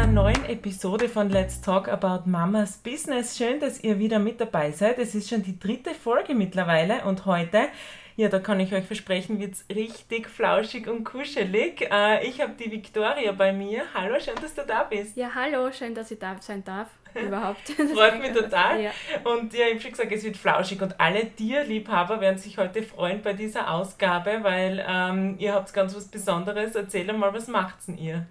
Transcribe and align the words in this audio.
einer 0.00 0.12
neuen 0.12 0.46
Episode 0.46 1.10
von 1.10 1.28
Let's 1.28 1.60
Talk 1.60 1.86
About 1.86 2.22
Mamas 2.24 2.78
Business. 2.78 3.36
Schön, 3.36 3.60
dass 3.60 3.84
ihr 3.84 3.98
wieder 3.98 4.18
mit 4.18 4.40
dabei 4.40 4.70
seid. 4.70 4.98
Es 4.98 5.14
ist 5.14 5.28
schon 5.28 5.42
die 5.42 5.58
dritte 5.58 5.92
Folge 5.92 6.34
mittlerweile 6.34 7.04
und 7.04 7.26
heute, 7.26 7.68
ja, 8.16 8.30
da 8.30 8.38
kann 8.38 8.60
ich 8.60 8.72
euch 8.72 8.86
versprechen, 8.86 9.38
wird 9.40 9.52
es 9.52 9.64
richtig 9.68 10.26
flauschig 10.30 10.88
und 10.88 11.04
kuschelig. 11.04 11.86
Äh, 11.92 12.26
ich 12.26 12.40
habe 12.40 12.54
die 12.58 12.70
Victoria 12.70 13.32
bei 13.32 13.52
mir. 13.52 13.82
Hallo, 13.92 14.18
schön, 14.18 14.36
dass 14.40 14.54
du 14.54 14.62
da 14.66 14.84
bist. 14.84 15.18
Ja, 15.18 15.34
hallo, 15.34 15.70
schön, 15.70 15.94
dass 15.94 16.10
ich 16.10 16.18
da 16.18 16.34
sein 16.40 16.64
darf. 16.64 16.88
Überhaupt. 17.14 17.68
Freut 17.68 18.20
mich 18.22 18.32
total. 18.32 18.80
Ja. 18.80 18.90
Und 19.24 19.52
ja, 19.52 19.66
ich 19.66 19.72
habe 19.72 19.80
schon 19.82 19.90
gesagt, 19.90 20.12
es 20.12 20.24
wird 20.24 20.38
flauschig 20.38 20.80
und 20.80 20.98
alle 20.98 21.28
Tierliebhaber 21.28 22.22
werden 22.22 22.38
sich 22.38 22.56
heute 22.56 22.82
freuen 22.82 23.20
bei 23.20 23.34
dieser 23.34 23.70
Ausgabe, 23.70 24.38
weil 24.40 24.82
ähm, 24.88 25.34
ihr 25.38 25.52
habt 25.52 25.74
ganz 25.74 25.94
was 25.94 26.08
Besonderes. 26.08 26.74
Erzähl 26.74 27.12
mal, 27.12 27.34
was 27.34 27.48
macht's 27.48 27.84
denn 27.84 27.98
ihr? 27.98 28.26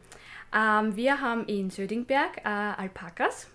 Ähm, 0.56 0.96
wir 0.96 1.22
haben 1.22 1.46
in 1.46 1.70
Södingberg 1.70 2.38
äh, 2.38 2.48
Alpakas. 2.48 3.48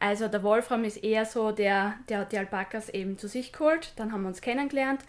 Also 0.00 0.28
der 0.28 0.42
Wolfram 0.42 0.84
ist 0.84 1.02
eher 1.02 1.24
so, 1.24 1.50
der, 1.50 1.94
der 2.08 2.20
hat 2.20 2.32
die 2.32 2.38
Alpakas 2.38 2.88
eben 2.88 3.18
zu 3.18 3.28
sich 3.28 3.52
geholt. 3.52 3.92
Dann 3.96 4.12
haben 4.12 4.22
wir 4.22 4.28
uns 4.28 4.40
kennengelernt. 4.40 5.02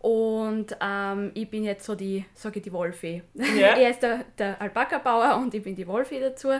Und 0.00 0.76
ähm, 0.80 1.32
ich 1.34 1.50
bin 1.50 1.64
jetzt 1.64 1.84
so 1.84 1.94
die, 1.94 2.24
sage 2.34 2.58
ich, 2.58 2.62
die 2.62 2.72
Wolfee. 2.72 3.22
Ja. 3.34 3.68
er 3.76 3.90
ist 3.90 4.02
der, 4.02 4.24
der 4.38 4.60
Alpaka-Bauer 4.60 5.36
und 5.36 5.52
ich 5.54 5.62
bin 5.62 5.74
die 5.74 5.86
Wolfee 5.86 6.20
dazu. 6.20 6.50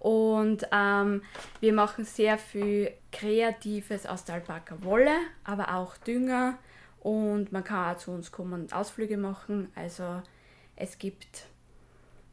Und 0.00 0.66
ähm, 0.72 1.22
wir 1.60 1.72
machen 1.72 2.04
sehr 2.04 2.38
viel 2.38 2.90
Kreatives 3.12 4.06
aus 4.06 4.24
der 4.24 4.36
Alpaka-Wolle, 4.36 5.14
aber 5.44 5.74
auch 5.74 5.96
Dünger. 5.98 6.58
Und 7.00 7.52
man 7.52 7.62
kann 7.62 7.94
auch 7.94 7.98
zu 7.98 8.10
uns 8.10 8.32
kommen 8.32 8.54
und 8.54 8.72
Ausflüge 8.72 9.18
machen. 9.18 9.70
Also 9.74 10.22
es 10.74 10.98
gibt 10.98 11.46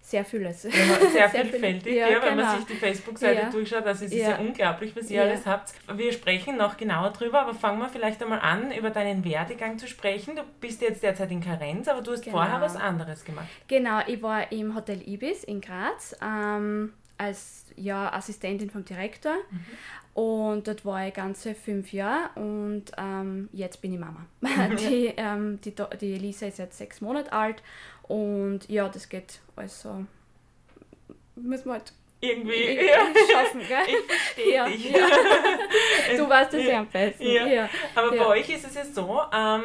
sehr 0.08 0.24
vieles. 0.24 0.64
Ja, 0.64 0.72
sehr, 0.72 1.10
sehr 1.30 1.46
vielfältig, 1.46 1.96
ja, 1.96 2.08
ja, 2.08 2.22
wenn 2.22 2.38
genau. 2.38 2.46
man 2.46 2.58
sich 2.58 2.66
die 2.66 2.76
Facebook-Seite 2.76 3.41
ja. 3.41 3.50
durchschaut. 3.50 3.86
Also 3.86 4.05
es 4.05 4.14
ist 4.14 4.22
ja 4.22 4.38
unglaublich, 4.38 4.96
was 4.96 5.12
ihr 5.12 5.22
alles 5.22 5.46
habt. 5.46 5.74
Wir 5.94 6.14
sprechen 6.14 6.55
noch 6.55 6.77
genauer 6.77 7.10
drüber, 7.10 7.41
aber 7.41 7.54
fangen 7.54 7.80
wir 7.80 7.90
vielleicht 7.90 8.24
einmal 8.24 8.40
an, 8.40 8.72
über 8.72 8.90
deinen 8.90 9.26
Werdegang 9.26 9.77
zu 9.77 9.86
sprechen. 9.86 10.38
Du 10.38 10.44
bist 10.62 10.82
jetzt 10.82 11.04
derzeit 11.04 11.30
in 11.32 11.41
Karenz, 11.41 11.90
aber 11.90 12.02
du 12.02 12.14
hast 12.14 12.24
genau. 12.24 12.38
vorher 12.38 12.62
was 12.62 12.77
anderes 12.77 13.26
gemacht. 13.26 13.48
Genau, 13.68 13.99
ich 14.08 14.22
war 14.22 14.49
im 14.49 14.76
Hotel 14.76 15.02
Ibis 15.05 15.44
in 15.44 15.60
Graz. 15.60 16.16
Ähm, 16.24 16.94
als 17.18 17.66
ja, 17.76 18.14
Assistentin 18.14 18.70
vom 18.70 18.86
Direktor. 18.86 19.34
Mhm. 19.49 19.66
Und 20.14 20.68
dort 20.68 20.84
war 20.84 21.08
ich 21.08 21.14
ganze 21.14 21.54
fünf 21.54 21.94
Jahre 21.94 22.30
und 22.36 22.86
ähm, 22.98 23.49
jetzt 23.54 23.82
bin 23.82 23.94
ich 23.94 23.99
Mama. 23.99 24.26
die, 24.80 25.14
ähm, 25.16 25.60
die, 25.62 25.74
die 26.02 26.14
Elisa 26.14 26.48
ist 26.48 26.58
jetzt 26.58 26.77
sechs 26.77 27.02
Monate 27.02 27.32
alt 27.32 27.62
und 28.08 28.62
ja, 28.68 28.90
das 28.90 29.08
geht 29.10 29.40
also. 29.55 30.05
Müssen 31.36 31.66
wir 31.66 31.74
halt 31.74 31.94
irgendwie 32.20 32.88
ja. 32.88 32.99
schaffen, 33.32 33.62
gell? 33.68 33.86
Ich 33.88 34.05
verstehe 34.05 34.55
ja, 34.55 34.66
dich. 34.66 34.91
Ja. 34.91 35.08
Du 36.18 36.27
weißt 36.27 36.54
es 36.54 36.66
ja 36.66 36.80
am 36.80 36.88
besten. 36.88 37.24
Ja. 37.24 37.70
Aber 37.94 38.12
bei 38.12 38.26
euch 38.26 38.49
ist 38.49 38.66
es 38.66 38.76
ja 38.76 38.86
so, 38.86 39.22
ähm, 39.34 39.64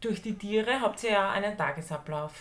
durch 0.00 0.22
die 0.22 0.34
Tiere 0.34 0.80
habt 0.80 1.02
ihr 1.02 1.10
ja 1.10 1.30
einen 1.30 1.56
Tagesablauf. 1.56 2.32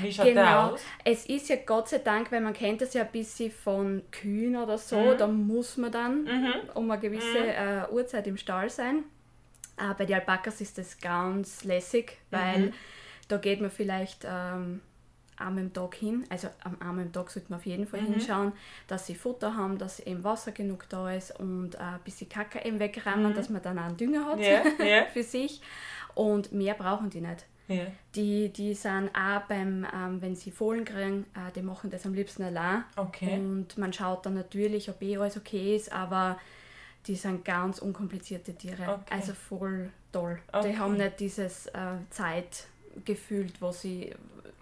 Wie 0.00 0.12
schaut 0.12 0.26
genau. 0.26 0.42
der 0.42 0.72
aus? 0.72 0.80
Es 1.04 1.26
ist 1.26 1.48
ja 1.48 1.56
Gott 1.64 1.88
sei 1.88 1.98
Dank, 1.98 2.32
weil 2.32 2.40
man 2.40 2.52
kennt 2.52 2.80
das 2.80 2.94
ja 2.94 3.02
ein 3.02 3.12
bisschen 3.12 3.52
von 3.52 4.02
Kühen 4.10 4.56
oder 4.56 4.78
so, 4.78 4.98
mhm. 4.98 5.18
da 5.18 5.26
muss 5.26 5.76
man 5.76 5.92
dann 5.92 6.24
mhm. 6.24 6.52
um 6.74 6.90
eine 6.90 7.00
gewisse 7.00 7.38
mhm. 7.38 7.48
äh, 7.48 7.88
Uhrzeit 7.90 8.26
im 8.26 8.36
Stall 8.36 8.70
sein. 8.70 9.04
Äh, 9.76 9.94
bei 9.96 10.06
den 10.06 10.16
Alpakas 10.16 10.60
ist 10.60 10.78
das 10.78 10.98
ganz 10.98 11.62
lässig, 11.64 12.18
weil 12.30 12.58
mhm. 12.58 12.72
Da 13.28 13.38
geht 13.38 13.60
man 13.60 13.70
vielleicht 13.70 14.26
ähm, 14.28 14.80
am 15.38 15.72
Tag 15.72 15.94
hin, 15.94 16.24
also 16.30 16.48
am 16.64 16.76
am 16.80 17.12
Tag 17.12 17.30
sollte 17.30 17.50
man 17.50 17.58
auf 17.58 17.66
jeden 17.66 17.86
Fall 17.86 18.00
mhm. 18.00 18.14
hinschauen, 18.14 18.52
dass 18.88 19.06
sie 19.06 19.14
Futter 19.14 19.54
haben, 19.54 19.78
dass 19.78 20.00
eben 20.00 20.24
Wasser 20.24 20.52
genug 20.52 20.88
da 20.88 21.10
ist 21.12 21.38
und 21.38 21.74
äh, 21.74 21.78
ein 21.78 22.00
bisschen 22.04 22.28
Kacke 22.28 22.64
eben 22.64 22.78
wegräumen, 22.78 23.30
mhm. 23.30 23.34
dass 23.34 23.50
man 23.50 23.62
dann 23.62 23.78
auch 23.78 23.84
einen 23.84 23.96
Dünger 23.96 24.24
hat 24.24 24.38
yeah, 24.38 24.62
yeah. 24.80 25.06
für 25.06 25.22
sich. 25.22 25.60
Und 26.14 26.52
mehr 26.52 26.74
brauchen 26.74 27.10
die 27.10 27.20
nicht. 27.20 27.44
Yeah. 27.68 27.88
Die, 28.14 28.48
die 28.50 28.74
sind 28.74 29.10
auch 29.12 29.40
beim, 29.48 29.84
ähm, 29.92 30.22
wenn 30.22 30.36
sie 30.36 30.50
Fohlen 30.52 30.84
kriegen, 30.84 31.26
äh, 31.34 31.52
die 31.54 31.62
machen 31.62 31.90
das 31.90 32.06
am 32.06 32.14
liebsten 32.14 32.44
allein. 32.44 32.84
Okay. 32.96 33.34
Und 33.34 33.76
man 33.76 33.92
schaut 33.92 34.24
dann 34.24 34.34
natürlich, 34.34 34.88
ob 34.88 35.02
eh 35.02 35.16
alles 35.16 35.36
okay 35.36 35.76
ist, 35.76 35.92
aber 35.92 36.38
die 37.06 37.16
sind 37.16 37.44
ganz 37.44 37.80
unkomplizierte 37.80 38.54
Tiere. 38.54 38.82
Okay. 38.82 39.10
Also 39.10 39.34
voll 39.34 39.90
toll. 40.16 40.38
Okay. 40.52 40.70
Die 40.72 40.78
haben 40.78 40.96
nicht 40.96 41.20
dieses 41.20 41.66
äh, 41.66 41.96
Zeit 42.10 42.66
gefühlt, 43.04 43.60
wo 43.60 43.72
sie 43.72 44.12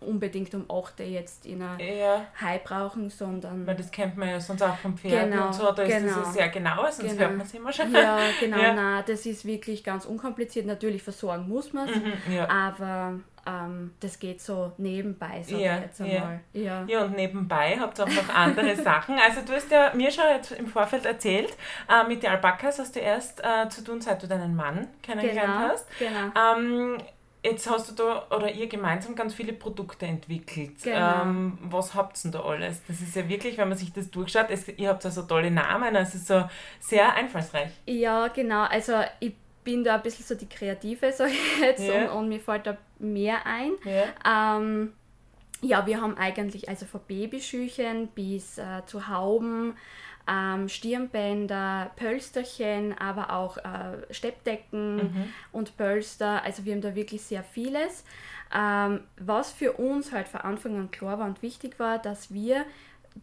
unbedingt 0.00 0.54
um 0.54 0.70
8 0.70 1.00
Uhr 1.00 1.06
jetzt 1.06 1.46
in 1.46 1.62
einer 1.62 1.82
ja. 1.82 2.26
High 2.40 2.62
brauchen, 2.62 3.10
sondern... 3.10 3.66
Weil 3.66 3.76
das 3.76 3.90
kennt 3.90 4.16
man 4.16 4.28
ja 4.28 4.40
sonst 4.40 4.62
auch 4.62 4.76
vom 4.76 4.96
Pferd 4.96 5.30
genau, 5.30 5.46
und 5.46 5.54
so, 5.54 5.72
da 5.72 5.82
ist 5.82 5.98
genau. 5.98 6.20
das 6.20 6.34
sehr 6.34 6.48
genau, 6.48 6.82
sonst 6.82 6.98
genau. 7.00 7.20
hört 7.20 7.36
man 7.36 7.46
es 7.46 7.54
immer 7.54 7.72
schon. 7.72 7.92
Ja, 7.92 8.18
genau, 8.40 8.58
ja. 8.58 8.74
nein, 8.74 9.04
das 9.06 9.26
ist 9.26 9.44
wirklich 9.44 9.82
ganz 9.82 10.04
unkompliziert. 10.04 10.66
Natürlich 10.66 11.02
versorgen 11.02 11.48
muss 11.48 11.72
man 11.72 11.88
es, 11.88 11.96
mhm, 11.96 12.34
ja. 12.34 12.48
aber 12.48 13.14
ähm, 13.46 13.92
das 14.00 14.18
geht 14.18 14.40
so 14.40 14.72
nebenbei, 14.78 15.42
sag 15.42 15.58
ja, 15.58 15.78
jetzt 15.78 16.00
einmal. 16.00 16.40
Ja. 16.52 16.62
Ja. 16.62 16.84
ja, 16.86 17.04
und 17.04 17.16
nebenbei 17.16 17.76
habt 17.78 17.98
ihr 17.98 18.04
auch 18.04 18.08
noch 18.08 18.34
andere 18.34 18.76
Sachen. 18.82 19.18
Also 19.18 19.42
du 19.46 19.52
hast 19.52 19.70
ja 19.70 19.92
mir 19.94 20.10
schon 20.10 20.24
jetzt 20.34 20.52
im 20.52 20.66
Vorfeld 20.66 21.04
erzählt, 21.04 21.54
äh, 21.88 22.06
mit 22.08 22.22
den 22.22 22.30
Alpakas 22.30 22.78
hast 22.78 22.96
du 22.96 23.00
erst 23.00 23.42
äh, 23.44 23.68
zu 23.68 23.84
tun, 23.84 24.00
seit 24.00 24.22
du 24.22 24.26
deinen 24.26 24.56
Mann 24.56 24.88
kennengelernt 25.02 25.58
genau, 25.58 25.68
hast. 25.68 25.86
Genau. 25.98 26.56
Ähm, 26.56 26.98
Jetzt 27.44 27.68
hast 27.68 27.90
du 27.90 27.94
da 27.94 28.26
oder 28.34 28.50
ihr 28.50 28.66
gemeinsam 28.68 29.14
ganz 29.14 29.34
viele 29.34 29.52
Produkte 29.52 30.06
entwickelt. 30.06 30.82
Genau. 30.82 31.22
Ähm, 31.22 31.58
was 31.60 31.94
habt 31.94 32.16
ihr 32.16 32.30
denn 32.30 32.40
da 32.40 32.48
alles? 32.48 32.80
Das 32.88 33.02
ist 33.02 33.14
ja 33.14 33.28
wirklich, 33.28 33.58
wenn 33.58 33.68
man 33.68 33.76
sich 33.76 33.92
das 33.92 34.10
durchschaut, 34.10 34.46
es, 34.48 34.66
ihr 34.68 34.88
habt 34.88 35.04
ja 35.04 35.10
so 35.10 35.22
tolle 35.22 35.50
Namen, 35.50 35.94
also 35.94 36.16
so 36.16 36.48
sehr 36.80 37.14
einfallsreich. 37.14 37.70
Ja, 37.84 38.28
genau. 38.28 38.62
Also 38.62 38.94
ich 39.20 39.34
bin 39.62 39.84
da 39.84 39.96
ein 39.96 40.02
bisschen 40.02 40.24
so 40.24 40.34
die 40.34 40.48
Kreative, 40.48 41.12
sage 41.16 41.32
ich 41.32 41.60
jetzt, 41.60 41.82
ja. 41.82 42.10
und, 42.12 42.18
und, 42.18 42.28
mir 42.30 42.40
fällt 42.40 42.66
da 42.66 42.78
mehr 42.98 43.44
ein. 43.44 43.72
Ja. 43.84 44.56
Ähm, 44.56 44.94
ja, 45.60 45.86
wir 45.86 46.00
haben 46.00 46.16
eigentlich 46.16 46.68
also 46.70 46.86
von 46.86 47.00
Babyschüchen 47.06 48.08
bis 48.08 48.56
äh, 48.56 48.86
zu 48.86 49.08
Hauben, 49.08 49.76
ähm, 50.28 50.68
Stirnbänder, 50.68 51.90
Pölsterchen, 51.96 52.96
aber 52.98 53.32
auch 53.32 53.56
äh, 53.58 54.12
Steppdecken 54.12 54.96
mhm. 54.96 55.32
und 55.52 55.76
Pölster. 55.76 56.42
Also 56.42 56.64
wir 56.64 56.74
haben 56.74 56.80
da 56.80 56.94
wirklich 56.94 57.22
sehr 57.22 57.42
vieles. 57.42 58.04
Ähm, 58.54 59.00
was 59.18 59.52
für 59.52 59.72
uns 59.72 60.12
halt 60.12 60.28
von 60.28 60.40
Anfang 60.42 60.76
an 60.76 60.90
klar 60.90 61.18
war 61.18 61.26
und 61.26 61.42
wichtig 61.42 61.78
war, 61.78 61.98
dass 61.98 62.32
wir 62.32 62.64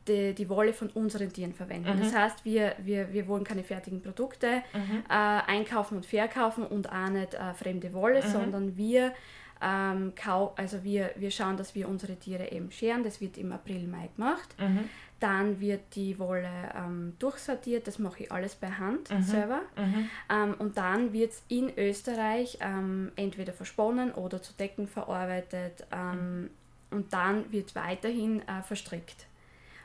die, 0.07 0.33
die 0.33 0.49
Wolle 0.49 0.73
von 0.73 0.89
unseren 0.89 1.31
Tieren 1.31 1.53
verwenden. 1.53 1.97
Mhm. 1.97 2.01
Das 2.01 2.15
heißt, 2.15 2.45
wir, 2.45 2.75
wir, 2.79 3.11
wir 3.13 3.27
wollen 3.27 3.43
keine 3.43 3.63
fertigen 3.63 4.01
Produkte 4.01 4.63
mhm. 4.73 5.03
äh, 5.09 5.13
einkaufen 5.13 5.97
und 5.97 6.05
verkaufen 6.05 6.65
und 6.65 6.91
auch 6.91 7.09
nicht 7.09 7.33
äh, 7.33 7.53
fremde 7.53 7.93
Wolle, 7.93 8.23
mhm. 8.23 8.27
sondern 8.27 8.77
wir 8.77 9.13
ähm, 9.61 10.13
also 10.55 10.83
wir, 10.83 11.11
wir 11.15 11.31
schauen, 11.31 11.55
dass 11.55 11.75
wir 11.75 11.87
unsere 11.87 12.15
Tiere 12.15 12.51
eben 12.51 12.71
scheren. 12.71 13.03
Das 13.03 13.21
wird 13.21 13.37
im 13.37 13.51
April, 13.51 13.87
Mai 13.87 14.09
gemacht. 14.15 14.55
Mhm. 14.59 14.89
Dann 15.21 15.61
wird 15.61 15.81
die 15.95 16.19
Wolle 16.19 16.49
ähm, 16.75 17.13
durchsortiert, 17.19 17.87
das 17.87 17.99
mache 17.99 18.23
ich 18.23 18.31
alles 18.31 18.55
bei 18.55 18.71
Hand 18.71 19.09
mhm. 19.09 19.21
selber. 19.21 19.61
Mhm. 19.77 20.09
Ähm, 20.29 20.55
und 20.57 20.77
dann 20.77 21.13
wird 21.13 21.31
es 21.31 21.43
in 21.47 21.71
Österreich 21.77 22.57
ähm, 22.59 23.11
entweder 23.15 23.53
versponnen 23.53 24.11
oder 24.11 24.41
zu 24.41 24.53
Decken 24.53 24.87
verarbeitet. 24.87 25.85
Ähm, 25.91 26.49
und 26.89 27.13
dann 27.13 27.51
wird 27.51 27.75
weiterhin 27.75 28.41
äh, 28.41 28.63
verstrickt. 28.63 29.27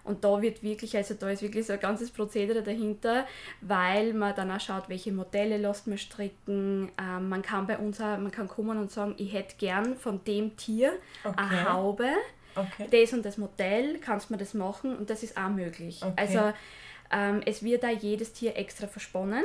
Und 0.06 0.24
da 0.24 0.40
wird 0.40 0.62
wirklich, 0.62 0.96
also 0.96 1.14
da 1.14 1.28
ist 1.30 1.42
wirklich 1.42 1.66
so 1.66 1.72
ein 1.72 1.80
ganzes 1.80 2.10
Prozedere 2.10 2.62
dahinter, 2.62 3.26
weil 3.60 4.14
man 4.14 4.34
dann 4.36 4.50
auch 4.50 4.60
schaut, 4.60 4.88
welche 4.88 5.12
Modelle 5.12 5.58
lässt 5.58 5.86
man 5.86 5.98
stricken. 5.98 6.90
Ähm, 6.98 7.28
man 7.28 7.42
kann 7.42 7.66
bei 7.66 7.76
uns 7.76 8.00
auch, 8.00 8.16
man 8.16 8.30
kann 8.30 8.48
kommen 8.48 8.78
und 8.78 8.90
sagen, 8.90 9.14
ich 9.18 9.32
hätte 9.32 9.56
gern 9.58 9.96
von 9.96 10.22
dem 10.24 10.56
Tier 10.56 10.92
okay. 11.24 11.34
eine 11.36 11.72
Haube 11.72 12.08
okay. 12.56 12.88
das 12.90 13.12
und 13.12 13.24
das 13.24 13.38
Modell, 13.38 13.98
kannst 13.98 14.28
du 14.28 14.34
mir 14.34 14.38
das 14.38 14.54
machen 14.54 14.96
und 14.96 15.10
das 15.10 15.22
ist 15.22 15.36
auch 15.36 15.48
möglich. 15.48 16.02
Okay. 16.02 16.14
Also 16.16 16.52
ähm, 17.12 17.42
es 17.46 17.62
wird 17.62 17.82
da 17.82 17.90
jedes 17.90 18.32
Tier 18.32 18.56
extra 18.56 18.86
versponnen. 18.86 19.44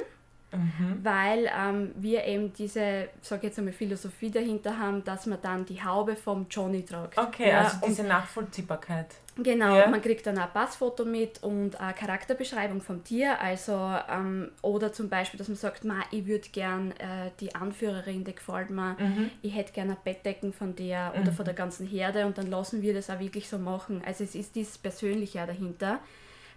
Mhm. 0.52 1.00
Weil 1.04 1.50
ähm, 1.58 1.92
wir 1.96 2.26
eben 2.26 2.52
diese, 2.54 3.10
sag 3.22 3.44
jetzt 3.44 3.58
einmal, 3.58 3.74
Philosophie 3.74 4.30
dahinter 4.30 4.78
haben, 4.78 5.04
dass 5.04 5.26
man 5.26 5.40
dann 5.42 5.66
die 5.66 5.82
Haube 5.84 6.16
vom 6.16 6.48
Johnny 6.50 6.84
tragt. 6.84 7.18
Okay, 7.18 7.50
ja, 7.50 7.60
also 7.60 7.78
diese 7.88 8.04
Nachvollziehbarkeit. 8.04 9.08
Genau, 9.38 9.78
ja. 9.78 9.88
man 9.88 10.02
kriegt 10.02 10.28
dann 10.28 10.38
ein 10.38 10.50
Passfoto 10.52 11.06
mit 11.06 11.42
und 11.42 11.80
eine 11.80 11.94
Charakterbeschreibung 11.94 12.82
vom 12.82 13.04
Tier. 13.04 13.40
Also, 13.40 13.74
ähm, 14.10 14.52
oder 14.62 14.92
zum 14.92 15.08
Beispiel, 15.08 15.38
dass 15.38 15.48
man 15.48 15.56
sagt, 15.56 15.86
Ma, 15.86 16.02
ich 16.12 16.26
würde 16.26 16.50
gern 16.50 16.92
äh, 16.92 17.32
die 17.40 17.56
Anführerin, 17.56 18.26
die 18.26 18.36
gefällt 18.36 18.70
mir, 18.72 18.98
mhm. 19.00 19.32
ich 19.42 19.56
hätte 19.56 19.72
gerne 19.72 19.96
Bettdecken 20.04 20.52
von 20.52 20.76
der 20.76 21.14
oder 21.14 21.32
mhm. 21.32 21.36
von 21.36 21.46
der 21.46 21.54
ganzen 21.54 21.88
Herde 21.88 22.26
und 22.26 22.38
dann 22.38 22.48
lassen 22.48 22.82
wir 22.82 22.94
das 22.94 23.10
auch 23.10 23.20
wirklich 23.20 23.48
so 23.48 23.58
machen. 23.58 24.02
Also 24.06 24.26
es 24.26 24.36
ist 24.36 24.56
dieses 24.56 24.78
Persönliche 24.78 25.46
dahinter 25.48 26.00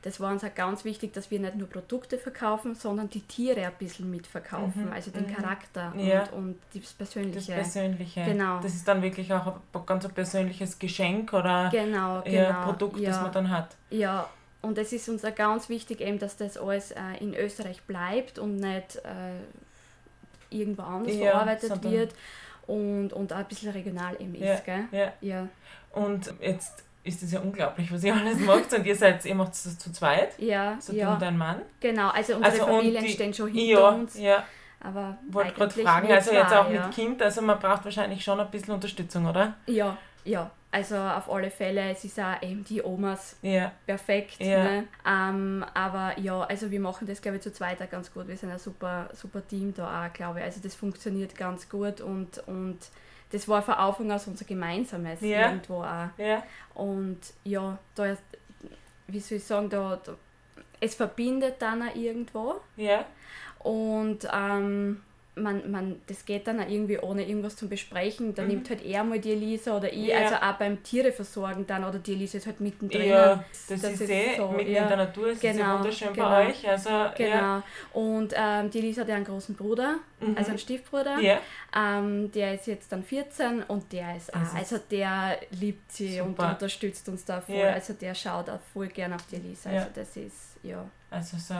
das 0.05 0.21
war 0.21 0.31
uns 0.31 0.45
auch 0.45 0.55
ganz 0.55 0.85
wichtig, 0.85 1.15
dass 1.15 1.31
wir 1.31 1.41
nicht 1.41 1.57
nur 1.57 1.67
Produkte 1.67 2.19
verkaufen, 2.19 2.75
sondern 2.75 3.09
die 3.09 3.23
Tiere 3.23 3.65
ein 3.65 3.73
bisschen 3.79 4.11
mitverkaufen, 4.11 4.85
mhm. 4.85 4.93
also 4.93 5.11
den 5.11 5.27
mhm. 5.27 5.35
Charakter 5.35 5.95
ja. 5.97 6.25
und, 6.25 6.33
und 6.33 6.59
das 6.75 6.93
Persönliche. 6.93 7.55
Das 7.55 7.73
Persönliche. 7.73 8.23
Genau. 8.23 8.61
Das 8.61 8.75
ist 8.75 8.87
dann 8.87 9.01
wirklich 9.01 9.33
auch 9.33 9.47
ein 9.47 9.87
ganz 9.87 10.05
ein 10.05 10.13
persönliches 10.13 10.79
Geschenk 10.79 11.33
oder 11.33 11.71
genau, 11.73 12.21
genau. 12.21 12.65
Produkt, 12.65 12.99
ja. 12.99 13.13
das 13.13 13.23
man 13.23 13.33
dann 13.33 13.51
hat. 13.51 13.77
Ja, 13.89 14.29
und 14.61 14.77
es 14.77 14.93
ist 14.93 15.09
uns 15.09 15.25
auch 15.25 15.35
ganz 15.35 15.71
wichtig, 15.71 16.03
eben, 16.03 16.19
dass 16.19 16.37
das 16.37 16.59
alles 16.59 16.91
äh, 16.91 17.01
in 17.21 17.35
Österreich 17.35 17.81
bleibt 17.85 18.39
und 18.39 18.57
nicht 18.57 18.97
äh, 18.97 19.41
irgendwo 20.51 20.83
anders 20.83 21.17
Ja, 21.17 21.31
verarbeitet 21.31 21.83
wird 21.83 22.15
und, 22.67 23.15
und 23.15 23.33
auch 23.33 23.39
ein 23.39 23.49
bisschen 23.49 23.73
regional 23.73 24.21
eben 24.21 24.35
ist. 24.35 24.67
Gell? 24.67 24.85
ja. 24.93 25.13
Ja. 25.23 25.49
Und 25.93 26.35
jetzt 26.43 26.85
ist 27.05 27.23
es 27.23 27.33
ja 27.33 27.41
unglaublich, 27.41 27.93
was 27.93 28.03
ihr 28.03 28.15
alles 28.15 28.39
macht. 28.41 28.73
Und 28.73 28.85
ihr 28.87 28.97
seid, 28.97 29.25
ihr 29.25 29.35
macht 29.35 29.53
es 29.53 29.79
zu 29.79 29.93
zweit, 29.93 30.39
Ja, 30.39 30.77
so 30.81 30.93
du 30.93 30.99
ja, 30.99 31.13
und 31.13 31.23
dein 31.23 31.37
Mann. 31.39 31.63
genau. 31.81 32.09
Also 32.09 32.37
unsere 32.37 32.53
Also, 32.53 32.67
Familien 32.67 33.05
die- 33.05 33.11
stehen 33.13 33.33
schon 33.35 33.49
hinter 33.51 33.81
Ja, 33.81 33.89
uns. 33.91 34.19
ja. 34.19 34.45
Aber 34.81 35.17
Wollte 35.31 35.53
gerade 35.53 35.83
fragen, 35.83 36.13
also 36.13 36.33
jetzt 36.33 36.53
auch 36.53 36.71
ja. 36.71 36.87
mit 36.87 36.95
Kind, 36.95 37.23
also 37.23 37.41
man 37.41 37.59
braucht 37.59 37.85
wahrscheinlich 37.85 38.23
schon 38.23 38.39
ein 38.41 38.51
bisschen 38.51 38.75
Unterstützung, 38.75 39.25
oder? 39.27 39.55
Ja, 39.67 39.97
ja. 40.25 40.51
Also 40.71 40.97
auf 40.97 41.31
alle 41.31 41.51
Fälle, 41.53 41.91
es 41.93 42.05
ist 42.05 42.19
auch 42.19 42.43
eben 42.43 42.65
die 42.65 42.83
Omas 42.83 43.37
Ja, 43.43 43.71
perfekt. 43.87 44.41
Ja. 44.41 44.65
Ne? 44.65 44.85
Ähm, 45.09 45.65
aber 45.73 46.19
ja, 46.19 46.41
also 46.43 46.69
wir 46.71 46.81
machen 46.81 47.07
das 47.07 47.23
glaube 47.23 47.37
ich 47.37 47.43
zu 47.45 47.53
zweit 47.53 47.81
auch 47.81 47.89
ganz 47.89 48.13
gut. 48.13 48.27
Wir 48.27 48.37
sind 48.37 48.51
ein 48.51 48.59
super, 48.59 49.09
super 49.15 49.47
Team 49.47 49.73
da 49.73 50.05
auch, 50.07 50.13
glaube 50.13 50.41
ich. 50.41 50.45
Also 50.45 50.61
das 50.61 50.75
funktioniert 50.75 51.37
ganz 51.37 51.69
gut 51.69 52.01
und, 52.01 52.43
und 52.49 52.79
das 53.35 53.49
war 53.49 53.61
von 53.63 53.75
Anfang 53.75 54.11
an 54.13 54.21
unser 54.27 54.45
gemeinsames 54.45 55.21
Ja. 55.21 55.49
irgendwo 55.49 55.83
auch. 55.83 56.09
ja, 56.17 56.43
Und 56.75 57.19
ja, 57.43 57.77
da 57.97 58.07
ist, 58.07 58.23
wie 59.09 59.19
soll 59.21 59.39
ich 59.39 59.45
sagen, 59.45 59.69
da, 59.69 59.99
da 60.05 60.15
es 60.81 60.95
verbindet 60.95 61.57
dann 61.61 61.83
auch 61.83 61.95
irgendwo. 61.97 62.61
ja, 62.77 63.05
Und 63.59 64.29
ähm, 64.33 65.03
man, 65.37 65.69
man, 65.71 66.01
das 66.07 66.25
geht 66.25 66.47
dann 66.47 66.61
auch 66.61 66.69
irgendwie 66.69 66.99
ohne 66.99 67.27
irgendwas 67.27 67.57
zu 67.57 67.69
besprechen. 67.69 68.35
Dann 68.35 68.47
nimmt 68.47 68.71
halt 68.71 68.85
er 68.85 69.03
mal 69.03 69.19
die 69.19 69.33
Elisa 69.33 69.77
oder 69.77 69.93
ich, 69.93 69.99
Mhm. 70.03 70.07
Ja. 70.07 70.19
also 70.19 70.35
auch 70.37 70.53
beim 70.59 70.83
Tiere 70.83 71.11
versorgen 71.13 71.67
dann 71.67 71.83
oder 71.85 71.99
die 71.99 72.13
Elisa 72.13 72.39
ist 72.39 72.47
halt 72.47 72.61
mittendrin. 72.61 73.09
ja. 73.09 73.45
Das, 73.69 73.81
Das 73.81 73.93
ist, 73.95 74.01
ist 74.03 74.11
eh 74.11 74.37
so, 74.37 74.49
mitten 74.49 74.71
ja. 74.73 74.83
in 74.83 74.89
der 74.89 74.97
Natur, 74.99 75.27
es 75.29 75.37
ist 75.39 75.43
ja 75.43 75.53
Genau, 75.53 75.79
wunderschön 75.79 76.13
genau. 76.13 76.29
bei 76.29 76.49
euch. 76.49 76.69
Also, 76.69 76.89
Genau. 77.17 77.31
ja. 77.37 77.63
Und 77.93 78.33
ähm, 78.37 78.71
die 78.71 78.79
Elisa 78.79 79.01
hat 79.03 79.09
ja 79.09 79.17
einen 79.17 79.25
großen 79.25 79.55
Bruder, 79.57 79.97
Mhm. 80.21 80.37
also 80.37 80.51
einen 80.51 80.59
Stiefbruder. 80.59 81.19
Ja, 81.19 81.39
Ähm, 81.77 82.31
der 82.31 82.55
ist 82.55 82.67
jetzt 82.69 82.93
dann 82.93 83.03
14 83.03 83.65
und 83.65 83.93
der 83.93 84.17
ist 84.17 84.33
auch, 84.33 84.39
Das 84.39 84.49
ist 84.51 84.73
also 84.73 84.79
der 84.91 85.39
liebt 85.51 85.91
sie 85.91 86.21
und 86.21 86.37
super. 86.37 86.51
unterstützt 86.51 87.09
uns 87.09 87.25
da 87.25 87.41
voll. 87.41 87.61
Also 87.63 87.93
der 87.95 88.15
schaut 88.15 88.49
auch 88.49 88.61
voll 88.73 88.87
gern 88.87 89.13
auf 89.13 89.27
die 89.27 89.37
Elisa. 89.37 89.71
Also 89.71 89.87
das 89.95 90.17
ist, 90.17 90.57
ja. 90.63 90.85
also 91.11 91.37
so 91.37 91.55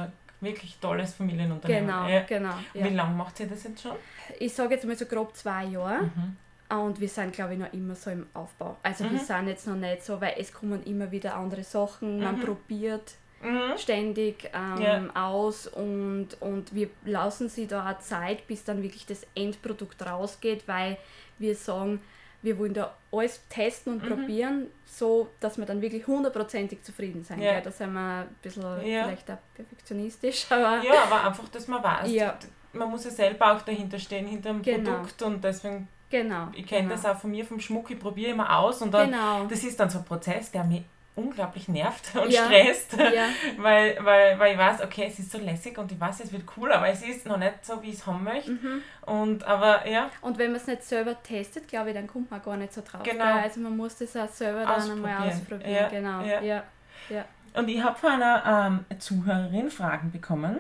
wirklich 0.45 0.77
tolles 0.81 1.15
Familienunternehmen. 1.15 1.87
Genau, 1.87 2.07
Ja. 2.09 2.23
genau. 2.23 2.55
Wie 2.73 2.79
Ja. 2.81 2.89
lange 2.89 3.15
macht 3.17 3.41
ihr 3.41 3.47
das 3.47 3.65
jetzt 3.65 3.83
schon? 3.83 3.93
Ich 4.39 4.53
sage 4.55 4.75
jetzt 4.75 4.87
mal 4.87 4.97
so 4.97 5.07
grob 5.07 5.35
zwei 5.37 5.65
Jahre. 5.65 6.03
Mhm. 6.05 6.37
Und 6.79 7.01
wir 7.01 7.09
sind, 7.09 7.33
glaube 7.33 7.53
ich, 7.55 7.59
noch 7.59 7.73
immer 7.73 7.95
so 7.95 8.11
im 8.11 8.27
Aufbau. 8.35 8.77
Also 8.83 9.05
wir 9.05 9.11
Mhm. 9.13 9.19
sind 9.19 9.49
jetzt 9.49 9.67
noch 9.67 9.77
nicht 9.77 10.03
so, 10.05 10.21
weil 10.21 10.35
es 10.39 10.53
kommen 10.53 10.83
immer 10.85 11.11
wieder 11.11 11.35
andere 11.37 11.63
Sachen, 11.63 12.21
man 12.21 12.37
Mhm. 12.39 12.41
probiert 12.41 13.13
Mhm. 13.43 13.77
ständig 13.77 14.51
ähm, 14.55 14.81
Ja. 14.83 15.03
aus 15.29 15.67
und, 15.67 16.29
und 16.41 16.75
wir 16.75 16.89
lassen 17.05 17.49
sie 17.51 17.67
da 17.67 17.91
auch 17.91 17.99
Zeit, 17.99 18.47
bis 18.47 18.65
dann 18.65 18.83
wirklich 18.83 19.05
das 19.05 19.27
Endprodukt 19.35 20.05
rausgeht, 20.07 20.67
weil 20.67 20.97
wir 21.39 21.55
sagen, 21.55 22.01
wir 22.45 22.59
wollen 22.59 22.75
da 22.75 22.95
alles 23.11 23.41
testen 23.49 23.95
und 23.95 24.05
Mhm. 24.05 24.09
probieren, 24.09 24.67
so 24.87 25.29
dass 25.41 25.57
wir 25.59 25.65
dann 25.67 25.81
wirklich 25.81 26.07
hundertprozentig 26.07 26.83
zufrieden 26.83 27.25
sind. 27.25 27.41
Ja. 27.41 27.55
gell? 27.55 27.63
Da 27.63 27.71
sind 27.71 27.93
wir 27.93 28.01
ein 28.01 28.29
bisschen 28.43 28.63
Ja. 28.87 29.05
vielleicht 29.05 29.31
auch 29.31 29.39
perfektionistisch, 29.55 30.47
aber 30.51 30.83
Ja, 30.85 31.05
aber 31.11 31.27
einfach, 31.27 31.49
dass 31.49 31.67
man 31.69 31.83
weiß. 31.83 32.11
Ja. 32.13 32.39
Man 32.73 32.91
muss 32.91 33.05
ja 33.05 33.11
selber 33.11 33.53
auch 33.53 33.63
dahinter 33.63 33.99
stehen, 33.99 34.27
hinter 34.27 34.51
dem 34.51 34.63
Genau. 34.63 34.91
Produkt 34.97 35.23
und 35.23 35.43
deswegen, 35.45 35.89
genau. 36.11 36.49
ich 36.55 36.67
kenne 36.67 36.89
genau. 36.89 36.95
das 36.95 37.05
auch 37.07 37.17
von 37.19 37.31
mir, 37.31 37.45
vom 37.45 37.61
Schmuck, 37.61 37.91
ich 37.91 37.99
probiere 37.99 38.33
immer 38.33 38.59
aus 38.59 38.83
und 38.83 38.93
dann, 38.93 39.11
Genau. 39.11 39.45
das 39.47 39.63
ist 39.65 39.79
dann 39.81 39.89
so 39.91 39.99
ein 39.99 40.05
Prozess, 40.05 40.51
der 40.51 40.65
mich 40.65 40.83
unglaublich 41.17 41.69
nervt 41.69 42.17
und 42.17 42.31
Ja. 42.31 42.45
stresst, 42.47 42.95
Ja, 42.95 43.27
weil, 43.57 43.97
weil, 44.05 44.39
weil 44.39 44.53
ich 44.55 44.59
weiß, 44.59 44.83
okay, 44.83 45.07
es 45.09 45.19
ist 45.21 45.31
so 45.31 45.39
lässig 45.39 45.79
und 45.79 45.91
ich 45.93 46.01
weiß, 46.01 46.21
es 46.21 46.33
wird 46.33 46.43
cool, 46.57 46.73
aber 46.73 46.89
es 46.89 47.03
ist 47.03 47.25
noch 47.27 47.37
nicht 47.37 47.65
so, 47.65 47.81
wie 47.83 47.91
ich 47.91 47.95
es 47.95 48.07
haben 48.07 48.25
möchte. 48.25 48.51
mhm. 48.53 48.83
Und, 49.03 49.45
aber 49.45 49.87
ja, 49.87 50.11
Und 50.23 50.39
wenn 50.39 50.51
man 50.51 50.61
es 50.61 50.67
nicht 50.67 50.83
selber 50.83 51.23
testet, 51.23 51.69
glaube 51.69 51.91
ich, 51.91 51.95
dann 51.95 52.07
kommt 52.09 52.31
man 52.31 52.43
gar 52.43 52.57
nicht 52.57 52.73
so 52.73 52.83
drauf. 52.83 53.03
Genau. 53.05 53.25
Also 53.39 53.61
man 53.61 53.77
muss 53.77 53.97
das 53.97 54.17
auch 54.17 54.29
selber 54.29 54.65
dann 54.65 54.91
einmal 54.91 55.29
Ausprobieren. 55.29 55.71
Ja, 55.73 55.89
Genau. 55.89 56.21
ja. 56.23 56.63
Ja. 57.11 57.25
Und 57.55 57.69
ich 57.69 57.81
habe 57.83 57.97
von 57.97 58.11
einer 58.11 58.83
ähm, 58.91 58.99
Zuhörerin 58.99 59.71
Fragen 59.71 60.11
bekommen, 60.11 60.59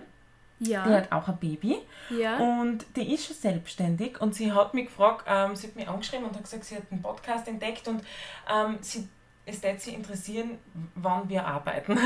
die 0.61 0.71
Ja. 0.71 0.85
hat 0.85 1.11
auch 1.11 1.27
ein 1.27 1.37
Baby 1.39 1.79
Ja. 2.11 2.37
Und 2.37 2.85
die 2.95 3.13
ist 3.13 3.27
schon 3.27 3.35
selbstständig 3.37 4.21
und 4.21 4.35
sie 4.37 4.53
hat 4.53 4.73
mich 4.75 4.87
gefragt, 4.87 5.25
ähm, 5.27 5.57
sie 5.57 5.67
hat 5.67 5.75
mich 5.75 5.89
angeschrieben 5.89 6.27
und 6.27 6.37
hat 6.37 6.45
gesagt, 6.45 6.65
sie 6.65 6.77
hat 6.77 6.85
einen 6.93 7.03
Podcast 7.03 7.49
entdeckt 7.49 7.89
und 7.89 8.05
ähm, 8.49 8.79
sie, 8.81 9.09
es 9.47 9.63
würde 9.63 9.79
sie 9.79 9.95
interessieren, 9.95 10.59
wann 10.95 11.29
wir 11.29 11.45
arbeiten. 11.47 11.99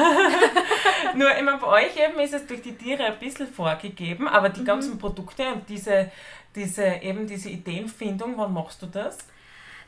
Nur 1.15 1.35
immer 1.37 1.59
bei 1.59 1.85
euch 1.87 1.97
eben 1.97 2.19
ist 2.21 2.35
es 2.35 2.47
durch 2.47 2.63
die 2.63 2.75
Tiere 2.75 3.05
ein 3.05 3.19
bisschen 3.19 3.47
vorgegeben, 3.47 4.27
aber 4.29 4.49
Mhm. 4.49 4.55
die 4.55 4.65
ganzen 4.65 4.99
Produkte 4.99 5.45
und 5.53 5.69
diese, 5.69 6.11
diese, 6.55 6.85
eben 7.03 7.27
diese 7.27 7.51
Ideenfindung, 7.51 8.37
wann 8.37 8.53
machst 8.53 8.83
du 8.83 8.87
das? 8.87 9.19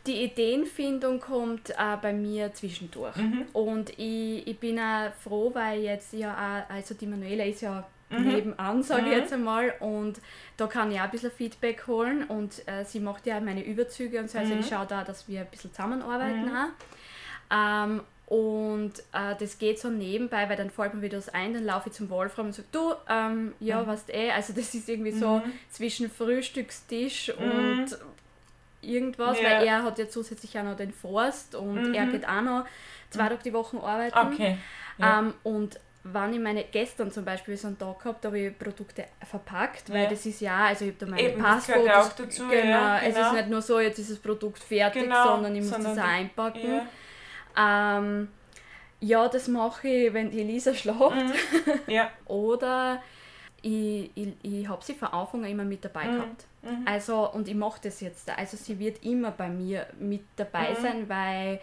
Die 0.06 0.23
Ideenfindung 0.25 1.20
kommt 1.20 1.70
äh, 1.70 1.75
bei 2.00 2.12
mir 2.12 2.55
zwischendurch. 2.55 3.17
Mhm. 3.17 3.47
Und 3.52 3.91
ich, 3.99 4.47
ich 4.47 4.58
bin 4.58 4.79
auch 4.79 5.12
froh, 5.23 5.50
weil 5.52 5.81
jetzt 5.81 6.12
ja 6.14 6.32
auch, 6.69 6.75
also 6.75 6.94
die 6.94 7.06
Manuela 7.06 7.44
ist 7.44 7.61
ja 7.62 7.87
Mhm. 8.12 8.26
nebenan, 8.26 8.82
sage 8.82 9.02
ich 9.02 9.06
Mhm. 9.08 9.12
jetzt 9.12 9.32
einmal. 9.32 9.75
Und 9.79 10.20
da 10.56 10.67
kann 10.67 10.91
ich 10.91 10.99
auch 10.99 11.05
ein 11.05 11.11
bisschen 11.12 11.31
Feedback 11.31 11.87
holen. 11.87 12.25
Und 12.25 12.67
äh, 12.67 12.85
sie 12.85 12.99
macht 12.99 13.25
ja 13.26 13.38
meine 13.41 13.62
Überzüge 13.62 14.19
und 14.19 14.29
so. 14.29 14.38
Also 14.38 14.55
Mhm. 14.55 14.61
ich 14.61 14.69
schaue 14.69 14.87
da, 14.87 15.05
dass 15.05 15.29
wir 15.29 15.43
ein 15.43 15.47
bisschen 15.47 15.70
zusammenarbeiten 15.70 16.47
Mhm. 16.47 16.56
auch. 16.56 16.69
Ähm, 17.50 18.02
und 18.26 18.93
äh, 19.12 19.35
das 19.41 19.58
geht 19.58 19.81
so 19.81 19.88
nebenbei, 19.91 20.49
weil 20.49 20.56
dann 20.56 20.70
fällt 20.70 20.94
mir 20.94 21.02
wieder 21.02 21.17
das 21.17 21.29
ein, 21.31 21.52
dann 21.52 21.64
laufe 21.64 21.88
ich 21.88 21.94
zum 21.97 22.08
Wolfram 22.11 22.47
und 22.47 22.52
sage, 22.55 22.69
du, 22.70 22.94
ähm, 23.08 23.55
ja, 23.58 23.82
Mhm. 23.82 23.87
was 23.88 24.08
eh, 24.08 24.31
also 24.31 24.52
das 24.52 24.73
ist 24.73 24.88
irgendwie 24.88 25.11
so 25.11 25.38
Mhm. 25.38 25.52
zwischen 25.70 26.08
Frühstückstisch 26.11 27.32
Mhm. 27.37 27.44
und 27.44 27.99
irgendwas, 28.82 29.41
Ja. 29.41 29.50
weil 29.50 29.67
er 29.67 29.82
hat 29.82 29.99
ja 29.99 30.08
zusätzlich 30.08 30.56
auch 30.58 30.62
noch 30.64 30.76
den 30.76 30.93
Forst 30.93 31.55
und 31.55 31.88
Mhm. 31.88 31.94
er 31.94 32.06
geht 32.06 32.26
auch 32.29 32.41
noch 32.41 32.64
zwei 33.11 33.29
Tage 33.29 33.43
die 33.44 33.52
Woche 33.52 33.79
arbeiten. 33.82 34.32
Okay. 34.32 34.58
Ja. 34.99 35.19
Ähm, 35.19 35.35
und 35.43 35.81
wenn 36.02 36.32
ich 36.32 36.41
meine, 36.41 36.64
gestern 36.64 37.11
zum 37.11 37.25
Beispiel 37.26 37.56
so 37.58 37.67
einen 37.67 37.79
Tag 37.79 37.99
gehabt, 37.99 38.25
da 38.25 38.29
habe 38.29 38.38
ich 38.38 38.58
Produkte 38.58 39.05
verpackt, 39.29 39.91
weil 39.91 40.05
Ja. 40.05 40.08
das 40.11 40.25
ist 40.25 40.41
ja, 40.41 40.67
also 40.67 40.85
ich 40.87 40.93
habe 40.93 41.05
da 41.05 41.11
meine 41.11 41.23
Eben, 41.31 41.43
das 41.43 41.67
Passfotos. 41.67 41.91
auch 41.93 42.12
dazu. 42.12 42.49
Genau, 42.49 42.69
ja, 42.70 42.99
es 43.00 43.14
genau. 43.14 43.26
ist 43.26 43.32
nicht 43.35 43.49
nur 43.50 43.61
so, 43.62 43.81
jetzt 43.81 43.99
ist 43.99 44.11
das 44.11 44.19
Produkt 44.19 44.62
fertig, 44.62 45.02
Genau, 45.02 45.25
sondern 45.25 45.55
ich 45.56 45.61
muss 45.62 45.70
sondern 45.70 45.97
das 45.97 46.05
auch 46.05 46.08
einpacken. 46.08 46.81
Ja. 47.56 47.99
Ähm, 47.99 48.29
ja, 49.00 49.29
das 49.29 49.49
mache 49.49 49.88
ich, 49.88 50.12
wenn 50.12 50.31
die 50.31 50.40
Elisa 50.40 50.75
schläft. 50.75 50.99
Mhm. 51.00 51.33
ja. 51.87 52.11
Oder 52.26 53.02
ich, 53.62 54.11
ich, 54.14 54.28
ich 54.42 54.69
habe 54.69 54.85
sie 54.85 54.95
von 54.95 55.09
Anfang 55.09 55.45
an 55.45 55.50
immer 55.50 55.64
mit 55.64 55.85
dabei 55.85 56.07
Mhm. 56.07 56.12
gehabt. 56.14 56.47
Mhm. 56.62 56.83
Also, 56.87 57.30
und 57.33 57.49
ich 57.49 57.54
mache 57.54 57.80
das 57.83 58.00
jetzt. 58.00 58.28
Also, 58.37 58.57
sie 58.57 58.78
wird 58.78 59.02
immer 59.04 59.30
bei 59.30 59.49
mir 59.49 59.87
mit 59.99 60.23
dabei 60.37 60.71
Mhm. 60.71 60.83
sein, 60.83 61.09
weil 61.09 61.61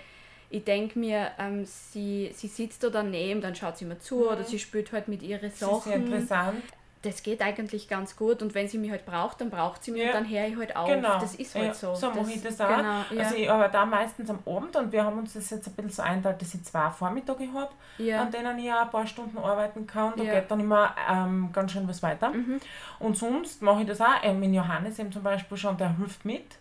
ich 0.50 0.64
denke 0.64 0.98
mir, 0.98 1.32
ähm, 1.38 1.66
sie, 1.66 2.32
sie 2.34 2.48
sitzt 2.48 2.84
da 2.84 2.90
daneben, 2.90 3.42
dann 3.42 3.54
schaut 3.54 3.78
sie 3.78 3.86
mir 3.86 4.00
zu 4.00 4.16
Mhm. 4.16 4.22
oder 4.28 4.44
sie 4.44 4.58
spielt 4.60 4.92
halt 4.92 5.08
mit 5.08 5.22
ihren 5.22 5.42
Das 5.42 5.54
ist 5.54 5.60
Sachen. 5.60 5.92
interessant. 5.94 6.64
Das 7.04 7.22
geht 7.22 7.42
eigentlich 7.42 7.88
ganz 7.88 8.16
gut 8.16 8.42
und 8.42 8.56
wenn 8.56 8.68
sie 8.68 8.78
mich 8.78 8.90
halt 8.92 9.06
braucht, 9.06 9.40
dann 9.42 9.50
braucht 9.50 9.84
sie 9.84 9.92
mich 9.92 10.02
Ja. 10.02 10.08
und 10.10 10.14
dann 10.16 10.30
höre 10.30 10.48
ich 10.48 10.58
halt 10.58 10.76
auf. 10.76 10.88
Genau. 10.90 11.20
Das 11.20 11.36
ist 11.36 11.54
halt 11.56 11.68
ja, 11.68 11.74
so. 11.74 11.94
So 11.94 12.10
mache 12.10 12.32
ich 12.32 12.42
das 12.42 12.60
auch. 12.60 12.68
Genau, 12.68 13.02
ja. 13.12 13.24
Also 13.24 13.36
ich 13.36 13.50
arbeite 13.50 13.80
auch 13.80 13.86
meistens 13.86 14.30
am 14.30 14.40
Abend 14.46 14.76
und 14.76 14.92
wir 14.92 15.04
haben 15.04 15.20
uns 15.20 15.34
das 15.34 15.50
jetzt 15.50 15.68
ein 15.68 15.74
bisschen 15.74 15.92
so 15.92 16.02
einteilt, 16.02 16.42
dass 16.42 16.54
ich 16.54 16.64
zwei 16.64 16.90
Vormittage 16.90 17.48
habe, 17.54 17.72
ja. 18.00 18.22
an 18.22 18.32
denen 18.32 18.58
ich 18.60 18.72
auch 18.72 18.82
ein 18.82 18.90
paar 18.90 19.06
Stunden 19.06 19.38
arbeiten 19.38 19.86
kann. 19.86 20.14
Da 20.18 20.24
geht 20.24 20.50
dann 20.50 20.60
immer 20.60 20.96
ähm, 21.10 21.50
ganz 21.54 21.72
schön 21.72 21.88
was 21.88 22.02
weiter. 22.02 22.30
Mhm. 22.30 22.60
Und 23.00 23.18
sonst 23.18 23.62
mache 23.62 23.82
ich 23.82 23.88
das 23.88 24.02
auch. 24.02 24.08
Ähm, 24.24 24.42
in 24.44 24.54
Johannes 24.54 24.98
eben 25.00 25.12
zum 25.12 25.24
Beispiel 25.24 25.58
schon, 25.58 25.78
der 25.78 25.96
hilft 25.98 26.26
mit. 26.26 26.58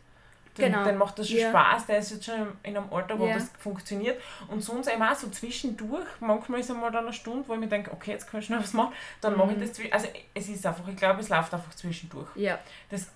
Den, 0.58 0.72
Genau. 0.72 0.84
den 0.84 0.96
macht 0.96 1.18
das 1.18 1.28
schon 1.28 1.38
Ja. 1.38 1.50
Spaß, 1.50 1.86
der 1.86 1.98
ist 1.98 2.10
jetzt 2.12 2.25
schon 2.25 2.34
in 2.62 2.76
einem 2.76 2.92
Alter, 2.92 3.18
wo 3.18 3.26
Ja. 3.26 3.34
das 3.34 3.50
funktioniert. 3.58 4.20
Und 4.48 4.62
sonst 4.62 4.88
eben 4.88 5.02
auch 5.02 5.14
so 5.14 5.28
zwischendurch, 5.28 6.06
manchmal 6.20 6.60
ist 6.60 6.70
einmal 6.70 6.90
dann 6.90 7.04
eine 7.04 7.12
Stunde, 7.12 7.46
wo 7.48 7.54
ich 7.54 7.60
mir 7.60 7.68
denke, 7.68 7.90
okay, 7.92 8.12
jetzt 8.12 8.30
kann 8.30 8.40
ich 8.40 8.46
schnell 8.46 8.60
was 8.60 8.72
machen, 8.72 8.92
dann 9.20 9.36
mache 9.36 9.52
ich 9.52 9.58
Mhm. 9.58 9.60
das. 9.60 9.92
Also 9.92 10.08
es 10.34 10.48
ist 10.48 10.64
einfach, 10.66 10.86
ich 10.88 10.96
glaube, 10.96 11.20
es 11.20 11.28
läuft 11.28 11.52
einfach 11.54 11.75
zwischendurch. 11.75 12.28
ja. 12.36 12.58
Das, 12.90 13.08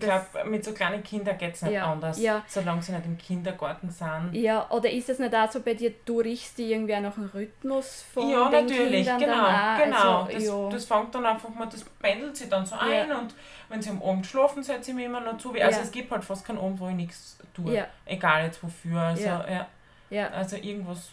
ich 0.00 0.06
glaube, 0.08 0.48
mit 0.48 0.64
so 0.64 0.72
kleinen 0.72 1.02
Kindern 1.02 1.36
geht 1.36 1.54
es 1.54 1.62
nicht 1.62 1.72
Ja, 1.72 1.92
anders, 1.92 2.18
ja. 2.18 2.42
solange 2.48 2.82
sie 2.82 2.92
nicht 2.92 3.04
im 3.04 3.18
Kindergarten 3.18 3.90
sind. 3.90 4.30
Ja, 4.32 4.68
oder 4.70 4.90
ist 4.90 5.08
es 5.08 5.18
nicht 5.18 5.34
auch 5.34 5.50
so 5.50 5.60
bei 5.60 5.74
dir, 5.74 5.92
du 6.04 6.20
riechst 6.20 6.58
die 6.58 6.72
irgendwie 6.72 6.94
auch 6.94 7.00
nach 7.00 7.14
dem 7.14 7.26
Rhythmus 7.26 8.04
von 8.14 8.28
Ja, 8.30 8.48
den 8.48 8.66
natürlich, 8.66 9.06
Kindern 9.06 9.18
genau, 9.18 9.84
genau. 9.84 10.22
Also, 10.22 10.28
das, 10.32 10.44
ja. 10.44 10.68
das 10.70 10.84
fängt 10.86 11.14
dann 11.14 11.26
einfach 11.26 11.48
mal, 11.50 11.66
das 11.66 11.84
pendelt 11.84 12.36
sich 12.36 12.48
dann 12.48 12.64
so 12.64 12.76
ein 12.76 13.12
und 13.12 13.34
wenn 13.68 13.82
sie 13.82 13.90
am 13.90 14.02
Abend 14.02 14.26
schlafen, 14.26 14.62
setze 14.62 14.90
ich 14.90 14.96
mich 14.96 15.04
immer 15.06 15.20
noch 15.20 15.38
zu. 15.38 15.52
Also 15.54 15.80
es 15.80 15.90
gibt 15.90 16.10
halt 16.10 16.24
fast 16.24 16.44
keinen 16.44 16.58
Abend, 16.58 16.80
wo 16.80 16.88
ich 16.88 16.94
nichts 16.94 17.38
tue. 17.54 17.86
Egal 18.06 18.44
jetzt 18.44 18.62
wofür. 18.62 19.00
Also, 19.00 19.24
Ja. 19.24 19.66
ja. 20.10 20.28
also 20.30 20.56
irgendwas. 20.56 21.10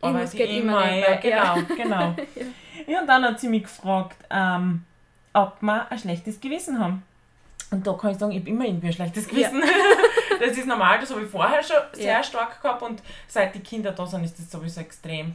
Irgendwas 0.00 0.32
geht 0.32 0.50
immer 0.50 0.84
ja, 0.84 0.90
nebenbei, 0.90 1.28
ja. 1.28 1.54
genau, 1.54 1.74
genau. 1.76 2.16
ja. 2.88 3.00
und 3.00 3.06
dann 3.06 3.24
hat 3.24 3.38
sie 3.38 3.48
mich 3.48 3.62
gefragt, 3.62 4.16
ähm, 4.30 4.84
ob 5.32 5.62
wir 5.62 5.90
ein 5.90 5.98
schlechtes 5.98 6.40
Gewissen 6.40 6.80
haben. 6.80 7.04
Und 7.72 7.86
da 7.86 7.92
kann 7.94 8.10
ich 8.12 8.18
sagen, 8.18 8.32
ich 8.32 8.40
habe 8.40 8.50
immer 8.50 8.64
irgendwie 8.66 8.88
ein 8.88 8.92
schlechtes 8.92 9.26
Ja. 9.26 9.48
Gewissen. 9.48 9.62
das 10.40 10.56
ist 10.58 10.66
normal, 10.66 11.00
das 11.00 11.10
habe 11.10 11.22
ich 11.24 11.30
vorher 11.30 11.62
schon 11.62 11.76
sehr 11.92 12.12
Ja. 12.12 12.22
stark 12.22 12.60
gehabt 12.62 12.82
und 12.82 13.02
seit 13.26 13.54
die 13.54 13.60
Kinder 13.60 13.92
da 13.92 14.06
sind, 14.06 14.24
ist 14.24 14.38
das 14.38 14.50
sowieso 14.50 14.80
extrem. 14.80 15.34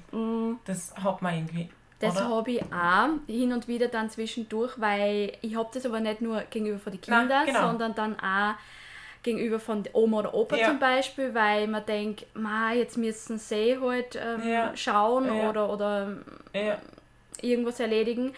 Das 0.66 0.94
hat 1.04 1.22
man 1.22 1.36
irgendwie. 1.36 1.70
Das 2.00 2.22
habe 2.22 2.52
ich 2.52 2.62
auch 2.72 3.10
hin 3.26 3.52
und 3.54 3.68
wieder 3.68 3.88
dann 3.88 4.10
zwischendurch, 4.12 4.74
weil 4.80 5.34
ich 5.42 5.56
habe 5.56 5.68
das 5.74 5.84
aber 5.86 6.00
nicht 6.00 6.22
nur 6.22 6.42
gegenüber 6.50 6.78
von 6.78 6.94
den 6.94 7.02
Nein, 7.08 7.20
Kindern, 7.22 7.46
genau. 7.48 7.62
sondern 7.68 7.96
dann 7.96 8.20
auch 8.20 8.54
gegenüber 9.24 9.60
von 9.60 9.82
der 9.82 9.96
Oma 9.96 10.20
oder 10.20 10.34
Opa 10.36 10.58
Ja. 10.58 10.68
zum 10.68 10.80
Beispiel, 10.80 11.34
weil 11.34 11.68
man 11.68 11.84
denkt, 11.88 12.26
ma, 12.36 12.72
jetzt 12.72 12.98
müssen 12.98 13.40
sie 13.40 13.78
halt 13.82 14.16
ähm, 14.16 14.48
Ja. 14.48 14.72
schauen 14.78 15.26
Ja. 15.26 15.50
oder, 15.50 15.70
oder 15.74 16.18
Ja. 16.54 16.78
irgendwas 17.42 17.80
erledigen. 17.80 18.34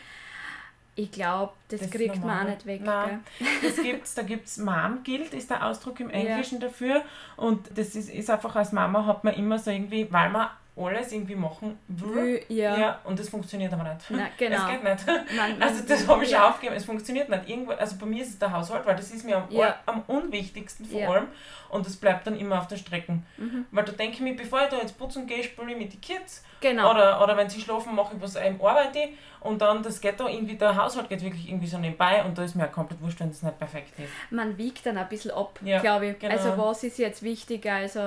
Ich 1.00 1.14
glaube, 1.14 1.54
das, 1.70 1.80
Das 1.80 1.92
kriegt 1.92 2.22
man 2.26 2.42
auch 2.42 2.50
nicht 2.50 2.66
weg. 2.66 2.82
Nein. 2.84 3.24
Das 3.64 3.78
gibt's, 3.78 4.16
da 4.16 4.22
gibt 4.22 4.48
es 4.48 4.58
Mom 4.58 5.00
Guild, 5.06 5.34
ist 5.34 5.50
der 5.50 5.66
Ausdruck 5.66 6.02
im 6.02 6.10
Englischen 6.10 6.60
dafür. 6.60 7.04
Und 7.38 7.70
das 7.74 7.96
ist, 7.96 8.10
ist 8.10 8.30
einfach 8.30 8.54
als 8.58 8.74
Mama 8.74 9.06
hat 9.06 9.24
man 9.24 9.34
immer 9.36 9.58
so 9.60 9.72
irgendwie, 9.72 10.12
weil 10.12 10.30
man 10.30 10.50
alles 10.80 11.12
irgendwie 11.12 11.36
machen 11.36 11.78
will. 11.88 12.16
Will, 12.16 12.46
ja. 12.50 13.00
und 13.04 13.20
das 13.20 13.30
funktioniert 13.30 13.72
aber 13.74 13.84
nicht. 13.84 14.10
Nein, 14.10 14.28
genau. 14.38 14.58
Es 14.58 14.68
geht 14.68 14.84
nicht. 14.84 15.08
Man- 15.36 15.62
also 15.62 15.84
das 15.88 16.08
habe 16.08 16.24
ich 16.24 16.30
schon 16.30 16.40
ja. 16.40 16.50
aufgegeben, 16.50 16.76
es 16.76 16.86
funktioniert 16.86 17.30
nicht. 17.30 17.50
Irgendwo, 17.50 17.72
also 17.72 17.96
bei 17.98 18.06
mir 18.06 18.22
ist 18.24 18.30
es 18.30 18.40
der 18.40 18.52
Haushalt, 18.52 18.86
weil 18.86 18.96
das 18.96 19.12
ist 19.12 19.26
mir 19.26 19.38
am, 19.38 19.44
Ja. 19.50 19.76
am 19.86 20.04
unwichtigsten 20.08 20.86
vor 20.86 21.00
Ja. 21.00 21.10
allem 21.10 21.28
und 21.70 21.86
das 21.86 21.96
bleibt 21.98 22.26
dann 22.28 22.38
immer 22.38 22.60
auf 22.60 22.68
der 22.68 22.78
Strecke. 22.78 23.20
Mhm. 23.38 23.66
Weil 23.72 23.86
da 23.86 23.92
denke 23.92 24.16
ich 24.16 24.22
mir, 24.22 24.36
bevor 24.36 24.62
ich 24.64 24.70
da 24.70 24.78
jetzt 24.78 24.98
putzen 24.98 25.28
gehe, 25.28 25.44
spiele 25.44 25.72
ich 25.72 25.78
mit 25.78 25.94
den 25.94 26.02
Kids 26.02 26.44
Genau. 26.62 26.92
oder, 26.92 27.24
oder 27.24 27.38
wenn 27.38 27.50
sie 27.50 27.62
schlafen, 27.62 27.96
mache 27.96 28.16
ich 28.16 28.22
was, 28.22 28.36
ähm, 28.36 28.60
arbeite 28.62 29.00
ich 29.00 29.10
und 29.40 29.62
dann 29.62 29.82
das 29.82 30.02
geht 30.02 30.20
da 30.20 30.28
irgendwie, 30.28 30.56
der 30.56 30.76
Haushalt 30.76 31.08
geht 31.08 31.22
wirklich 31.24 31.48
irgendwie 31.48 31.68
so 31.68 31.78
nebenbei 31.78 32.24
und 32.26 32.38
da 32.38 32.44
ist 32.44 32.56
mir 32.56 32.66
auch 32.68 32.72
komplett 32.72 33.02
wurscht, 33.02 33.20
wenn 33.22 33.30
das 33.30 33.42
nicht 33.44 33.58
perfekt 33.58 33.98
ist. 33.98 34.10
man 34.32 34.58
wiegt 34.58 34.86
dann 34.86 34.98
ein 34.98 35.08
bisschen 35.08 35.32
ab, 35.32 35.58
Ja, 35.64 35.80
glaube 35.80 36.08
ich. 36.08 36.20
genau. 36.20 36.34
Also 36.36 36.58
was 36.58 36.84
ist 36.84 36.98
jetzt 36.98 37.24
wichtig? 37.24 37.66
Also, 37.70 38.02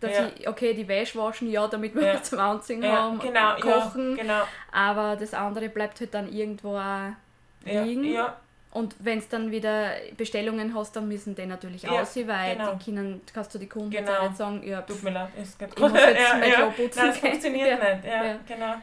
dass 0.00 0.12
Ja. 0.12 0.26
ich, 0.36 0.48
okay, 0.48 0.74
die 0.74 0.86
Wäsche 0.88 1.18
waschen, 1.18 1.50
ja, 1.50 1.66
damit 1.68 1.94
wir 1.94 2.02
Ja. 2.06 2.14
was 2.14 2.24
zum 2.30 2.38
Anziehen 2.38 2.82
Ja, 2.82 2.92
haben, 3.02 3.18
genau, 3.18 3.54
kochen, 3.56 4.16
ja, 4.16 4.22
genau. 4.22 4.42
aber 4.72 5.16
das 5.16 5.32
andere 5.34 5.68
bleibt 5.68 6.00
halt 6.00 6.12
dann 6.14 6.30
irgendwo 6.32 6.76
auch 6.76 7.10
Ja, 7.64 7.82
liegen. 7.82 8.04
ja, 8.04 8.36
Und 8.72 8.94
wenn 8.98 9.18
es 9.20 9.28
dann 9.28 9.50
wieder 9.50 9.92
Bestellungen 10.18 10.74
hast, 10.74 10.94
dann 10.96 11.08
müssen 11.08 11.34
die 11.34 11.46
natürlich 11.46 11.82
Ja, 11.84 12.02
aussehen, 12.02 12.28
weil 12.28 12.56
genau. 12.56 12.74
die 12.74 12.84
Kinder, 12.84 13.18
kannst 13.32 13.54
du 13.54 13.58
die 13.58 13.68
Kunden 13.68 13.90
Genau. 13.90 14.22
nicht 14.24 14.36
sagen, 14.36 14.62
ja, 14.66 14.82
tut 14.82 14.96
pff, 14.98 15.02
mir 15.04 15.10
leid, 15.12 15.28
es 15.40 15.56
geht 15.56 15.70
Ich 15.74 15.78
muss 15.80 15.92
jetzt 15.94 16.34
mein 16.38 16.52
Klo 16.52 16.70
putzen 16.70 16.98
Nein, 16.98 17.08
das 17.08 17.18
funktioniert 17.18 17.68
Ja. 17.82 17.94
nicht. 17.94 18.04
Ja, 18.04 18.24
Ja. 18.24 18.38
genau. 18.46 18.74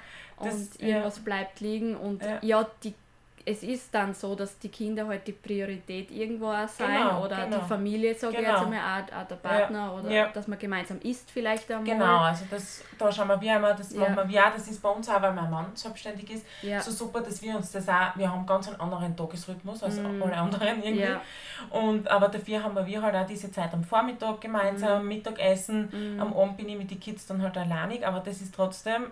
Das, 0.41 0.53
und 0.55 0.81
ja. 0.81 0.87
irgendwas 0.87 1.19
bleibt 1.19 1.59
liegen 1.59 1.95
und 1.95 2.23
Ja. 2.23 2.39
ja, 2.41 2.67
die, 2.83 2.95
es 3.45 3.61
ist 3.61 3.93
dann 3.93 4.13
so, 4.13 4.35
dass 4.35 4.57
die 4.57 4.69
Kinder 4.69 5.05
halt 5.07 5.27
die 5.27 5.33
Priorität 5.33 6.09
irgendwo 6.11 6.47
auch 6.47 6.67
sein 6.67 6.95
Genau, 7.03 7.25
oder 7.25 7.43
genau. 7.43 7.57
die 7.59 7.65
Familie, 7.67 8.15
sage 8.15 8.33
ich 8.35 8.39
Genau. 8.39 8.51
jetzt 8.53 8.63
einmal, 8.63 8.79
auch, 8.79 9.21
auch 9.21 9.27
der 9.27 9.35
Partner 9.35 9.93
oder 9.95 10.09
Ja. 10.09 10.27
dass 10.29 10.47
man 10.47 10.57
gemeinsam 10.57 10.99
isst 11.01 11.29
vielleicht 11.29 11.69
einmal. 11.69 11.83
Genau, 11.85 12.19
also 12.19 12.45
das, 12.49 12.83
da 12.97 13.11
schauen 13.11 13.27
wir 13.27 13.41
wir 13.41 13.55
einmal, 13.55 13.75
das 13.75 13.91
Ja. 13.93 13.99
machen 13.99 14.15
wir 14.15 14.29
wir 14.29 14.43
das 14.55 14.67
ist 14.69 14.81
bei 14.81 14.89
uns 14.89 15.09
auch, 15.09 15.21
weil 15.21 15.33
mein 15.33 15.49
Mann 15.49 15.65
selbstständig 15.73 16.29
ist, 16.31 16.45
Ja. 16.61 16.79
so 16.81 16.91
super, 16.91 17.19
dass 17.21 17.41
wir 17.41 17.55
uns 17.57 17.71
das 17.71 17.89
auch, 17.89 18.15
wir 18.15 18.31
haben 18.31 18.45
ganz 18.45 18.67
einen 18.69 18.79
anderen 18.79 19.15
Tagesrhythmus 19.15 19.83
als 19.83 19.99
alle 19.99 20.37
anderen 20.37 20.81
irgendwie. 20.83 21.01
Ja. 21.01 21.21
Und, 21.69 22.07
aber 22.09 22.29
dafür 22.29 22.63
haben 22.63 22.75
wir 22.85 23.01
halt 23.01 23.15
auch 23.15 23.25
diese 23.27 23.51
Zeit 23.51 23.73
am 23.73 23.83
Vormittag 23.83 24.39
gemeinsam, 24.41 25.07
Mittagessen, 25.07 26.17
am 26.19 26.33
Abend 26.33 26.55
bin 26.57 26.69
ich 26.69 26.77
mit 26.77 26.89
den 26.91 26.99
Kids 26.99 27.25
dann 27.27 27.41
halt 27.41 27.57
alleinig, 27.57 28.05
aber 28.07 28.19
das 28.21 28.41
ist 28.41 28.55
trotzdem, 28.55 29.07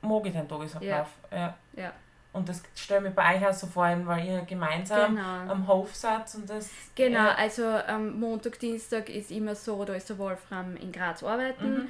mag 0.00 0.24
ich 0.26 0.32
den 0.32 0.48
Tagesablauf. 0.48 1.08
Ja. 1.32 1.54
Ja. 1.76 1.92
Und 2.34 2.48
das 2.48 2.62
stelle 2.74 2.98
ich 3.00 3.04
mir 3.08 3.10
bei 3.14 3.36
euch 3.36 3.46
auch 3.46 3.52
so 3.54 3.66
vor, 3.68 3.84
weil 4.06 4.26
ihr 4.26 4.40
gemeinsam 4.42 5.14
Genau. 5.16 5.52
am 5.52 5.66
Hof 5.68 5.94
seid 5.94 6.22
und 6.34 6.50
das... 6.50 6.68
Genau, 6.94 7.18
Ja, 7.20 7.34
also 7.36 7.64
am 7.64 8.18
Montag, 8.20 8.58
Dienstag 8.58 9.08
ist 9.08 9.30
immer 9.30 9.54
so, 9.54 9.82
da 9.84 9.94
ist 9.94 10.10
der 10.10 10.18
Wolfram 10.18 10.76
in 10.76 10.90
Graz 10.92 11.22
arbeiten. 11.22 11.70
Mhm. 11.74 11.88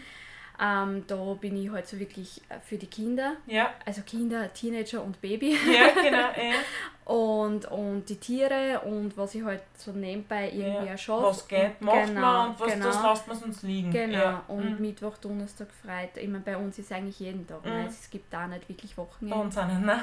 Ähm, 0.61 1.03
da 1.09 1.17
bin 1.41 1.57
ich 1.57 1.71
halt 1.71 1.87
so 1.89 1.99
wirklich 1.99 2.41
äh, 2.49 2.61
für 2.61 2.77
die 2.79 2.87
Kinder, 2.87 3.33
ja, 3.47 3.71
also 3.85 4.03
Kinder, 4.03 4.53
Teenager 4.53 5.03
und 5.03 5.21
Baby. 5.21 5.53
ja 5.75 5.89
genau. 6.03 6.19
Ja. 6.19 6.55
Und, 7.07 7.67
und 7.71 8.09
die 8.09 8.17
Tiere 8.17 8.81
und 8.81 9.15
was 9.19 9.35
ich 9.35 9.45
halt 9.45 9.61
so 9.77 9.93
nebenbei 9.93 10.49
irgendwie 10.51 10.87
Ja. 10.87 10.97
schaffe. 10.97 11.25
Was 11.25 11.47
geht, 11.47 11.79
macht 11.83 12.07
genau, 12.07 12.21
man 12.23 12.49
und 12.53 12.61
was 12.61 12.73
genau. 12.73 12.87
das 12.87 13.03
lasst 13.03 13.29
man 13.29 13.37
sonst 13.37 13.63
liegen. 13.63 13.91
Genau, 13.91 14.17
Ja. 14.19 14.45
und 14.49 14.71
Mhm. 14.71 14.81
Mittwoch, 14.81 15.19
Donnerstag, 15.19 15.69
Freitag. 15.71 16.23
Ich 16.23 16.29
meine, 16.31 16.43
bei 16.45 16.57
uns 16.57 16.79
ist 16.79 16.91
eigentlich 16.93 17.21
jeden 17.21 17.47
Tag. 17.47 17.63
Mhm. 17.63 17.71
Ne? 17.73 17.87
Es 17.91 18.09
gibt 18.09 18.33
da 18.33 18.47
nicht 18.49 18.67
wirklich 18.71 18.97
Bei 18.97 19.03
Wochenende. 19.03 19.39
uns 19.39 19.59
auch 19.59 19.67
nicht, 19.67 19.81
ne? 19.83 20.01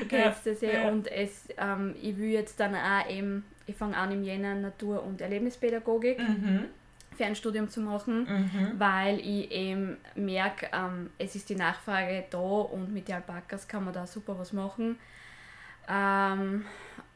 Du 0.00 0.06
kennst 0.06 0.46
das 0.46 0.62
eh. 0.62 0.88
Und 0.88 1.12
es, 1.12 1.44
ähm, 1.58 1.94
ich 2.00 2.16
will 2.16 2.30
jetzt 2.30 2.58
dann 2.58 2.74
auch 2.74 3.06
eben, 3.06 3.44
ich 3.66 3.76
fange 3.76 3.94
an 3.94 4.10
im 4.10 4.22
Jänner 4.24 4.54
Natur- 4.54 5.02
und 5.04 5.20
Erlebnispädagogik 5.20 6.20
Mhm. 6.20 6.64
Fernstudium 7.14 7.68
zu 7.68 7.80
machen, 7.80 8.28
Mhm. 8.28 8.78
weil 8.78 9.18
ich 9.20 9.50
eben 9.50 9.96
merke, 10.14 10.68
ähm, 10.72 11.10
es 11.18 11.34
ist 11.34 11.48
die 11.48 11.56
Nachfrage 11.56 12.24
da 12.30 12.38
und 12.38 12.92
mit 12.92 13.08
den 13.08 13.16
Alpakas 13.16 13.66
kann 13.68 13.84
man 13.84 13.94
da 13.94 14.06
super 14.06 14.38
was 14.38 14.52
machen. 14.52 14.98
Ähm, 15.88 16.64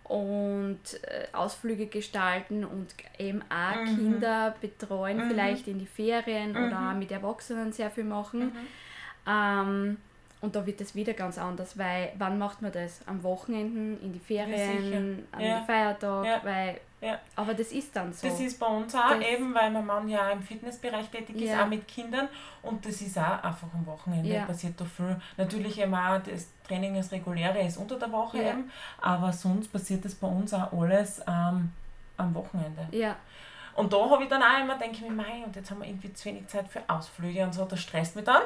und 0.05 0.81
äh, 1.02 1.26
Ausflüge 1.35 1.87
gestalten 1.87 2.64
und 2.64 2.95
eben 3.19 3.43
auch 3.50 3.76
Mhm. 3.76 3.95
Kinder 3.95 4.55
betreuen, 4.61 5.19
Mhm. 5.19 5.28
vielleicht 5.28 5.69
in 5.69 5.78
die 5.78 5.87
Ferien 5.87 6.52
oder 6.52 6.81
Mhm. 6.81 6.88
auch 6.90 6.95
mit 6.99 7.11
Erwachsenen 7.12 7.73
sehr 7.73 7.90
viel 7.90 8.05
machen. 8.05 8.40
Mhm. 8.47 8.52
Ähm, 9.26 9.97
und 10.40 10.54
da 10.57 10.64
wird 10.66 10.80
es 10.80 10.95
wieder 10.95 11.14
ganz 11.14 11.37
anders, 11.38 11.76
weil 11.78 12.12
wann 12.18 12.38
macht 12.38 12.62
man 12.62 12.71
das? 12.73 13.00
Am 13.07 13.23
Wochenenden, 13.23 14.00
in 14.02 14.12
die 14.12 14.18
Ferien, 14.21 15.26
an 15.33 15.40
Ja. 15.40 15.62
Feiertag, 15.62 16.25
Ja. 16.26 16.40
weil 16.45 16.80
Ja. 17.00 17.18
aber 17.37 17.54
das 17.54 17.71
ist 17.73 17.95
dann 17.95 18.12
so. 18.12 18.26
Das 18.28 18.40
ist 18.40 18.59
bei 18.59 18.66
uns 18.66 18.92
auch 18.95 19.11
Das- 19.11 19.21
eben, 19.25 19.54
weil 19.54 19.71
mein 19.71 19.87
Mann 19.87 20.09
ja 20.09 20.30
im 20.30 20.42
Fitnessbereich 20.42 21.09
tätig 21.11 21.37
ist, 21.37 21.50
Ja. 21.50 21.62
auch 21.64 21.68
mit 21.68 21.87
Kindern. 21.87 22.28
Und 22.62 22.85
das 22.85 23.00
ist 23.00 23.16
auch 23.18 23.42
einfach 23.42 23.68
am 23.73 23.87
Wochenende 23.87 24.28
Ja. 24.28 24.45
passiert 24.45 24.80
da 24.80 24.85
viel. 24.85 25.16
Natürlich 25.37 25.80
eben 25.80 25.95
auch 25.95 26.18
das 26.23 26.49
Training, 26.66 26.95
das 26.97 27.12
reguläre 27.12 27.61
ist 27.61 27.76
unter 27.76 27.99
der 27.99 28.11
Woche 28.11 28.38
eben, 28.38 28.71
aber 29.00 29.33
sonst 29.33 29.73
passiert 29.73 30.04
das 30.04 30.14
bei 30.16 30.26
uns 30.26 30.52
auch 30.54 30.73
alles 30.73 31.21
ähm, 31.28 31.71
am 32.16 32.35
Wochenende. 32.35 32.88
ja, 32.90 33.14
Und 33.75 33.92
da 33.92 34.11
habe 34.11 34.25
ich 34.25 34.28
dann 34.28 34.42
auch 34.42 34.61
immer, 34.61 34.76
denke 34.76 34.97
ich 34.97 35.02
mir, 35.02 35.12
mei, 35.12 35.45
und 35.47 35.54
jetzt 35.54 35.71
haben 35.71 35.80
wir 35.80 35.87
irgendwie 35.87 36.12
zu 36.12 36.25
wenig 36.25 36.49
Zeit 36.49 36.66
für 36.66 36.80
Ausflüge 36.88 37.45
und 37.45 37.54
so, 37.54 37.64
das 37.64 37.78
stresst 37.80 38.16
mich 38.16 38.25
dann. 38.25 38.42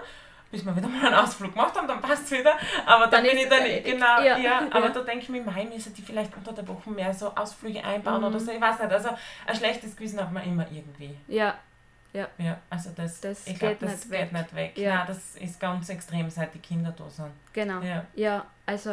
Bis 0.52 0.64
wir 0.64 0.76
wieder 0.76 0.86
mal 0.86 1.06
einen 1.06 1.14
Ausflug 1.14 1.52
gemacht 1.52 1.74
haben, 1.76 1.88
dann 1.88 2.00
passt 2.00 2.24
es 2.26 2.30
wieder. 2.38 2.52
Aber 2.86 3.06
dann, 3.06 3.24
Dann 3.24 3.30
bin 3.34 3.38
ich 3.38 3.48
dann, 3.48 3.58
erledigt. 3.62 3.86
genau, 3.86 4.20
ja, 4.20 4.36
Ja. 4.36 4.58
aber 4.70 4.86
Ja. 4.86 4.92
da 4.92 5.00
denke 5.00 5.20
ich 5.24 5.28
mir, 5.30 5.42
mei, 5.42 5.64
müssen 5.64 5.92
die 5.94 6.02
vielleicht 6.02 6.36
unter 6.36 6.52
der 6.52 6.68
Woche 6.68 6.90
mehr 6.90 7.12
so 7.12 7.34
Ausflüge 7.34 7.82
einbauen 7.82 8.20
Mhm. 8.20 8.26
oder 8.26 8.38
so, 8.38 8.52
ich 8.52 8.60
weiß 8.60 8.78
nicht. 8.78 8.92
Also 8.92 9.08
ein 9.46 9.56
schlechtes 9.56 9.96
Gewissen 9.96 10.20
hat 10.20 10.30
man 10.30 10.44
immer 10.44 10.66
irgendwie. 10.70 11.16
ja, 11.26 11.54
Ja, 12.12 12.28
also 12.68 12.90
das, 12.94 13.20
Das 13.22 13.46
ich 13.46 13.58
glaube, 13.58 13.76
das 13.80 13.90
nicht 13.92 14.02
geht 14.10 14.20
weg. 14.20 14.32
nicht 14.32 14.54
weg. 14.54 14.72
Ja. 14.78 14.96
Nein, 14.98 15.04
das 15.08 15.36
ist 15.36 15.58
ganz 15.58 15.88
extrem, 15.88 16.28
seit 16.28 16.52
die 16.52 16.58
Kinder 16.58 16.92
da 16.96 17.08
sind. 17.08 17.32
genau. 17.54 17.80
Ja. 17.80 18.04
Ja, 18.14 18.44
also 18.66 18.90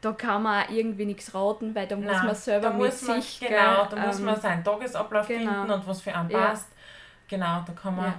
da 0.00 0.12
kann 0.12 0.42
man 0.42 0.64
irgendwie 0.70 1.04
nichts 1.04 1.32
raten, 1.32 1.72
weil 1.76 1.86
da 1.86 1.94
muss 1.94 2.06
Nein, 2.10 2.26
man 2.26 2.34
selber 2.34 2.68
da 2.70 2.72
mit 2.74 2.86
muss 2.86 3.02
man, 3.02 3.22
sich. 3.22 3.38
Genau, 3.38 3.86
gell, 3.86 3.86
da 3.90 4.06
muss 4.06 4.18
ähm, 4.18 4.24
man 4.24 4.40
seinen 4.40 4.64
Tagesablauf 4.64 5.28
genau. 5.28 5.52
finden 5.52 5.70
und 5.70 5.86
was 5.86 6.00
für 6.00 6.12
einen 6.12 6.30
Ja. 6.30 6.46
passt. 6.46 6.68
Genau, 7.28 7.62
da 7.64 7.72
kann 7.80 7.94
man... 7.94 8.06
Ja. 8.06 8.14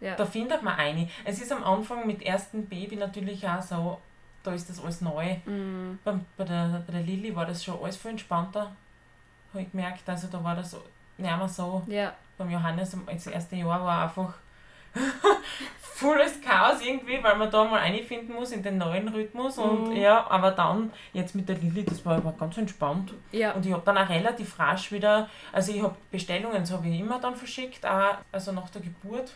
Ja. 0.00 0.14
Da 0.14 0.24
findet 0.26 0.62
man 0.62 0.74
eine. 0.76 1.08
Es 1.24 1.40
ist 1.40 1.50
am 1.52 1.64
Anfang 1.64 2.06
mit 2.06 2.22
ersten 2.22 2.66
Baby 2.66 2.96
natürlich 2.96 3.46
auch 3.48 3.60
so, 3.62 3.98
da 4.44 4.52
ist 4.52 4.68
das 4.70 4.82
alles 4.82 5.00
neu. 5.00 5.34
Mm, 5.44 5.98
Bei, 6.04 6.14
bei, 6.36 6.44
der, 6.44 6.82
bei 6.86 6.92
der 6.92 7.02
Lilly 7.02 7.34
war 7.34 7.46
das 7.46 7.64
schon 7.64 7.82
alles 7.82 7.96
viel 7.96 8.12
entspannter, 8.12 8.70
habe 9.52 9.62
ich 9.62 9.70
gemerkt. 9.72 10.08
Also 10.08 10.28
da 10.28 10.42
war 10.44 10.54
das 10.54 10.72
nicht 11.16 11.36
mehr 11.36 11.48
so. 11.48 11.82
ja, 11.88 12.12
Beim 12.36 12.50
Johannes 12.50 12.96
das 13.06 13.26
erste 13.26 13.56
Jahr 13.56 13.82
war 13.84 14.04
einfach 14.04 14.34
volles 15.80 16.40
Chaos 16.40 16.80
irgendwie, 16.80 17.20
weil 17.22 17.36
man 17.36 17.50
da 17.50 17.64
mal 17.64 17.80
einfinden 17.80 18.32
muss 18.34 18.52
in 18.52 18.62
den 18.62 18.78
neuen 18.78 19.08
Rhythmus. 19.08 19.58
Und 19.58 19.90
Mhm. 19.90 19.96
ja, 19.96 20.26
aber 20.30 20.52
dann 20.52 20.92
jetzt 21.12 21.34
mit 21.34 21.48
der 21.48 21.56
Lilly, 21.56 21.84
das 21.84 22.04
war 22.06 22.16
aber 22.18 22.32
ganz 22.32 22.56
entspannt. 22.56 23.12
ja, 23.32 23.52
Und 23.52 23.66
ich 23.66 23.72
habe 23.72 23.82
dann 23.84 23.98
auch 23.98 24.08
relativ 24.08 24.58
rasch 24.58 24.92
wieder, 24.92 25.28
also 25.52 25.72
ich 25.72 25.82
habe 25.82 25.96
Bestellungen, 26.12 26.58
das 26.60 26.72
habe 26.72 26.86
ich 26.88 27.00
immer 27.00 27.18
dann 27.20 27.34
verschickt, 27.34 27.84
auch 27.84 28.16
also 28.30 28.52
nach 28.52 28.70
der 28.70 28.82
Geburt, 28.82 29.32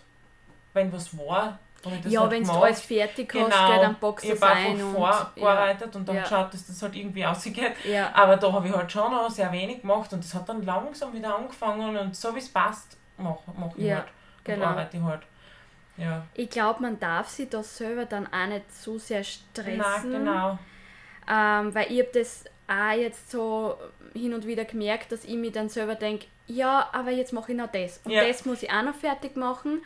wenn 0.73 0.93
was 0.93 1.17
war. 1.17 1.59
ich 1.85 2.01
das 2.03 2.13
ja 2.13 2.21
halt 2.21 2.31
wenn 2.31 2.45
du 2.45 2.53
alles 2.53 2.81
fertig 2.81 3.33
hast, 3.35 3.45
Genau, 3.51 3.81
dann 3.83 3.97
boxst 3.97 4.25
ich 4.25 4.31
du 4.31 4.37
es 4.37 4.43
habe 4.43 4.53
ein 4.55 4.67
einfach 4.73 4.87
und 4.87 4.95
vorgearbeitet 4.95 5.97
und 5.97 6.09
dann 6.09 6.17
ja. 6.17 6.23
geschaut, 6.23 6.55
dass 6.55 6.67
das 6.67 6.83
halt 6.83 6.95
irgendwie 6.97 7.27
ausgeht. 7.27 7.73
ja, 7.85 8.11
Aber 8.15 8.37
da 8.37 8.53
habe 8.53 8.69
ich 8.69 8.75
halt 8.75 8.91
schon 8.93 9.11
noch 9.11 9.31
sehr 9.31 9.51
wenig 9.53 9.81
gemacht 9.81 10.13
und 10.13 10.23
das 10.25 10.35
hat 10.35 10.49
dann 10.49 10.63
langsam 10.63 11.13
wieder 11.13 11.37
angefangen 11.37 11.97
und 11.97 12.15
so 12.17 12.35
wie 12.35 12.39
es 12.39 12.49
passt, 12.49 12.97
mache 13.17 13.39
mach 13.57 13.75
ich 13.77 13.85
Ja, 13.85 13.97
halt. 13.97 14.07
Genau. 14.45 14.67
arbeite 14.67 14.97
ich 14.97 15.03
halt. 15.03 15.23
Ja. 15.99 16.25
ich 16.35 16.49
glaube, 16.49 16.83
man 16.83 16.99
darf 16.99 17.29
sich 17.29 17.51
da 17.51 17.63
selber 17.63 18.07
dann 18.07 18.27
auch 18.33 18.47
nicht 18.47 18.73
so 18.75 18.99
sehr 18.99 19.23
stressen. 19.23 19.77
Nein, 19.79 20.11
genau. 20.11 20.59
Ähm, 21.31 21.75
weil 21.75 21.93
ich 21.93 21.99
habe 22.01 22.11
das 22.15 22.45
auch 22.67 22.93
jetzt 22.97 23.31
so 23.31 23.77
hin 24.15 24.33
und 24.35 24.47
wieder 24.47 24.65
gemerkt, 24.65 25.13
dass 25.13 25.25
ich 25.25 25.35
mir 25.35 25.53
dann 25.53 25.69
selber 25.69 25.95
denke, 25.95 26.27
ja, 26.47 26.89
aber 26.93 27.11
jetzt 27.11 27.33
mache 27.33 27.53
ich 27.53 27.59
noch 27.59 27.71
das. 27.71 28.01
Und 28.05 28.11
Ja. 28.13 28.25
das 28.27 28.45
muss 28.47 28.63
ich 28.63 28.71
auch 28.73 28.83
noch 28.83 28.95
fertig 28.95 29.37
machen. 29.37 29.83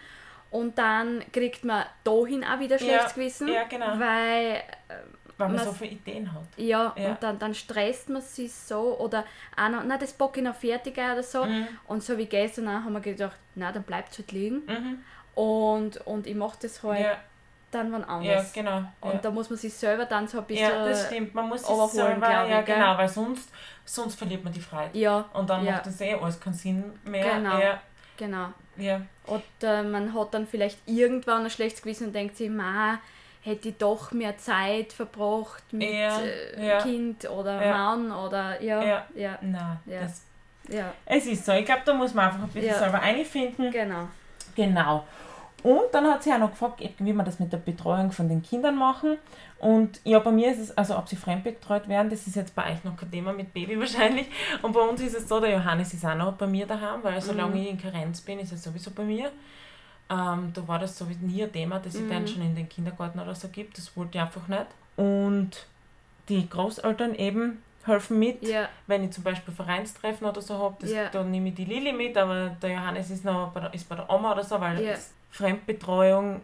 Und 0.51 0.79
dann 0.79 1.23
kriegt 1.33 1.65
man 1.65 1.85
dahin 2.05 2.45
auch 2.45 2.59
wieder 2.61 2.79
schlechtes 2.79 3.11
Ja, 3.11 3.15
Gewissen. 3.15 3.49
ja, 3.49 3.65
genau. 3.65 3.99
Weil, 3.99 4.57
äh, 4.89 4.95
Weil 5.39 5.49
man 5.51 5.59
so 5.65 5.73
viele 5.73 5.93
Ideen 5.93 6.33
hat. 6.33 6.43
Ja, 6.57 6.95
Ja. 6.97 7.11
und 7.11 7.23
dann, 7.23 7.39
dann 7.39 7.53
stresst 7.55 8.09
man 8.09 8.23
sich 8.23 8.53
so 8.55 8.99
oder 8.99 9.25
auch 9.57 9.69
noch, 9.69 9.83
na 9.85 9.99
das 9.99 10.13
packe 10.15 10.41
ich 10.41 10.47
noch 10.47 10.55
fertig 10.55 10.95
oder 10.97 11.23
so. 11.23 11.45
Mhm. 11.45 11.67
Und 11.89 12.03
so 12.03 12.17
wie 12.17 12.27
gestern 12.27 12.69
auch 12.69 12.73
haben 12.85 12.93
wir 12.95 13.01
gedacht, 13.01 13.37
na 13.55 13.71
dann 13.73 13.83
bleibt 13.83 14.13
es 14.13 14.19
halt 14.19 14.33
liegen. 14.33 14.63
Mhm. 14.67 14.99
Und, 15.35 15.99
und 16.07 16.27
ich 16.27 16.35
mache 16.35 16.57
das 16.63 16.83
halt 16.83 17.01
Ja, 17.01 17.17
dann 17.71 17.93
wann 17.93 18.01
ja, 18.03 18.07
anders. 18.07 18.53
genau. 18.55 18.79
Und 19.03 19.13
Ja. 19.15 19.19
da 19.19 19.31
muss 19.31 19.51
man 19.51 19.59
sich 19.59 19.75
selber 19.75 20.07
dann 20.07 20.27
so 20.27 20.39
ein 20.39 20.45
bisschen. 20.47 20.71
ja, 20.71 20.87
das 20.87 21.07
stimmt. 21.07 21.35
Man 21.35 21.49
muss 21.49 21.67
sich 21.67 21.77
selber, 21.91 22.27
ich, 22.27 22.51
ja 22.51 22.63
gell? 22.63 22.77
genau, 22.77 22.97
weil 22.97 23.09
sonst, 23.09 23.51
sonst 23.85 24.15
verliert 24.15 24.43
man 24.45 24.53
die 24.53 24.61
Freude. 24.61 24.97
Ja, 24.99 25.27
Und 25.35 25.51
dann 25.51 25.65
Ja. 25.67 25.73
macht 25.73 25.87
das 25.87 26.01
eh 26.01 26.15
alles 26.15 26.41
keinen 26.41 26.55
Sinn 26.55 26.85
mehr. 27.05 27.35
Genau. 27.35 27.59
Genau. 28.17 28.49
ja. 28.77 29.01
Oder 29.27 29.83
man 29.83 30.15
hat 30.15 30.35
dann 30.35 30.47
vielleicht 30.47 30.79
irgendwann 30.87 31.45
ein 31.45 31.51
schlechtes 31.51 31.83
Gewissen 31.83 32.09
und 32.09 32.13
denkt 32.15 32.37
sich, 32.37 32.49
ma, 32.49 32.99
hätte 33.43 33.69
ich 33.71 33.77
doch 33.77 34.13
mehr 34.13 34.37
Zeit 34.39 34.93
verbracht 34.93 35.65
mit 35.73 35.91
Ja, 35.93 36.21
äh, 36.21 36.69
ja. 36.69 36.83
Kind 36.83 37.29
oder 37.29 37.65
Ja. 37.65 37.73
Mann 37.77 38.13
oder 38.13 38.63
ja, 38.63 38.83
Ja. 38.85 39.07
ja, 39.15 39.39
Nein, 39.41 39.79
das, 39.87 40.23
ja, 40.69 40.93
es 41.05 41.27
ist 41.27 41.45
so. 41.47 41.53
Ich 41.53 41.65
glaube, 41.65 41.83
da 41.85 41.95
muss 41.95 42.15
man 42.15 42.27
einfach 42.27 42.43
ein 42.43 42.49
bisschen 42.49 42.75
selber 42.75 43.01
einfinden. 43.01 43.71
genau. 43.71 44.09
Genau. 44.55 45.05
Und 45.63 45.83
dann 45.93 46.07
hat 46.07 46.23
sie 46.23 46.33
auch 46.33 46.39
noch 46.39 46.51
gefragt, 46.51 46.81
wie 46.99 47.13
wir 47.13 47.23
das 47.25 47.41
mit 47.41 47.53
der 47.53 47.59
Betreuung 47.59 48.13
von 48.13 48.29
den 48.29 48.43
Kindern 48.43 48.77
machen. 48.77 49.19
Und 49.67 50.01
ja, 50.05 50.21
bei 50.21 50.31
mir 50.31 50.53
ist 50.53 50.61
es, 50.61 50.79
also 50.79 50.97
ob 50.97 51.09
sie 51.09 51.17
fremdbetreut 51.17 51.89
werden, 51.89 52.09
das 52.09 52.25
ist 52.29 52.37
jetzt 52.37 52.55
bei 52.55 52.71
euch 52.73 52.85
noch 52.85 52.97
kein 52.97 53.11
Thema 53.11 53.33
mit 53.33 53.53
Baby 53.53 53.79
wahrscheinlich. 53.81 54.27
Und 54.63 54.73
bei 54.73 54.81
uns 54.81 55.01
ist 55.01 55.17
es 55.17 55.29
so, 55.29 55.41
der 55.41 55.51
Johannes 55.51 55.93
ist 55.93 56.05
auch 56.07 56.15
noch 56.15 56.35
bei 56.35 56.47
mir 56.47 56.67
daheim, 56.67 57.03
weil 57.03 57.21
solange 57.21 57.61
ich 57.61 57.71
in 57.71 57.77
Karenz 57.79 58.21
bin, 58.21 58.39
ist 58.39 58.53
er 58.53 58.59
sowieso 58.59 58.93
bei 58.93 59.03
mir. 59.03 59.33
Ähm, 60.09 60.53
da 60.55 60.69
war 60.69 60.79
das 60.79 60.97
so 60.97 61.09
wie 61.11 61.17
nie 61.17 61.43
ein 61.43 61.53
Thema, 61.53 61.81
dass 61.81 61.97
ich 61.97 62.07
den 62.07 62.29
schon 62.29 62.43
in 62.43 62.55
den 62.55 62.69
Kindergarten 62.69 63.19
oder 63.19 63.35
so 63.35 63.49
gibt. 63.49 63.77
Das 63.77 63.97
wollte 63.97 64.19
ich 64.19 64.23
einfach 64.23 64.47
nicht. 64.47 64.67
Und 64.95 65.67
die 66.29 66.49
Großeltern 66.49 67.17
eben 67.17 67.61
helfen 67.85 68.21
mit. 68.21 68.47
Ja, 68.47 68.69
Wenn 68.87 69.03
ich 69.03 69.11
zum 69.11 69.25
Beispiel 69.25 69.53
Vereinstreffen 69.53 70.29
oder 70.29 70.43
so 70.43 70.57
habe, 70.59 70.87
Ja. 70.87 71.09
dann 71.09 71.33
nehme 71.33 71.49
ich 71.49 71.57
die 71.57 71.65
Lili 71.65 71.93
mit, 71.93 72.17
aber 72.17 72.51
der 72.63 72.71
Johannes 72.71 73.11
ist 73.11 73.25
noch 73.25 73.51
bei 73.51 73.61
der, 73.61 73.75
ist 73.75 73.89
bei 73.89 73.97
der 73.97 74.09
Oma 74.09 74.31
oder 74.33 74.45
so, 74.45 74.61
weil 74.61 74.81
Ja. 74.81 74.95
Fremdbetreuung 75.33 76.41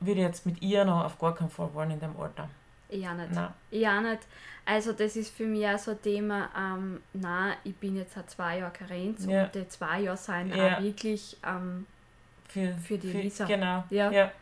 würde 0.00 0.20
jetzt 0.20 0.46
mit 0.46 0.60
ihr 0.62 0.84
noch 0.84 1.04
auf 1.04 1.18
gar 1.18 1.34
keinen 1.34 1.50
Fall 1.50 1.72
wollen 1.74 1.90
in 1.92 2.00
dem 2.00 2.16
Alter. 2.20 2.48
auch 2.88 2.92
nicht. 2.92 3.32
Nein. 3.32 3.48
Auch 3.48 4.00
nicht. 4.10 4.20
Also 4.64 4.92
das 4.92 5.14
ist 5.16 5.34
für 5.34 5.44
mich 5.46 5.66
auch 5.66 5.78
so 5.78 5.92
ein 5.92 6.02
Thema, 6.02 6.48
ähm, 6.58 7.00
nein, 7.12 7.54
ich 7.64 7.76
bin 7.76 7.96
jetzt 7.96 8.14
seit 8.14 8.28
zwei 8.30 8.58
Jahren 8.58 8.72
Karenz 8.72 9.24
Ja. 9.24 9.44
und 9.44 9.54
die 9.54 9.68
zwei 9.68 10.00
Jahre 10.00 10.16
sind 10.16 10.54
Ja. 10.54 10.76
auch 10.78 10.82
wirklich, 10.82 11.36
ähm, 11.46 11.86
Für, 12.48 12.74
Für 12.74 12.96
die 12.98 13.10
Lisa. 13.12 13.44
Genau. 13.44 13.84
Ja. 13.90 14.10
ja. 14.10 14.32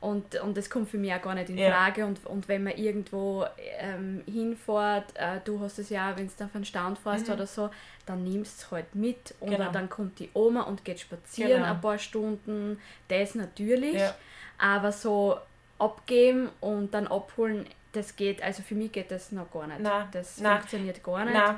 und, 0.00 0.34
und 0.40 0.56
das 0.56 0.68
kommt 0.70 0.88
für 0.90 0.98
mich 0.98 1.12
auch 1.12 1.22
gar 1.22 1.34
nicht 1.34 1.48
in 1.48 1.58
Ja. 1.58 1.70
Frage 1.70 2.06
und, 2.06 2.24
und 2.26 2.48
wenn 2.48 2.62
man 2.64 2.74
irgendwo 2.76 3.44
ähm, 3.78 4.22
hinfährt, 4.26 5.16
äh, 5.16 5.40
du 5.44 5.58
hast 5.60 5.78
es 5.78 5.90
ja 5.90 6.10
auch, 6.12 6.16
wenn 6.16 6.26
du 6.28 6.32
dann 6.38 6.50
von 6.50 6.64
Stand 6.64 6.98
fährst 6.98 7.26
Mhm. 7.28 7.34
oder 7.34 7.46
so, 7.46 7.70
dann 8.04 8.22
nimmst 8.24 8.60
du 8.60 8.64
es 8.66 8.70
halt 8.72 8.94
mit 8.94 9.34
oder 9.40 9.56
Genau. 9.58 9.72
dann 9.72 9.88
kommt 9.88 10.18
die 10.20 10.28
Oma 10.34 10.62
und 10.62 10.84
geht 10.84 11.00
spazieren 11.00 11.62
Genau. 11.62 11.72
ein 11.74 11.80
paar 11.80 11.98
Stunden, 11.98 12.78
das 13.08 13.34
natürlich, 13.34 13.94
Ja. 13.94 14.14
Aber 14.58 14.92
so 14.92 15.36
abgeben 15.78 16.50
und 16.60 16.92
dann 16.94 17.06
abholen, 17.06 17.66
das 17.92 18.16
geht, 18.16 18.42
also 18.42 18.62
für 18.62 18.74
mich 18.74 18.92
geht 18.92 19.10
das 19.10 19.32
noch 19.32 19.50
gar 19.50 19.66
nicht. 19.66 19.80
Nein. 19.80 20.06
Das 20.12 20.38
Nein. 20.38 20.58
funktioniert 20.58 21.02
gar 21.02 21.24
nicht. 21.24 21.34
Nein. 21.34 21.56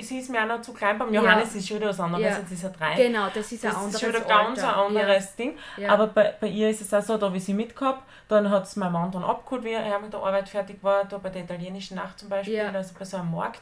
Sie 0.00 0.18
ist 0.20 0.30
mir 0.30 0.42
auch 0.42 0.46
noch 0.46 0.62
zu 0.62 0.72
klein. 0.72 0.96
Beim 0.98 1.12
Ja. 1.12 1.20
Johannes 1.22 1.54
ist 1.54 1.68
schon 1.68 1.76
wieder 1.78 1.88
was 1.90 2.00
anderes, 2.00 2.24
Ja. 2.24 2.38
jetzt 2.38 2.52
ist 2.52 2.64
er 2.64 2.70
drei. 2.70 2.94
Genau, 2.94 3.26
das 3.34 3.52
ist 3.52 3.64
ein 3.64 3.68
Das 3.70 3.76
anderes 3.76 3.94
ist 3.94 4.00
schon 4.00 4.08
wieder 4.10 4.20
ganz 4.20 4.62
Alter. 4.62 4.76
ein 4.78 4.86
anderes 4.96 5.36
Ding. 5.36 5.58
Ja. 5.76 5.90
Aber 5.90 6.06
bei, 6.06 6.34
bei 6.40 6.46
ihr 6.46 6.70
ist 6.70 6.80
es 6.80 6.94
auch 6.94 7.02
so, 7.02 7.18
da 7.18 7.30
ich 7.34 7.44
sie 7.44 7.52
mitgehabt, 7.52 8.02
dann 8.28 8.48
hat 8.48 8.64
es 8.64 8.76
mein 8.76 8.92
Mann 8.92 9.10
dann 9.10 9.24
abgeholt, 9.24 9.64
wie 9.64 9.72
er 9.72 9.98
mit 9.98 10.12
der 10.12 10.20
Arbeit 10.20 10.48
fertig 10.48 10.78
war, 10.82 11.04
da 11.04 11.18
bei 11.18 11.28
der 11.30 11.42
italienischen 11.42 11.96
Nacht 11.96 12.18
zum 12.18 12.28
Beispiel, 12.30 12.54
Ja. 12.54 12.70
also 12.70 12.94
bei 12.98 13.04
so 13.04 13.18
einem 13.18 13.32
Markt. 13.32 13.60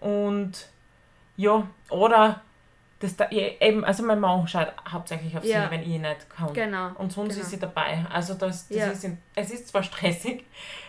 Und 0.00 0.52
ja, 1.36 1.66
oder 1.90 2.40
das 2.98 3.14
da, 3.16 3.28
eben, 3.30 3.84
also 3.84 4.02
mein 4.04 4.18
Mann 4.20 4.46
schaut 4.48 4.72
hauptsächlich 4.90 5.36
auf 5.36 5.44
Ja. 5.44 5.64
sie, 5.64 5.70
wenn 5.70 5.82
ich 5.82 6.00
nicht 6.00 6.30
kann. 6.30 6.52
Genau. 6.54 6.90
Und 6.96 7.12
sonst 7.12 7.34
genau. 7.34 7.42
ist 7.42 7.50
sie 7.50 7.58
dabei. 7.58 8.04
Also 8.10 8.34
das, 8.34 8.68
das 8.68 8.76
Ja. 8.76 8.86
ist 8.86 9.04
in, 9.04 9.18
es 9.34 9.50
ist 9.50 9.68
zwar 9.68 9.82
stressig, 9.82 10.46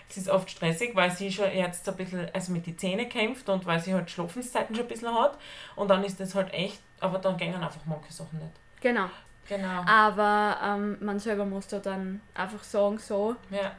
es 0.09 0.15
ist 0.17 0.29
oft 0.29 0.49
stressig, 0.49 0.95
weil 0.95 1.11
sie 1.11 1.29
schon 1.31 1.51
jetzt 1.51 1.87
ein 1.89 1.95
bisschen 1.97 2.29
also 2.33 2.53
mit 2.53 2.65
den 2.65 2.77
Zähnen 2.77 3.09
kämpft 3.09 3.49
und 3.49 3.65
weil 3.65 3.79
sie 3.81 3.93
halt 3.93 4.09
Schlafenszeiten 4.09 4.73
schon 4.75 4.85
ein 4.85 4.87
bisschen 4.87 5.13
hat. 5.13 5.37
Und 5.75 5.89
dann 5.89 6.03
ist 6.05 6.19
das 6.19 6.33
halt 6.33 6.53
echt, 6.53 6.79
aber 7.01 7.19
dann 7.19 7.35
gehen 7.35 7.53
einfach 7.55 7.81
manche 7.85 8.13
Sachen 8.13 8.39
nicht. 8.39 8.53
Genau. 8.79 9.09
Genau. 9.49 9.81
Aber 9.85 10.57
ähm, 10.63 10.97
man 11.01 11.19
selber 11.19 11.45
muss 11.45 11.67
da 11.67 11.79
dann 11.79 12.21
einfach 12.33 12.63
sagen, 12.63 12.97
so, 12.99 13.35
Ja. 13.49 13.71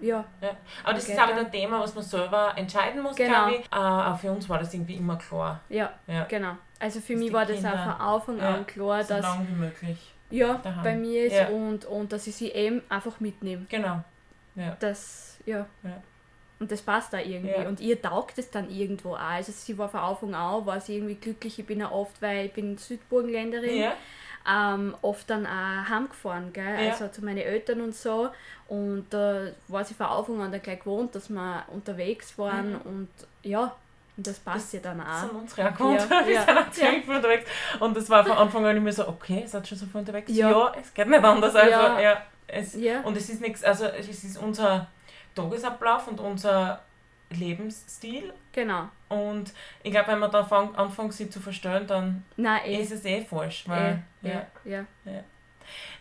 ja, 0.00 0.24
Ja. 0.40 0.50
Aber 0.84 0.94
das 0.94 1.04
Okay, 1.04 1.12
ist 1.14 1.28
wieder 1.28 1.38
ein 1.38 1.50
Thema, 1.52 1.80
was 1.80 1.94
man 1.94 2.04
selber 2.04 2.52
entscheiden 2.56 3.02
muss, 3.02 3.16
Genau. 3.16 3.46
glaube 3.48 3.56
ich. 3.56 3.66
Äh, 3.72 3.76
auch 3.76 4.18
für 4.18 4.30
uns 4.32 4.48
war 4.48 4.58
das 4.58 4.72
irgendwie 4.74 4.96
immer 4.96 5.16
klar. 5.16 5.60
ja, 5.70 5.92
Ja. 6.06 6.24
genau. 6.24 6.56
Also 6.78 7.00
für 7.00 7.16
mich 7.16 7.32
war 7.32 7.44
das 7.44 7.56
Kinder- 7.56 7.98
auch 8.00 8.24
von 8.24 8.34
Anfang 8.34 8.38
Ja, 8.38 8.54
an 8.58 8.66
klar, 8.66 9.02
So 9.04 9.14
dass 9.14 9.22
lange 9.24 9.48
wie 9.48 9.52
möglich. 9.54 10.12
ja 10.30 10.54
daheim. 10.62 10.84
bei 10.84 10.96
mir 10.96 11.24
ist 11.26 11.34
Ja. 11.36 11.48
und, 11.48 11.84
und 11.86 12.12
dass 12.12 12.26
ich 12.26 12.36
sie 12.36 12.50
eben 12.52 12.82
einfach 12.88 13.18
mitnehme. 13.20 13.66
Genau. 13.68 14.02
Ja. 14.54 14.76
Das, 14.80 15.38
ja. 15.46 15.66
Ja. 15.82 16.02
Und 16.60 16.70
das 16.72 16.82
passt 16.82 17.12
da 17.12 17.18
irgendwie. 17.20 17.50
Ja. 17.50 17.68
Und 17.68 17.78
ihr 17.80 18.00
taugt 18.02 18.36
es 18.38 18.50
dann 18.50 18.68
irgendwo 18.70 19.14
auch. 19.14 19.18
Also 19.20 19.52
sie 19.52 19.76
war 19.78 19.88
von 19.88 20.00
Anfang 20.00 20.34
an, 20.34 20.66
war 20.66 20.80
sie 20.80 20.96
irgendwie 20.96 21.14
glücklich. 21.14 21.58
Ich 21.58 21.66
bin 21.66 21.80
ja 21.80 21.90
oft, 21.90 22.20
weil 22.20 22.46
ich 22.46 22.52
bin 22.52 22.76
Südburgenländerin, 22.76 23.76
Ja. 23.76 23.92
ähm, 24.74 24.94
oft 25.02 25.28
dann 25.30 25.46
auch 25.46 25.88
heimgefahren, 25.88 26.52
gell? 26.52 26.64
Ja. 26.86 26.90
also 26.92 27.08
zu 27.08 27.24
meinen 27.24 27.38
Eltern 27.38 27.80
und 27.80 27.94
so. 27.94 28.30
Und 28.66 29.06
da 29.10 29.48
war 29.68 29.84
sie 29.84 29.94
von 29.94 30.06
Anfang 30.06 30.40
an 30.42 30.50
dann 30.52 30.60
gleich 30.62 30.80
gewohnt, 30.80 31.14
dass 31.14 31.28
wir 31.28 31.64
unterwegs 31.68 32.36
waren 32.38 32.72
Mhm. 32.72 32.80
und 32.84 33.08
ja, 33.42 33.74
und 34.18 34.26
das 34.26 34.38
passt 34.40 34.74
ihr 34.74 34.80
dann 34.82 34.98
Das 34.98 35.08
auch. 35.08 35.28
sind 35.28 35.40
unsere 35.40 35.72
gewohnt. 35.72 36.06
Ja, 36.10 36.26
Wir 36.26 36.34
ja, 36.34 36.42
sind 36.44 36.58
auch 36.58 36.70
ziemlich 36.70 37.04
viel 37.06 37.14
unterwegs. 37.16 37.50
Und 37.80 37.96
das 37.96 38.10
war 38.10 38.22
von 38.24 38.36
Anfang 38.36 38.66
an 38.66 38.76
immer 38.76 38.92
so, 38.92 39.08
okay, 39.08 39.44
seid 39.46 39.66
schon 39.66 39.78
so 39.78 39.86
viel 39.86 40.00
unterwegs? 40.00 40.30
Ja. 40.34 40.72
es 40.78 40.92
geht 40.92 41.08
nicht 41.08 41.24
anders. 41.24 41.54
Also, 41.54 41.70
Ja. 41.70 41.98
ja. 42.00 42.22
es, 42.46 42.74
Ja. 42.74 43.00
Und 43.02 43.16
es 43.16 43.30
ist 43.30 43.40
nichts, 43.40 43.64
also 43.64 43.86
es 43.86 44.08
ist 44.08 44.36
unser 44.36 44.88
Tagesablauf 45.34 46.08
und 46.08 46.20
unser 46.20 46.82
Lebensstil. 47.30 48.32
Genau. 48.52 48.88
Und 49.08 49.52
ich 49.82 49.90
glaube, 49.92 50.08
wenn 50.08 50.18
man 50.18 50.30
da 50.30 50.44
fang, 50.44 50.74
anfängt, 50.74 51.12
sie 51.14 51.30
zu 51.30 51.40
verstellen, 51.40 51.86
dann 51.86 52.24
Nein, 52.36 52.60
eh. 52.66 52.80
ist 52.82 52.92
es 52.92 53.04
eh 53.04 53.24
falsch. 53.24 53.64
eh, 53.66 53.70
Weil, 53.70 54.02
ja. 54.22 54.46
ja. 54.64 54.84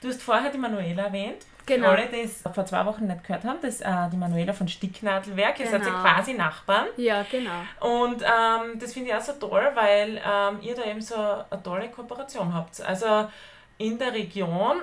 Du 0.02 0.08
hast 0.08 0.22
vorher 0.22 0.50
die 0.52 0.58
Manuela 0.58 1.04
erwähnt. 1.06 1.46
Genau. 1.68 1.90
Für 1.90 1.98
alle, 1.98 2.08
die 2.08 2.22
es 2.22 2.42
vor 2.42 2.66
zwei 2.66 2.86
Wochen 2.86 3.06
nicht 3.08 3.24
gehört 3.24 3.44
haben, 3.44 3.60
das 3.62 3.76
ist 3.76 3.82
äh, 3.82 4.10
die 4.12 4.18
Manuela 4.18 4.54
von 4.54 4.68
Sticknadelwerk. 4.68 5.60
Ihr 5.60 5.68
seid 5.68 5.82
ja 5.84 5.90
Genau. 5.90 6.02
quasi 6.02 6.34
Nachbarn. 6.34 6.88
Ja, 6.98 7.24
genau. 7.30 7.62
Und 7.82 8.22
ähm, 8.24 8.80
das 8.80 8.94
finde 8.94 9.10
ich 9.10 9.16
auch 9.16 9.22
so 9.22 9.34
toll, 9.34 9.70
weil 9.76 10.20
ähm, 10.26 10.60
ihr 10.62 10.76
da 10.76 10.84
eben 10.86 11.02
so 11.02 11.16
eine 11.16 11.62
tolle 11.64 11.90
Kooperation 11.90 12.54
habt. 12.54 12.82
Also 12.82 13.30
in 13.78 14.00
der 14.00 14.14
Region 14.14 14.78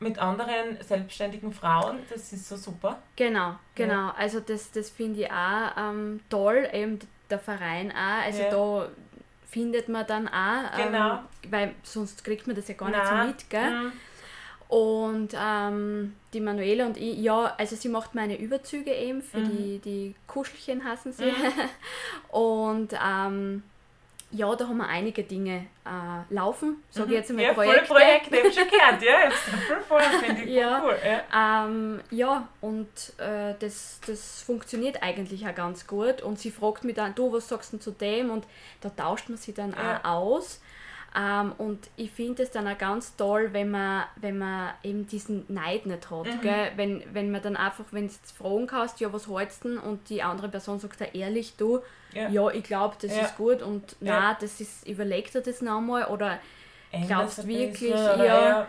mit 0.00 0.18
anderen 0.18 0.78
selbstständigen 0.82 1.52
Frauen, 1.52 1.98
das 2.10 2.32
ist 2.32 2.48
so 2.48 2.56
super. 2.56 2.98
Genau, 3.16 3.54
genau. 3.74 4.10
Also 4.18 4.40
das, 4.40 4.70
das 4.72 4.90
finde 4.90 5.20
ich 5.20 5.30
auch 5.30 5.76
ähm, 5.76 6.20
toll, 6.28 6.68
eben 6.72 6.98
der 7.28 7.38
Verein 7.38 7.92
auch. 7.92 8.24
Also 8.24 8.42
Ja. 8.42 8.50
da 8.50 8.88
findet 9.48 9.88
man 9.88 10.06
dann 10.06 10.26
auch, 10.28 10.78
ähm, 10.78 10.92
Genau. 10.92 11.18
weil 11.50 11.74
sonst 11.82 12.24
kriegt 12.24 12.46
man 12.46 12.56
das 12.56 12.68
ja 12.68 12.74
gar 12.74 12.88
nicht 12.88 12.98
Nein. 12.98 13.20
so 13.20 13.26
mit, 13.26 13.50
gell? 13.50 13.70
Mhm. 13.70 13.92
Und 14.70 15.30
ähm, 15.36 16.14
die 16.32 16.38
Manuela 16.40 16.86
und 16.86 16.96
ich, 16.96 17.18
ja, 17.18 17.54
also 17.58 17.74
sie 17.74 17.88
macht 17.88 18.14
meine 18.14 18.38
Überzüge 18.38 18.92
eben 18.94 19.20
für 19.20 19.38
Mhm. 19.38 19.44
die, 19.44 19.78
die 19.80 20.14
Kuschelchen 20.28 20.84
hassen 20.84 21.12
sie. 21.12 21.24
und 22.30 22.92
ähm, 23.04 23.64
ja, 24.32 24.54
da 24.54 24.68
haben 24.68 24.76
wir 24.76 24.86
einige 24.86 25.24
Dinge 25.24 25.66
äh, 25.84 26.32
laufen, 26.32 26.76
sage 26.90 27.08
ich 27.10 27.16
jetzt 27.16 27.30
einmal 27.30 27.46
Mhm. 27.46 27.48
Ja, 27.48 27.54
Projekte. 27.54 27.86
voll 27.86 27.96
Projekte, 27.96 28.36
ich 28.36 28.54
schon 28.54 28.68
gehört, 28.68 29.02
ja. 29.02 29.28
Ich 29.28 29.34
voll 29.66 29.80
voll, 29.88 30.02
finde 30.20 30.42
ich 30.44 30.50
Ja. 30.54 30.82
cool. 30.84 30.96
Ja. 31.04 31.64
Ähm, 31.66 32.00
ja, 32.12 32.48
und 32.60 32.86
äh, 33.18 33.54
das, 33.58 33.98
das 34.06 34.42
funktioniert 34.42 35.02
eigentlich 35.02 35.44
auch 35.48 35.54
ganz 35.56 35.84
gut. 35.88 36.22
Und 36.22 36.38
sie 36.38 36.52
fragt 36.52 36.84
mich 36.84 36.94
dann, 36.94 37.12
du, 37.16 37.32
was 37.32 37.48
sagst 37.48 37.72
du 37.72 37.76
denn 37.78 37.82
zu 37.82 37.90
dem? 37.90 38.30
Und 38.30 38.44
da 38.82 38.90
tauscht 38.90 39.28
man 39.30 39.36
sie 39.38 39.52
dann 39.52 39.72
Ja. 39.72 39.98
auch 40.04 40.08
aus. 40.36 40.60
Ähm, 41.16 41.52
und 41.58 41.90
ich 41.96 42.10
finde 42.12 42.44
es 42.44 42.50
dann 42.52 42.68
auch 42.68 42.78
ganz 42.78 43.16
toll, 43.16 43.48
wenn 43.52 43.70
man, 43.70 44.04
wenn 44.16 44.38
man 44.38 44.70
eben 44.84 45.06
diesen 45.08 45.44
Neid 45.48 45.86
nicht 45.86 46.08
hat. 46.10 46.26
Mhm. 46.26 46.40
Gell? 46.40 46.70
Wenn, 46.76 47.02
wenn 47.12 47.30
man 47.32 47.42
dann 47.42 47.56
einfach, 47.56 47.84
wenn 47.90 48.06
du 48.06 48.12
fragen 48.38 48.66
kannst, 48.68 49.00
ja, 49.00 49.12
was 49.12 49.28
hältst 49.28 49.64
du 49.64 49.70
denn? 49.70 49.78
Und 49.78 50.08
die 50.08 50.22
andere 50.22 50.48
Person 50.48 50.78
sagt 50.78 51.00
da 51.00 51.06
ehrlich, 51.06 51.56
du, 51.56 51.80
Ja. 52.12 52.28
ja, 52.28 52.48
ich 52.50 52.62
glaube, 52.62 52.94
das 53.00 53.16
Ja. 53.16 53.22
ist 53.22 53.36
gut 53.36 53.60
und 53.62 53.96
Ja. 54.00 54.20
na, 54.20 54.34
das 54.40 54.60
ist, 54.60 54.86
überleg 54.86 55.32
dir 55.32 55.40
das 55.40 55.60
nochmal 55.62 56.04
oder 56.06 56.38
Ändert 56.92 57.08
glaubst 57.08 57.46
wirklich, 57.46 57.92
bisschen, 57.92 58.14
oder 58.14 58.24
ja. 58.24 58.68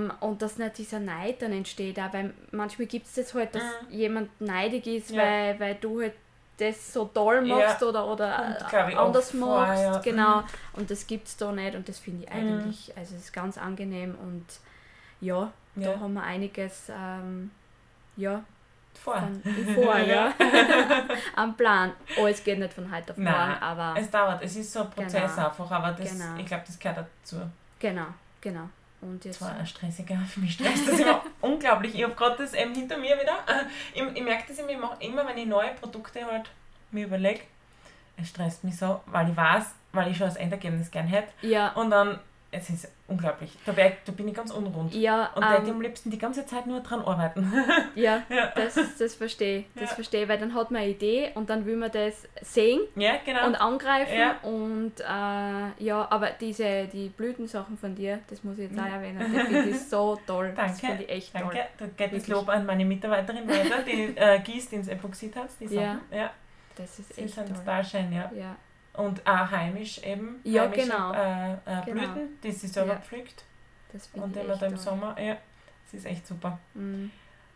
mhm. 0.00 0.08
ähm, 0.10 0.12
und 0.20 0.40
dass 0.42 0.56
nicht 0.58 0.78
dieser 0.78 0.98
Neid 1.00 1.42
dann 1.42 1.52
entsteht, 1.52 1.98
auch, 1.98 2.12
weil 2.12 2.32
manchmal 2.52 2.86
gibt 2.86 3.06
es 3.06 3.14
das 3.14 3.34
halt, 3.34 3.54
dass 3.54 3.62
Mhm. 3.62 3.90
jemand 3.94 4.40
neidig 4.40 4.86
ist, 4.86 5.10
Ja. 5.10 5.22
weil, 5.22 5.60
weil 5.60 5.74
du 5.76 6.00
halt 6.00 6.14
das 6.58 6.92
so 6.92 7.04
toll 7.06 7.46
Ja. 7.46 7.56
machst 7.56 7.82
oder, 7.82 8.06
oder 8.06 8.56
Kommt, 8.70 8.92
äh, 8.92 8.96
anders 8.96 9.32
machst. 9.34 9.82
ja. 9.82 9.98
Genau. 10.00 10.40
Mhm. 10.40 10.44
Und 10.74 10.90
das 10.90 11.06
gibt 11.06 11.28
es 11.28 11.36
da 11.36 11.52
nicht 11.52 11.74
und 11.74 11.88
das 11.88 11.98
finde 11.98 12.24
ich 12.24 12.30
eigentlich, 12.32 12.92
also 12.96 13.14
es 13.14 13.22
ist 13.24 13.32
ganz 13.32 13.56
angenehm 13.56 14.14
und 14.20 14.44
ja, 15.20 15.50
Ja. 15.76 15.92
da 15.92 16.00
haben 16.00 16.14
wir 16.14 16.22
einiges, 16.22 16.90
ähm, 16.90 17.50
ja, 18.16 18.42
vor. 19.04 19.14
Vor, 19.74 19.96
ja. 19.98 20.32
Am 21.36 21.56
Plan. 21.56 21.92
Oh, 22.20 22.26
es 22.26 22.42
geht 22.42 22.58
nicht 22.58 22.72
von 22.72 22.90
heute 22.92 23.12
auf 23.12 23.16
morgen, 23.18 23.30
Nein, 23.30 23.62
aber 23.62 23.94
es 23.96 24.10
dauert, 24.10 24.42
es 24.42 24.56
ist 24.56 24.72
so 24.72 24.80
ein 24.80 24.90
Prozess 24.90 25.34
Genau. 25.36 25.46
einfach, 25.48 25.70
aber 25.70 25.92
das, 25.92 26.10
Genau. 26.12 26.36
ich 26.36 26.46
glaube, 26.46 26.64
das 26.66 26.78
gehört 26.78 26.98
dazu. 27.22 27.36
genau, 27.78 28.06
genau. 28.40 28.68
Und 29.00 29.24
jetzt 29.24 29.40
Das 29.40 29.48
war 29.48 29.56
ein 29.56 29.66
stressiger, 29.66 30.18
für 30.28 30.40
mich 30.40 30.54
stresst 30.54 30.88
das 30.88 30.98
immer 30.98 31.22
unglaublich. 31.40 31.94
Ich 31.94 32.02
habe 32.02 32.14
gerade 32.14 32.36
das 32.38 32.52
eben 32.54 32.74
hinter 32.74 32.96
mir 32.96 33.16
wieder. 33.20 33.38
Ich, 33.94 34.02
ich 34.02 34.22
merke 34.22 34.44
das 34.48 34.58
immer, 34.58 34.70
ich 34.70 34.78
mach 34.78 35.00
immer, 35.00 35.26
wenn 35.26 35.38
ich 35.38 35.46
neue 35.46 35.70
Produkte 35.74 36.24
halt 36.26 36.50
mir 36.90 37.06
überlege, 37.06 37.40
es 38.20 38.30
stresst 38.30 38.64
mich 38.64 38.76
so, 38.76 39.00
weil 39.06 39.30
ich 39.30 39.36
weiß, 39.36 39.66
weil 39.92 40.10
ich 40.10 40.16
schon 40.16 40.26
das 40.26 40.36
Endergebnis 40.36 40.90
gern 40.90 41.06
hätte. 41.06 41.28
ja, 41.42 41.68
Und 41.72 41.90
dann, 41.90 42.18
es 42.50 42.70
ist 42.70 42.88
unglaublich. 43.08 43.52
Da, 43.66 43.76
wär, 43.76 43.92
da 44.06 44.12
bin 44.12 44.26
ich 44.26 44.34
ganz 44.34 44.50
unrund. 44.50 44.94
ja, 44.94 45.26
Und 45.34 45.42
da 45.42 45.58
ich 45.58 45.68
ähm, 45.68 45.74
am 45.74 45.80
liebsten 45.82 46.10
die 46.10 46.16
ganze 46.18 46.46
Zeit 46.46 46.66
nur 46.66 46.80
dran 46.80 47.02
arbeiten. 47.02 47.52
ja, 47.94 48.22
ja. 48.30 48.52
das, 48.54 48.74
das 48.98 49.14
verstehe 49.16 49.58
ich, 49.60 49.66
das 49.74 49.90
Ja. 49.90 49.94
verstehe 49.96 50.22
ich, 50.22 50.28
weil 50.30 50.38
dann 50.38 50.54
hat 50.54 50.70
man 50.70 50.80
eine 50.80 50.90
Idee 50.90 51.30
und 51.34 51.50
dann 51.50 51.66
will 51.66 51.76
man 51.76 51.90
das 51.90 52.26
sehen 52.40 52.80
ja, 52.96 53.16
genau. 53.22 53.46
und 53.46 53.54
angreifen 53.54 54.18
Ja. 54.18 54.36
und 54.42 54.92
äh, 54.98 55.84
ja, 55.84 56.06
aber 56.10 56.30
diese, 56.40 56.86
die 56.86 57.10
Blütensachen 57.10 57.76
von 57.76 57.94
dir, 57.94 58.20
das 58.30 58.42
muss 58.44 58.56
ich 58.58 58.70
jetzt 58.70 58.80
auch 58.80 58.86
erwähnen, 58.86 59.18
das 59.18 59.42
finde 59.46 59.68
ich 59.68 59.80
so 59.80 60.18
toll, 60.26 60.52
das 60.56 60.78
Danke, 60.80 60.86
finde 60.86 61.02
ich 61.04 61.10
echt 61.10 61.32
toll. 61.34 61.42
Danke, 61.52 61.66
da 61.76 61.86
geht 62.06 62.12
das. 62.14 62.28
Lob 62.28 62.48
an 62.48 62.64
meine 62.64 62.84
Mitarbeiterin 62.86 63.46
weiter, 63.46 63.82
die 63.86 64.16
äh, 64.16 64.38
gießt 64.40 64.72
ins 64.72 64.88
Epoxidharz, 64.88 65.58
die 65.58 65.66
Ja. 65.66 65.82
Sachen. 65.82 66.00
Ja, 66.12 66.30
Das 66.76 66.98
ist 66.98 67.14
sie 67.14 67.22
echt 67.22 67.34
sind 67.34 67.46
toll. 67.48 67.56
total 67.58 67.84
schön, 67.84 68.10
ja. 68.10 68.30
Ja, 68.34 68.56
Und 68.98 69.24
auch 69.26 69.50
heimisch 69.50 69.98
eben. 70.02 70.40
Ja, 70.44 70.62
heimische, 70.62 70.82
genau. 70.82 71.12
Äh, 71.12 71.52
äh, 71.52 71.56
Genau. 71.86 72.00
Blüten, 72.02 72.40
die 72.42 72.52
sie 72.52 72.66
selber 72.66 72.94
Ja. 72.94 72.98
pflückt. 73.00 73.44
das 73.92 74.06
finde 74.08 74.26
Und 74.26 74.36
ich 74.36 74.42
immer 74.42 74.52
echt 74.52 74.62
da 74.62 74.66
im 74.66 74.74
toll. 74.74 74.82
Sommer, 74.82 75.20
ja, 75.20 75.36
das 75.84 75.94
ist 76.00 76.06
echt 76.06 76.26
super. 76.26 76.58
Mhm. 76.74 77.10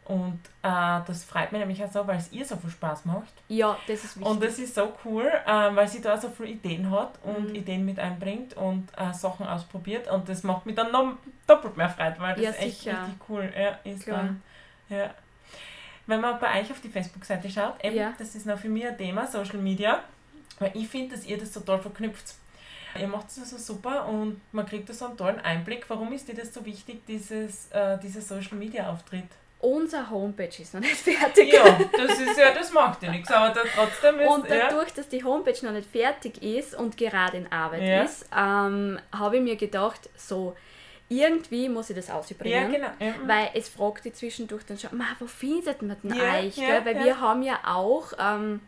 Und 0.05 0.41
äh, 0.63 1.01
das 1.07 1.25
freut 1.25 1.53
mich 1.53 1.61
nämlich 1.61 1.83
auch 1.85 1.91
so, 1.93 2.07
weil 2.07 2.17
es 2.17 2.33
ihr 2.33 2.45
so 2.45 2.57
viel 2.57 2.71
Spaß 2.71 3.05
macht. 3.05 3.33
Ja, 3.49 3.77
das 3.87 4.03
ist 4.05 4.17
wichtig. 4.17 4.27
Und 4.33 4.43
das 4.43 4.59
ist 4.59 4.75
so 4.75 4.93
cool, 5.05 5.27
äh, 5.47 5.47
weil 5.77 5.87
sie 5.87 6.01
da 6.01 6.17
so 6.17 6.29
viele 6.29 6.49
Ideen 6.51 6.91
hat 6.91 7.19
und 7.23 7.51
Mhm. 7.51 7.55
Ideen 7.55 7.85
mit 7.85 7.99
einbringt 8.01 8.55
und 8.55 8.89
äh, 8.97 9.13
Sachen 9.13 9.47
ausprobiert. 9.47 10.09
Und 10.11 10.29
das 10.29 10.43
macht 10.43 10.65
mich 10.67 10.75
dann 10.75 10.91
noch 10.91 11.15
doppelt 11.47 11.77
mehr 11.77 11.89
Freude, 11.89 12.17
weil 12.19 12.35
das 12.35 12.43
Ja, 12.45 12.51
echt 12.53 12.81
sicher. 12.81 12.99
richtig 13.03 13.29
cool 13.29 13.53
ja, 13.57 13.79
ist. 13.93 14.05
Klar. 14.05 14.19
Dann, 14.25 14.43
ja. 14.89 15.11
Wenn 16.07 16.21
man 16.21 16.39
bei 16.41 16.61
euch 16.61 16.71
auf 16.73 16.81
die 16.81 16.89
Facebook-Seite 16.89 17.49
schaut, 17.49 17.83
eben, 17.85 17.97
Ja. 17.97 18.13
das 18.19 18.35
ist 18.35 18.45
noch 18.47 18.59
für 18.59 18.69
mich 18.69 18.85
ein 18.87 18.97
Thema, 18.99 19.27
Social 19.29 19.59
Media, 19.59 20.01
weil 20.59 20.71
ich 20.75 20.89
finde, 20.89 21.17
dass 21.17 21.25
ihr 21.27 21.39
das 21.39 21.53
so 21.53 21.61
toll 21.61 21.79
verknüpft. 21.81 22.35
Ihr 23.01 23.09
macht 23.09 23.29
es 23.29 23.49
so 23.49 23.57
super 23.57 24.07
und 24.07 24.41
man 24.53 24.67
kriegt 24.67 24.87
da 24.89 24.93
so 24.93 25.07
einen 25.07 25.17
tollen 25.17 25.41
Einblick. 25.41 25.85
Warum 25.89 26.13
ist 26.13 26.29
dir 26.29 26.35
das 26.35 26.53
so 26.53 26.63
wichtig, 26.67 27.01
dieses, 27.07 27.71
äh, 27.71 27.97
dieser 27.99 28.21
Social 28.21 28.57
Media 28.59 28.91
Auftritt? 28.91 29.25
Unser 29.61 30.11
Homepage 30.11 30.51
ist 30.61 30.75
noch 30.75 30.81
nicht 30.81 30.97
fertig. 30.97 31.53
Ja, 31.55 31.65
das 31.97 32.19
ist 32.21 32.37
ja, 32.37 32.53
das 32.53 32.71
macht 32.73 33.03
ja 33.03 33.11
nichts, 33.11 33.31
aber 33.31 33.55
da 33.55 33.61
trotzdem 33.75 34.19
ist 34.21 34.29
Und 34.29 34.47
ja, 34.49 34.69
dadurch, 34.69 34.93
dass 34.93 35.09
die 35.09 35.25
Homepage 35.25 35.57
noch 35.65 35.73
nicht 35.73 35.89
fertig 35.91 36.43
ist 36.43 36.75
und 36.75 36.97
gerade 36.99 37.39
in 37.39 37.51
Arbeit 37.51 37.83
Ja. 37.83 38.03
ist, 38.03 38.27
ähm, 38.37 38.99
habe 39.13 39.37
ich 39.37 39.43
mir 39.43 39.57
gedacht, 39.57 40.11
so, 40.17 40.55
irgendwie 41.09 41.69
muss 41.69 41.89
ich 41.91 41.97
das 41.97 42.09
ja, 42.09 42.15
ausbringen. 42.15 42.73
genau. 42.73 42.89
Ja. 42.99 43.15
Weil 43.25 43.51
es 43.55 43.69
fragt 43.69 44.05
die 44.05 44.13
zwischendurch 44.13 44.65
dann 44.67 44.79
schon, 44.79 44.97
"Ma, 44.99 45.05
wo 45.19 45.27
findet 45.27 45.81
man 45.83 45.97
denn 46.03 46.15
Ja, 46.15 46.35
euch? 46.41 46.57
ja? 46.57 46.85
Weil 46.85 46.97
ja. 46.97 47.05
wir 47.05 47.21
haben 47.21 47.43
ja 47.43 47.59
auch 47.65 48.13
ähm, 48.19 48.61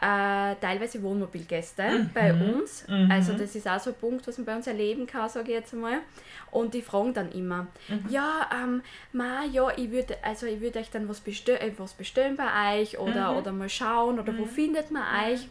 äh, 0.00 0.54
teilweise 0.60 1.02
Wohnmobilgäste 1.02 2.08
bei 2.14 2.32
uns. 2.32 2.86
Mhm. 2.86 3.10
Also 3.10 3.32
das 3.32 3.54
ist 3.56 3.66
auch 3.68 3.80
so 3.80 3.90
ein 3.90 3.96
Punkt, 3.96 4.26
was 4.28 4.38
man 4.38 4.44
bei 4.44 4.54
uns 4.56 4.66
erleben 4.68 5.06
kann, 5.06 5.28
sage 5.28 5.48
ich 5.48 5.54
jetzt 5.58 5.74
einmal. 5.74 5.98
Und 6.52 6.72
die 6.74 6.82
fragen 6.82 7.12
dann 7.12 7.32
immer, 7.32 7.66
Mhm. 7.88 8.06
ja, 8.08 8.48
ähm, 8.54 8.82
ma, 9.12 9.44
ja, 9.44 9.70
ich 9.76 9.90
würde 9.90 10.16
also 10.22 10.46
ich 10.46 10.60
würd 10.60 10.76
euch 10.76 10.90
dann 10.90 11.08
was, 11.08 11.20
bestell, 11.20 11.56
äh, 11.56 11.72
was 11.78 11.94
bestellen 11.94 12.36
bei 12.36 12.80
euch 12.80 12.98
oder, 12.98 13.32
Mhm. 13.32 13.38
oder 13.38 13.52
mal 13.52 13.68
schauen 13.68 14.18
oder 14.20 14.36
wo 14.38 14.44
findet 14.44 14.90
man 14.92 15.02
euch? 15.32 15.48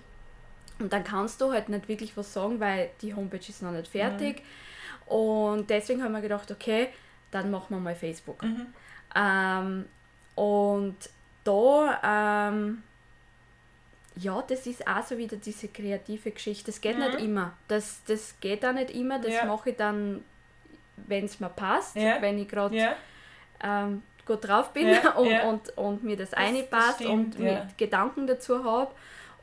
Und 0.80 0.94
dann 0.94 1.04
kannst 1.04 1.42
du 1.42 1.52
halt 1.52 1.68
nicht 1.70 1.88
wirklich 1.90 2.16
was 2.16 2.32
sagen, 2.34 2.60
weil 2.60 2.92
die 3.02 3.14
Homepage 3.14 3.40
ist 3.50 3.62
noch 3.62 3.72
nicht 3.72 3.88
fertig. 3.90 4.44
Und 5.08 5.70
deswegen 5.70 6.04
haben 6.04 6.12
wir 6.14 6.22
gedacht, 6.22 6.50
okay, 6.52 6.90
dann 7.32 7.52
machen 7.52 7.68
wir 7.76 7.80
mal 7.80 7.96
Facebook. 7.96 8.42
Mhm. 8.44 8.68
Ähm, 9.16 9.86
und 10.36 10.96
da, 11.44 12.50
ähm, 12.50 12.84
ja, 14.20 14.42
das 14.48 14.66
ist 14.68 14.88
auch 14.88 15.04
so 15.04 15.18
wieder 15.18 15.38
diese 15.38 15.68
kreative 15.68 16.32
Geschichte. 16.32 16.66
Das 16.72 16.82
geht 16.82 16.98
nicht 16.98 17.16
immer. 17.20 17.54
Das, 17.68 18.02
das 18.08 18.36
geht 18.40 18.66
auch 18.66 18.74
nicht 18.74 18.92
immer. 18.92 19.20
Das 19.20 19.34
Ja. 19.34 19.46
mache 19.46 19.70
ich 19.72 19.76
dann, 19.76 20.24
wenn 21.08 21.26
es 21.26 21.40
mir 21.40 21.50
passt, 21.50 21.96
Ja. 21.96 22.22
wenn 22.22 22.38
ich 22.40 22.48
gerade 22.48 22.76
Ja, 22.76 22.96
ähm, 23.64 24.02
gut 24.26 24.48
drauf 24.48 24.74
bin 24.74 24.88
und. 25.18 25.42
Und, 25.44 25.78
und 25.78 26.04
mir 26.04 26.18
das, 26.18 26.32
das 26.32 26.40
einpasst 26.40 27.02
und 27.06 27.36
Gedanken 27.78 28.28
dazu 28.28 28.64
habe. 28.64 28.92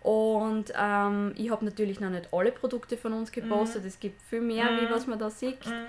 Und 0.03 0.73
ähm, 0.79 1.33
ich 1.37 1.51
habe 1.51 1.65
natürlich 1.65 1.99
noch 2.01 2.11
nicht 2.11 2.29
alle 2.33 2.53
Produkte 2.53 2.97
von 2.99 3.15
uns 3.15 3.33
gepostet. 3.33 3.85
Es 3.87 3.99
gibt 3.99 4.21
viel 4.23 4.43
mehr, 4.43 4.67
wie 4.79 4.87
Mhm. 4.87 4.91
was 4.91 5.07
man 5.07 5.19
da 5.19 5.31
sieht. 5.31 5.65
Mhm. 5.67 5.87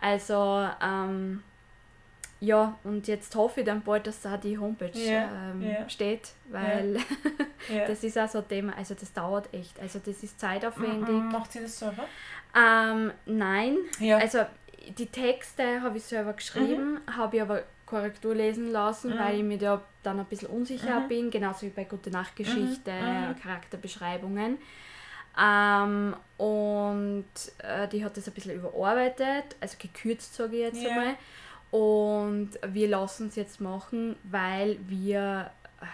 Also, 0.00 0.66
ähm, 0.82 1.42
ja, 2.40 2.78
und 2.84 3.06
jetzt 3.06 3.34
hoffe 3.36 3.60
ich 3.60 3.66
dann 3.66 3.82
bald, 3.82 4.06
dass 4.06 4.22
da 4.22 4.36
die 4.36 4.56
Homepage 4.58 4.90
Ja, 4.98 5.50
ähm, 5.50 5.62
ja. 5.62 5.88
steht, 5.88 6.30
weil 6.50 6.96
ja. 7.68 7.84
das 7.86 8.02
ist 8.02 8.18
auch 8.18 8.28
so 8.28 8.38
ein 8.38 8.48
Thema, 8.48 8.72
also 8.76 8.94
das 8.94 9.12
dauert 9.12 9.52
echt, 9.52 9.78
also 9.78 9.98
das 9.98 10.22
ist 10.22 10.40
zeitaufwendig. 10.40 11.14
Mhm, 11.14 11.28
Macht 11.28 11.52
sie 11.52 11.60
das 11.60 11.78
selber? 11.78 12.04
Ähm, 12.56 13.12
nein, 13.26 13.76
Ja. 13.98 14.18
also 14.18 14.40
die 14.98 15.06
Texte 15.06 15.82
habe 15.82 15.98
ich 15.98 16.04
selber 16.04 16.32
geschrieben, 16.32 17.00
habe 17.14 17.36
ich 17.36 17.42
aber 17.42 17.62
Korrektur 17.86 18.34
lesen 18.34 18.70
lassen, 18.72 19.14
Mhm. 19.14 19.18
weil 19.18 19.36
ich 19.36 19.42
mir 19.44 19.58
da 19.58 19.82
dann 20.02 20.18
ein 20.20 20.26
bisschen 20.26 20.48
unsicher 20.48 21.00
Mhm. 21.00 21.08
bin, 21.08 21.30
genauso 21.30 21.62
wie 21.66 21.70
bei 21.70 21.84
Gute 21.84 22.10
Nacht 22.10 22.34
Geschichte, 22.36 22.90
Mhm. 22.92 23.36
Charakterbeschreibungen. 23.42 24.58
Ähm, 25.40 26.16
und 26.38 27.24
äh, 27.58 27.86
die 27.88 28.04
hat 28.04 28.16
das 28.16 28.26
ein 28.26 28.34
bisschen 28.34 28.54
überarbeitet, 28.56 29.56
also 29.60 29.76
gekürzt 29.78 30.34
sage 30.34 30.56
ich 30.56 30.62
jetzt 30.62 30.84
einmal. 30.86 31.14
Und 31.70 32.50
wir 32.66 32.88
lassen 32.88 33.28
es 33.28 33.36
jetzt 33.36 33.60
machen, 33.60 34.16
weil 34.24 34.78
wir 34.88 35.50
äh, 35.80 35.84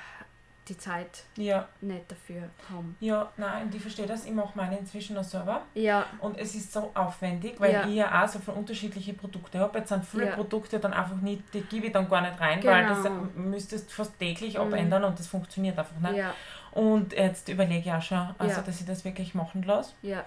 die 0.69 0.77
Zeit 0.79 1.25
ja. 1.37 1.69
nicht 1.81 2.11
dafür 2.11 2.49
haben. 2.73 2.97
Ja, 2.99 3.31
nein, 3.37 3.71
ich 3.73 3.81
verstehe 3.83 4.07
das. 4.07 4.25
Ich 4.25 4.33
mache 4.33 4.53
meine 4.57 4.79
inzwischen 4.79 5.15
noch 5.15 5.23
selber. 5.23 5.63
Ja, 5.75 6.07
Und 6.19 6.39
es 6.39 6.55
ist 6.55 6.73
so 6.73 6.91
aufwendig, 6.95 7.61
weil 7.61 7.73
Ja. 7.73 7.87
ich 7.87 7.95
ja 7.95 8.25
auch 8.25 8.29
so 8.29 8.39
viele 8.39 8.57
unterschiedliche 8.57 9.13
Produkte 9.13 9.59
habe. 9.61 9.79
Jetzt 9.79 9.91
sind 9.91 10.05
viele 10.05 10.27
Ja. 10.27 10.35
Produkte 10.35 10.81
dann 10.81 10.93
einfach 10.95 11.21
nicht, 11.21 11.43
die 11.55 11.61
gebe 11.61 11.87
ich 11.87 11.93
dann 11.93 12.09
gar 12.09 12.23
nicht 12.23 12.41
rein, 12.41 12.65
weil 12.65 12.87
das 12.87 13.03
Genau. 13.03 13.29
müsstest 13.37 13.91
du 13.91 13.95
fast 13.95 14.19
täglich 14.19 14.55
Mhm. 14.55 14.61
abändern 14.63 15.05
und 15.05 15.19
das 15.19 15.27
funktioniert 15.29 15.79
einfach 15.79 15.99
nicht. 16.01 16.17
ja, 16.17 16.35
Und 16.73 17.13
jetzt 17.13 17.49
überlege 17.49 17.81
ich 17.89 17.93
auch 17.93 18.03
schon, 18.03 18.35
also 18.39 18.61
dass 18.63 18.81
ich 18.81 18.87
das 18.87 19.05
wirklich 19.05 19.35
machen 19.35 19.63
lasse. 19.63 19.93
ja, 20.03 20.25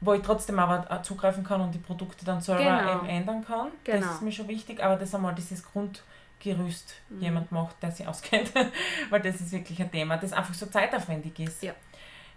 Wo 0.00 0.12
ich 0.14 0.22
trotzdem 0.22 0.58
aber 0.60 0.86
auch 0.90 1.02
zugreifen 1.02 1.42
kann 1.42 1.60
und 1.60 1.72
die 1.72 1.78
Produkte 1.78 2.24
dann 2.24 2.40
selber 2.40 2.62
Genau. 2.62 2.98
eben 2.98 3.06
ändern 3.08 3.44
kann. 3.44 3.68
Genau. 3.84 4.00
Das 4.06 4.14
ist 4.14 4.22
mir 4.22 4.30
schon 4.32 4.46
wichtig, 4.48 4.82
aber 4.82 4.96
das 4.96 5.12
einmal 5.14 5.34
dieses 5.34 5.62
Grundgerüst 5.64 6.94
Mhm. 7.08 7.20
jemand 7.20 7.52
macht, 7.52 7.82
der 7.82 7.90
sich 7.90 8.06
auskennt. 8.06 8.52
Weil 9.10 9.20
das 9.20 9.40
ist 9.40 9.50
wirklich 9.52 9.80
ein 9.80 9.90
Thema, 9.90 10.16
das 10.16 10.32
einfach 10.32 10.54
so 10.54 10.66
zeitaufwendig 10.66 11.38
ist. 11.40 11.62
Ja. 11.62 11.72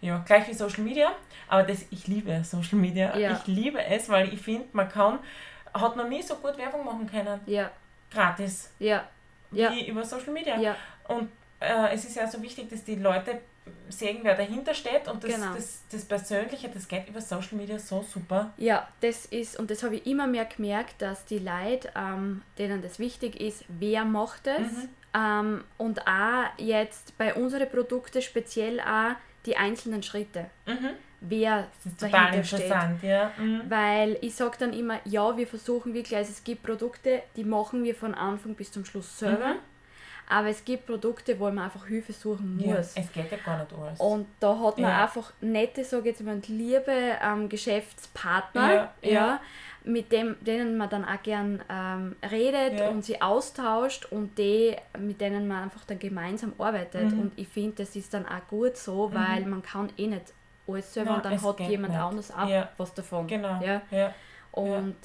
Ja, 0.02 0.18
gleich 0.26 0.48
wie 0.48 0.54
Social 0.56 0.84
Media, 0.84 1.12
aber 1.48 1.62
das, 1.62 1.86
ich 1.92 2.08
liebe 2.08 2.44
Social 2.44 2.80
Media. 2.80 3.16
Ja. 3.16 3.34
Ich 3.34 3.46
liebe 3.46 3.84
es, 3.84 4.10
weil 4.10 4.34
ich 4.34 4.42
finde, 4.42 4.66
man 4.74 4.90
kann, 4.90 5.20
hat 5.74 5.96
noch 5.96 6.08
nie 6.10 6.24
so 6.24 6.36
gut 6.38 6.58
Werbung 6.58 6.84
machen 6.84 7.06
können, 7.06 7.40
ja, 7.46 7.70
gratis, 8.10 8.72
ja, 8.80 9.04
ja, 9.52 9.72
wie 9.72 9.88
über 9.88 10.04
Social 10.04 10.34
Media. 10.34 10.58
ja, 10.58 10.76
Und 11.08 11.30
äh, 11.60 11.94
es 11.94 12.06
ist 12.06 12.16
ja 12.16 12.26
so 12.28 12.42
wichtig, 12.42 12.68
dass 12.72 12.84
die 12.84 12.96
Leute 12.96 13.40
sehen, 13.90 14.20
wer 14.24 14.36
dahinter 14.36 14.74
steht 14.74 15.08
und 15.08 15.24
das, 15.24 15.36
Genau. 15.36 15.54
das, 15.54 15.82
das 15.92 16.06
Persönliche, 16.06 16.70
das 16.70 16.88
geht 16.88 17.08
über 17.10 17.22
Social 17.22 17.58
Media 17.58 17.78
so 17.78 18.02
super. 18.04 18.54
Ja, 18.58 18.88
das 19.02 19.26
ist, 19.26 19.60
und 19.60 19.70
das 19.70 19.84
habe 19.84 19.96
ich 19.98 20.06
immer 20.08 20.28
mehr 20.28 20.46
gemerkt, 20.46 21.02
dass 21.02 21.26
die 21.26 21.40
Leute, 21.40 21.90
ähm, 21.96 22.42
denen 22.58 22.82
das 22.82 23.00
wichtig 23.00 23.40
ist, 23.40 23.66
wer 23.68 24.06
macht 24.06 24.48
es. 24.48 24.60
Mhm. 24.72 24.90
Ähm, 25.14 25.64
und 25.78 26.08
auch 26.08 26.46
jetzt 26.58 27.18
bei 27.18 27.34
unseren 27.34 27.70
Produkten 27.70 28.22
speziell 28.22 28.80
auch 28.80 29.16
die 29.46 29.58
einzelnen 29.58 30.02
Schritte, 30.04 30.46
Mhm. 30.66 30.90
wer 31.20 31.68
Das 31.84 31.92
ist 31.92 32.00
total 32.00 32.12
dahinter 32.12 32.44
steht. 32.46 32.60
interessant, 32.62 33.04
ja. 33.04 33.32
Mhm. 33.38 33.62
Weil 33.68 34.18
ich 34.22 34.36
sage 34.36 34.56
dann 34.60 34.72
immer, 34.72 35.00
ja, 35.06 35.36
wir 35.36 35.48
versuchen 35.48 35.94
wirklich, 35.94 36.16
also 36.18 36.32
es 36.32 36.44
gibt 36.44 36.64
Produkte, 36.64 37.24
die 37.36 37.44
machen 37.44 37.84
wir 37.84 37.94
von 37.96 38.16
Anfang 38.16 38.56
bis 38.56 38.72
zum 38.72 38.86
Schluss 38.86 39.20
selber. 39.20 39.56
Mhm. 39.56 39.60
Aber 40.34 40.48
es 40.48 40.64
gibt 40.64 40.86
Produkte, 40.86 41.38
wo 41.40 41.46
man 41.46 41.60
einfach 41.66 41.86
Hilfe 41.88 42.14
suchen 42.14 42.58
Ja, 42.64 42.76
muss. 42.78 42.94
es 42.96 43.12
geht 43.12 43.30
ja 43.32 43.38
gar 43.38 43.60
nicht 43.60 43.74
alles. 43.74 44.00
Und 44.00 44.28
da 44.40 44.58
hat 44.58 44.78
man 44.78 44.90
Ja. 44.90 45.04
einfach 45.04 45.34
nette, 45.42 45.84
sage 45.84 46.10
ich 46.10 46.16
jetzt 46.18 46.24
mal, 46.24 46.40
liebe 46.48 46.92
ähm, 47.22 47.50
Geschäftspartner, 47.50 48.74
Ja, 48.74 48.94
ja, 49.02 49.12
ja. 49.12 49.40
mit 49.84 50.12
dem, 50.12 50.36
denen 50.42 50.78
man 50.78 50.90
dann 50.90 51.04
auch 51.04 51.22
gern 51.22 51.62
ähm, 51.70 52.16
redet 52.32 52.80
Ja. 52.80 52.90
und 52.90 53.04
sie 53.04 53.22
austauscht 53.22 54.06
und 54.06 54.38
die, 54.38 54.76
mit 54.98 55.20
denen 55.20 55.48
man 55.50 55.64
einfach 55.64 55.84
dann 55.86 56.00
gemeinsam 56.00 56.54
arbeitet. 56.58 57.12
Mhm. 57.12 57.20
Und 57.20 57.32
ich 57.38 57.48
finde, 57.50 57.84
das 57.84 57.96
ist 57.96 58.14
dann 58.14 58.26
auch 58.26 58.48
gut 58.50 58.78
so, 58.78 59.12
weil 59.14 59.42
man 59.46 59.62
kann 59.62 59.90
eh 59.98 60.08
nicht 60.08 60.34
alles 60.68 60.94
selber 60.94 61.16
und 61.16 61.26
dann 61.26 61.42
hat 61.42 61.60
jemand 61.60 61.94
nicht. 61.94 62.02
anders 62.02 62.32
auch 62.32 62.48
Ja. 62.48 62.70
was 62.78 62.94
davon. 62.94 63.28
Genau. 63.28 63.60
Ja? 63.62 63.82
Ja. 63.92 64.14
Und 64.54 64.96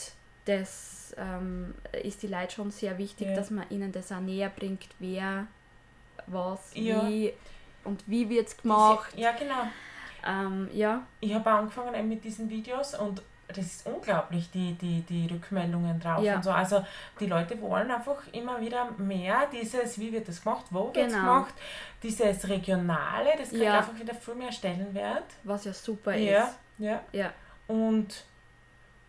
das 0.44 1.05
ähm, 1.16 1.74
ist 2.02 2.22
die 2.22 2.26
Leute 2.28 2.54
schon 2.54 2.70
sehr 2.70 2.98
wichtig, 2.98 3.28
Ja. 3.28 3.34
dass 3.36 3.50
man 3.50 3.64
ihnen 3.70 3.92
das 3.92 4.12
auch 4.12 4.20
näher 4.20 4.50
bringt, 4.54 4.86
wer 4.98 5.46
was, 6.26 6.72
Ja. 6.74 7.06
wie 7.08 7.32
und 7.84 8.02
wie 8.06 8.28
wird 8.28 8.48
es 8.48 8.56
gemacht. 8.56 9.16
Ja, 9.16 9.32
genau. 9.32 9.68
Ähm, 10.26 10.68
ja, 10.72 11.02
Ich 11.20 11.32
habe 11.32 11.48
angefangen 11.50 11.94
eben 11.94 12.08
mit 12.08 12.24
diesen 12.24 12.48
Videos 12.50 12.94
und 12.98 13.22
das 13.48 13.58
ist 13.58 13.86
unglaublich, 13.86 14.50
die, 14.50 14.72
die, 14.74 15.02
die 15.02 15.32
Rückmeldungen 15.32 16.00
drauf 16.00 16.20
Ja. 16.24 16.34
und 16.36 16.42
so. 16.42 16.50
Also 16.50 16.84
die 17.20 17.26
Leute 17.26 17.60
wollen 17.60 17.88
einfach 17.92 18.20
immer 18.32 18.60
wieder 18.60 18.90
mehr 18.98 19.46
dieses, 19.52 20.00
wie 20.00 20.12
wird 20.12 20.26
das 20.26 20.42
gemacht, 20.42 20.64
wo 20.70 20.86
wird 20.92 20.96
es 20.96 21.12
Genau. 21.12 21.20
gemacht, 21.24 21.54
dieses 22.02 22.48
Regionale, 22.48 23.30
das 23.38 23.50
kriegt 23.50 23.62
Ja. 23.62 23.78
einfach 23.78 23.96
wieder 23.96 24.14
viel 24.16 24.34
mehr 24.34 24.50
Stellenwert. 24.50 25.24
was 25.44 25.64
ja 25.64 25.72
super 25.72 26.16
Ja, 26.16 26.42
ist. 26.44 26.58
ja. 26.78 27.00
Ja, 27.12 27.32
Und 27.68 28.24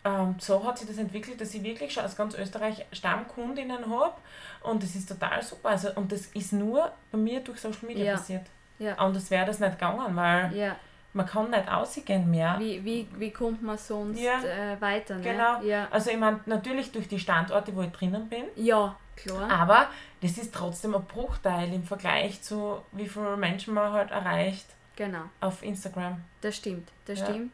ähm, 0.08 0.36
so 0.38 0.64
hat 0.64 0.78
sich 0.78 0.88
das 0.88 0.98
entwickelt, 0.98 1.40
dass 1.40 1.52
ich 1.54 1.62
wirklich 1.62 1.92
schon 1.92 2.04
aus 2.04 2.16
ganz 2.16 2.34
Österreich 2.34 2.84
Stammkundinnen 2.92 3.90
habe 3.90 4.14
und 4.62 4.82
das 4.82 4.94
ist 4.94 5.08
total 5.08 5.42
super. 5.42 5.70
Also, 5.70 5.90
und 5.94 6.10
das 6.12 6.26
ist 6.26 6.52
nur 6.52 6.90
bei 7.10 7.18
mir 7.18 7.40
durch 7.40 7.60
Social 7.60 7.86
Media 7.86 8.04
Ja. 8.04 8.12
passiert. 8.14 8.46
ja, 8.78 8.94
Anders 8.94 9.30
wäre 9.30 9.46
das 9.46 9.58
nicht 9.60 9.72
gegangen, 9.72 10.14
weil 10.16 10.54
ja. 10.56 10.76
man 11.12 11.26
kann 11.26 11.50
nicht 11.50 11.68
ausgehen 11.70 12.30
mehr. 12.30 12.56
Wie, 12.58 12.84
wie, 12.84 13.08
wie 13.16 13.30
kommt 13.32 13.62
man 13.62 13.76
sonst 13.78 14.20
Ja. 14.20 14.40
äh, 14.42 14.80
weiter? 14.80 15.16
Ne? 15.16 15.22
Genau. 15.22 15.62
Ja. 15.62 15.88
Also 15.90 16.10
ich 16.10 16.16
meine, 16.18 16.40
natürlich 16.46 16.92
durch 16.92 17.08
die 17.08 17.18
Standorte, 17.18 17.74
wo 17.74 17.82
ich 17.82 17.90
drinnen 17.92 18.28
bin, 18.28 18.44
ja, 18.56 18.94
klar. 19.16 19.50
aber 19.50 19.86
das 20.22 20.38
ist 20.38 20.54
trotzdem 20.54 20.94
ein 20.94 21.04
Bruchteil 21.04 21.72
im 21.72 21.82
Vergleich 21.84 22.42
zu 22.42 22.80
wie 22.92 23.08
viele 23.08 23.36
Menschen 23.36 23.74
man 23.74 23.92
halt 23.92 24.10
erreicht 24.10 24.66
Genau. 24.96 25.22
auf 25.40 25.62
Instagram. 25.62 26.20
Das 26.40 26.56
stimmt, 26.56 26.88
das 27.06 27.20
stimmt. 27.20 27.52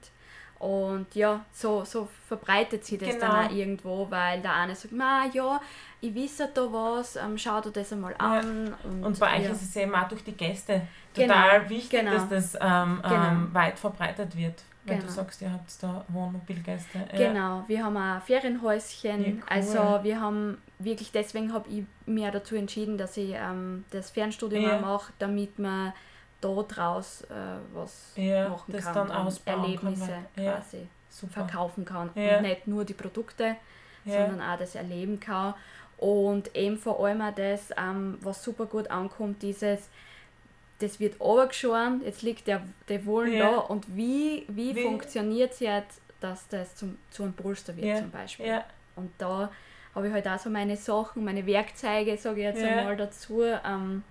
Und 0.64 1.14
ja, 1.14 1.44
so, 1.52 1.84
so 1.84 2.08
verbreitet 2.26 2.86
sich 2.86 2.98
das 2.98 3.10
Genau. 3.10 3.20
dann 3.26 3.46
auch 3.46 3.50
irgendwo, 3.52 4.10
weil 4.10 4.40
der 4.40 4.54
eine 4.54 4.74
sagt, 4.74 4.94
na 4.96 5.26
ja, 5.30 5.60
ich 6.00 6.14
wisse 6.14 6.48
da 6.54 6.62
was, 6.72 7.16
ähm, 7.16 7.36
schau 7.36 7.60
dir 7.60 7.70
das 7.70 7.92
einmal 7.92 8.14
an. 8.16 8.74
Und, 8.82 9.04
Und 9.04 9.20
bei 9.20 9.36
euch 9.36 9.44
ja. 9.44 9.50
ist 9.50 9.60
es 9.60 9.76
eben 9.76 9.94
auch 9.94 10.08
durch 10.08 10.24
die 10.24 10.32
Gäste 10.32 10.80
Genau, 11.12 11.34
total 11.34 11.68
wichtig, 11.68 12.00
genau. 12.00 12.12
dass 12.12 12.28
das 12.30 12.54
ähm, 12.54 13.00
Genau. 13.02 13.14
ähm, 13.28 13.50
weit 13.52 13.78
verbreitet 13.78 14.34
wird. 14.36 14.62
Wenn 14.86 14.96
du 15.00 15.02
Genau. 15.02 15.14
sagst, 15.14 15.42
ihr 15.42 15.52
habt 15.52 15.70
da 15.82 16.02
Wohnmobilgäste. 16.08 16.98
Ja. 17.12 17.28
Genau, 17.28 17.64
wir 17.66 17.84
haben 17.84 17.96
auch 17.98 18.22
Ferienhäuschen. 18.22 19.20
Cool. 19.24 19.42
Also 19.46 19.98
wir 20.02 20.18
haben 20.18 20.56
wirklich, 20.78 21.12
deswegen 21.12 21.52
habe 21.52 21.68
ich 21.68 21.84
auch 22.26 22.32
dazu 22.32 22.54
entschieden, 22.56 22.96
dass 22.96 23.18
ich 23.18 23.34
ähm, 23.34 23.84
das 23.90 24.10
Fernstudium 24.10 24.80
mache, 24.80 25.12
damit 25.18 25.58
man 25.58 25.92
da 26.44 26.62
draus 26.62 27.22
äh, 27.22 27.34
was 27.72 28.12
Ja, 28.16 28.48
machen 28.48 28.72
kann 28.76 28.94
dann 28.94 29.08
kann, 29.08 29.32
Erlebnisse 29.44 30.08
weil- 30.36 30.44
ja. 30.44 30.52
quasi 30.56 30.86
Super. 31.10 31.32
verkaufen 31.46 31.84
kann. 31.84 32.10
Ja. 32.14 32.36
Und 32.36 32.42
nicht 32.42 32.66
nur 32.66 32.84
die 32.84 32.94
Produkte, 32.94 33.56
sondern 34.04 34.40
auch 34.40 34.58
das 34.58 34.74
erleben 34.74 35.18
kann. 35.20 35.54
Und 35.98 36.54
eben 36.56 36.76
vor 36.76 37.04
allem 37.04 37.20
auch 37.22 37.34
das, 37.34 37.70
ähm, 37.78 38.18
was 38.20 38.42
super 38.42 38.66
gut 38.66 38.90
ankommt, 38.90 39.42
dieses, 39.42 39.88
das 40.80 40.98
wird 41.00 41.20
runtergeschoren, 41.20 42.02
jetzt 42.04 42.22
liegt 42.22 42.46
der, 42.46 42.62
der 42.88 43.06
Wollen 43.06 43.32
Ja. 43.32 43.50
da 43.52 43.56
und 43.58 43.96
wie, 43.96 44.44
wie, 44.48 44.74
Wie- 44.74 44.82
funktioniert 44.82 45.52
es 45.52 45.60
jetzt, 45.60 46.00
dass 46.20 46.48
das 46.48 46.74
zum, 46.74 46.98
zu 47.10 47.22
einem 47.22 47.32
Polster 47.32 47.76
wird 47.76 47.98
zum 47.98 48.10
Beispiel. 48.10 48.60
Und 48.96 49.10
da 49.18 49.50
habe 49.94 50.08
ich 50.08 50.12
halt 50.12 50.26
auch 50.26 50.38
so 50.38 50.50
meine 50.50 50.76
Sachen, 50.76 51.24
meine 51.24 51.46
Werkzeuge, 51.46 52.16
sage 52.18 52.40
ich 52.40 52.44
jetzt 52.46 52.62
einmal 52.62 52.96
dazu. 52.96 53.42
Ähm, 53.42 54.02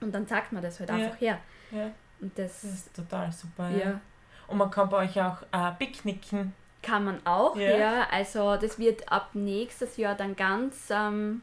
und 0.00 0.12
dann 0.14 0.26
zeigt 0.26 0.50
man 0.52 0.62
das 0.62 0.80
halt 0.80 0.90
einfach 0.90 1.20
her. 1.20 1.38
Ja, 1.72 1.90
Und 2.20 2.38
das, 2.38 2.62
das 2.62 2.72
ist 2.72 2.94
total 2.94 3.30
super. 3.32 3.70
ja. 3.70 4.00
Und 4.48 4.58
man 4.58 4.70
kann 4.70 4.88
bei 4.88 5.04
euch 5.04 5.20
auch 5.20 5.42
äh, 5.52 5.72
picknicken. 5.78 6.52
Kann 6.82 7.04
man 7.04 7.24
auch, 7.26 7.56
Ja. 7.56 7.76
ja. 7.76 8.06
Also 8.10 8.56
das 8.56 8.78
wird 8.78 9.10
ab 9.12 9.30
nächstes 9.34 9.96
Jahr 9.96 10.14
dann 10.14 10.34
ganz 10.34 10.88
ähm, 10.90 11.42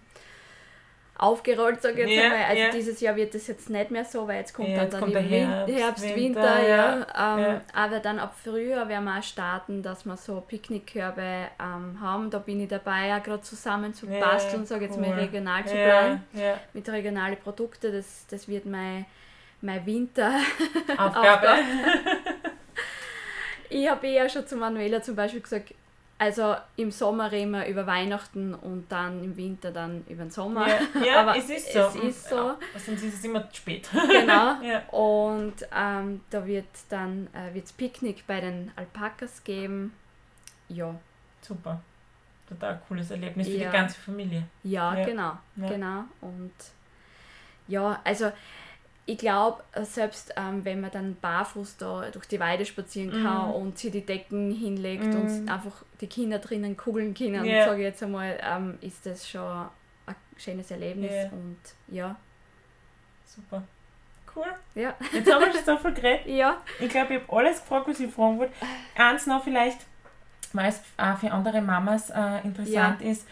aufgerollt, 1.18 1.82
sage 1.82 2.04
ich 2.04 2.10
jetzt 2.10 2.18
Ja, 2.18 2.24
einmal. 2.32 2.44
Also 2.46 2.62
ja. 2.64 2.70
dieses 2.72 3.00
Jahr 3.00 3.16
wird 3.16 3.34
das 3.34 3.48
jetzt 3.48 3.70
nicht 3.70 3.92
mehr 3.92 4.06
so, 4.06 4.28
weil 4.28 4.38
jetzt 4.40 4.54
kommt 4.54 4.70
dann, 4.70 4.84
jetzt 4.84 4.94
dann 4.94 5.02
kommt 5.02 5.16
der 5.16 5.22
Herbst, 5.22 5.76
Herbst, 5.76 6.04
Winter, 6.04 6.42
Winter, 6.42 6.68
ja. 6.68 7.38
Ähm. 7.38 7.62
Aber 7.74 8.00
dann 8.00 8.20
ab 8.20 8.36
Frühjahr 8.44 8.88
werden 8.90 9.06
wir 9.06 9.18
auch 9.18 9.24
starten, 9.24 9.82
dass 9.82 10.06
wir 10.06 10.18
so 10.18 10.42
Picknickkörbe 10.42 11.48
ähm, 11.60 12.00
haben. 12.02 12.30
Da 12.30 12.40
bin 12.40 12.60
ich 12.60 12.68
dabei, 12.70 13.16
auch 13.16 13.24
gerade 13.24 13.42
zusammen 13.42 13.94
zu 13.94 14.06
basteln, 14.08 14.66
sage 14.66 14.86
ich 14.86 14.92
jetzt 14.92 15.00
mal 15.00 15.14
regional 15.14 15.66
zu 15.66 15.74
bleiben. 15.74 16.24
Mit 16.74 16.90
regionalen 16.90 17.38
Produkten. 17.38 17.92
Das, 17.92 18.26
das 18.30 18.48
wird 18.48 18.66
mein, 18.66 19.06
mein 19.62 19.86
Winter. 19.86 20.40
Aufgabe. 20.98 21.48
Ich 23.70 23.90
habe 23.90 24.08
ja 24.08 24.30
schon 24.30 24.48
zu 24.48 24.56
Manuela 24.56 25.02
zum 25.02 25.18
Beispiel 25.18 25.42
gesagt, 25.42 25.74
also 26.18 26.56
im 26.78 26.90
Sommer 26.90 27.32
reden 27.34 27.52
wir 27.52 27.66
über 27.68 27.86
Weihnachten 27.86 28.56
und 28.56 28.90
dann 28.90 29.22
im 29.22 29.36
Winter 29.36 29.72
dann 29.72 30.06
über 30.08 30.24
den 30.24 30.32
Sommer. 30.32 30.68
Ja, 30.70 30.80
ja 31.06 31.20
Aber 31.20 31.38
es 31.38 31.50
ist 31.50 31.74
so. 31.74 31.80
es 31.80 31.96
ist 31.96 32.30
so. 32.30 32.36
Ja, 32.36 32.58
sonst 32.78 33.04
ist 33.04 33.16
es 33.16 33.24
immer 33.26 33.50
zu 33.50 33.58
spät. 33.58 33.90
Genau. 33.92 34.56
Ja. 34.64 34.88
Und 34.90 35.56
ähm, 35.76 36.22
da 36.30 36.46
wird 36.46 36.66
dann 36.88 37.28
äh, 37.34 37.54
wird's 37.54 37.74
Picknick 37.74 38.26
bei 38.26 38.40
den 38.40 38.72
Alpakas 38.78 39.44
geben. 39.44 39.94
Ja, 40.70 40.96
Super. 41.42 41.82
Total 42.50 42.82
cooles 42.88 43.12
Erlebnis 43.12 43.48
für 43.48 43.58
die 43.58 43.66
ganze 43.66 44.00
Familie. 44.00 44.44
ja, 44.64 44.96
genau, 45.04 45.38
genau. 45.58 46.06
Und 46.22 46.54
ja, 47.68 48.00
also 48.06 48.32
ich 49.10 49.18
glaube, 49.18 49.64
selbst 49.84 50.34
ähm, 50.38 50.64
wenn 50.66 50.82
man 50.82 50.92
dann 50.92 51.16
barfuß 51.20 51.78
da 51.78 52.10
durch 52.12 52.26
die 52.28 52.40
Weide 52.40 52.66
spazieren 52.66 53.10
kann 53.24 53.48
Mhm. 53.48 53.54
und 53.56 53.78
sich 53.80 53.92
die 53.92 54.06
Decken 54.06 54.52
hinlegt 54.52 55.06
Mhm. 55.06 55.22
und 55.22 55.50
einfach 55.50 55.84
die 56.02 56.08
Kinder 56.08 56.40
drinnen 56.40 56.76
kugeln 56.78 57.14
können, 57.14 57.46
Ja. 57.46 57.66
sage 57.66 57.78
ich 57.80 57.86
jetzt 57.86 58.04
einmal, 58.04 58.38
ähm, 58.44 58.78
ist 58.82 59.06
das 59.06 59.28
schon 59.30 59.42
ein 60.06 60.16
schönes 60.38 60.70
Erlebnis. 60.72 61.12
Ja. 61.12 61.30
Und 61.32 61.58
ja, 61.88 62.16
Super. 63.26 63.64
Cool. 64.36 64.46
ja, 64.76 64.94
Jetzt 65.14 65.32
haben 65.32 65.46
wir 65.46 65.54
schon 65.54 65.66
so 65.66 65.78
viel 65.78 65.94
geredet. 65.96 66.28
ja, 66.28 66.58
Ich 66.80 66.90
glaube, 66.90 67.16
ich 67.16 67.22
habe 67.22 67.38
alles 67.38 67.60
gefragt, 67.62 67.88
was 67.88 68.00
ich 68.00 68.14
fragen 68.14 68.38
wollte. 68.40 68.54
Eins 68.96 69.26
noch 69.26 69.44
vielleicht, 69.44 69.80
weil 70.54 70.70
es 70.70 70.82
auch 70.98 71.18
für 71.18 71.32
andere 71.32 71.62
Mamas 71.62 72.10
äh, 72.10 72.42
interessant 72.44 73.02
ist. 73.02 73.28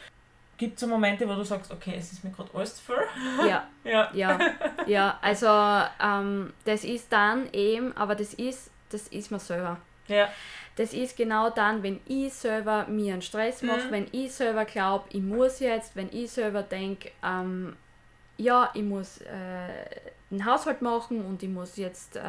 Gibt 0.58 0.76
es 0.76 0.82
so 0.82 0.88
Momente, 0.88 1.28
wo 1.28 1.34
du 1.36 1.44
sagst, 1.44 1.72
okay, 1.72 1.96
es 1.98 2.14
ist 2.14 2.24
mir 2.24 2.32
gerade 2.32 2.50
alles 2.54 2.76
zu 2.76 2.84
viel? 2.84 3.48
ja. 3.48 3.68
Ja. 3.84 4.10
Ja, 4.14 4.40
ja, 4.88 5.20
also 5.22 5.48
ähm, 6.04 6.54
das 6.64 6.84
ist 6.84 7.12
dann 7.14 7.48
eben, 7.54 7.96
aber 7.96 8.16
das 8.16 8.34
ist, 8.34 8.72
das 8.90 9.08
ist 9.10 9.30
mir 9.32 9.40
selber. 9.40 9.78
Ja. 10.08 10.28
Das 10.76 10.94
ist 10.94 11.16
genau 11.16 11.50
dann, 11.52 11.84
wenn 11.84 12.00
ich 12.08 12.34
selber 12.34 12.86
mir 12.88 13.14
einen 13.14 13.22
Stress 13.22 13.62
mache, 13.62 13.88
Mhm. 13.88 13.92
wenn 13.92 14.08
ich 14.12 14.34
selber 14.34 14.66
glaube, 14.66 15.06
ich 15.10 15.22
muss 15.22 15.60
jetzt, 15.60 15.96
wenn 15.96 16.10
ich 16.12 16.32
selber 16.32 16.64
denke, 16.64 17.12
ähm, 17.24 17.76
ja, 18.38 18.70
ich 18.74 18.82
muss 18.84 19.20
äh, 19.22 19.86
den 20.38 20.46
Haushalt 20.46 20.82
machen 20.82 21.26
und 21.26 21.42
ich 21.44 21.50
muss 21.50 21.78
jetzt 21.78 22.16
äh, 22.16 22.22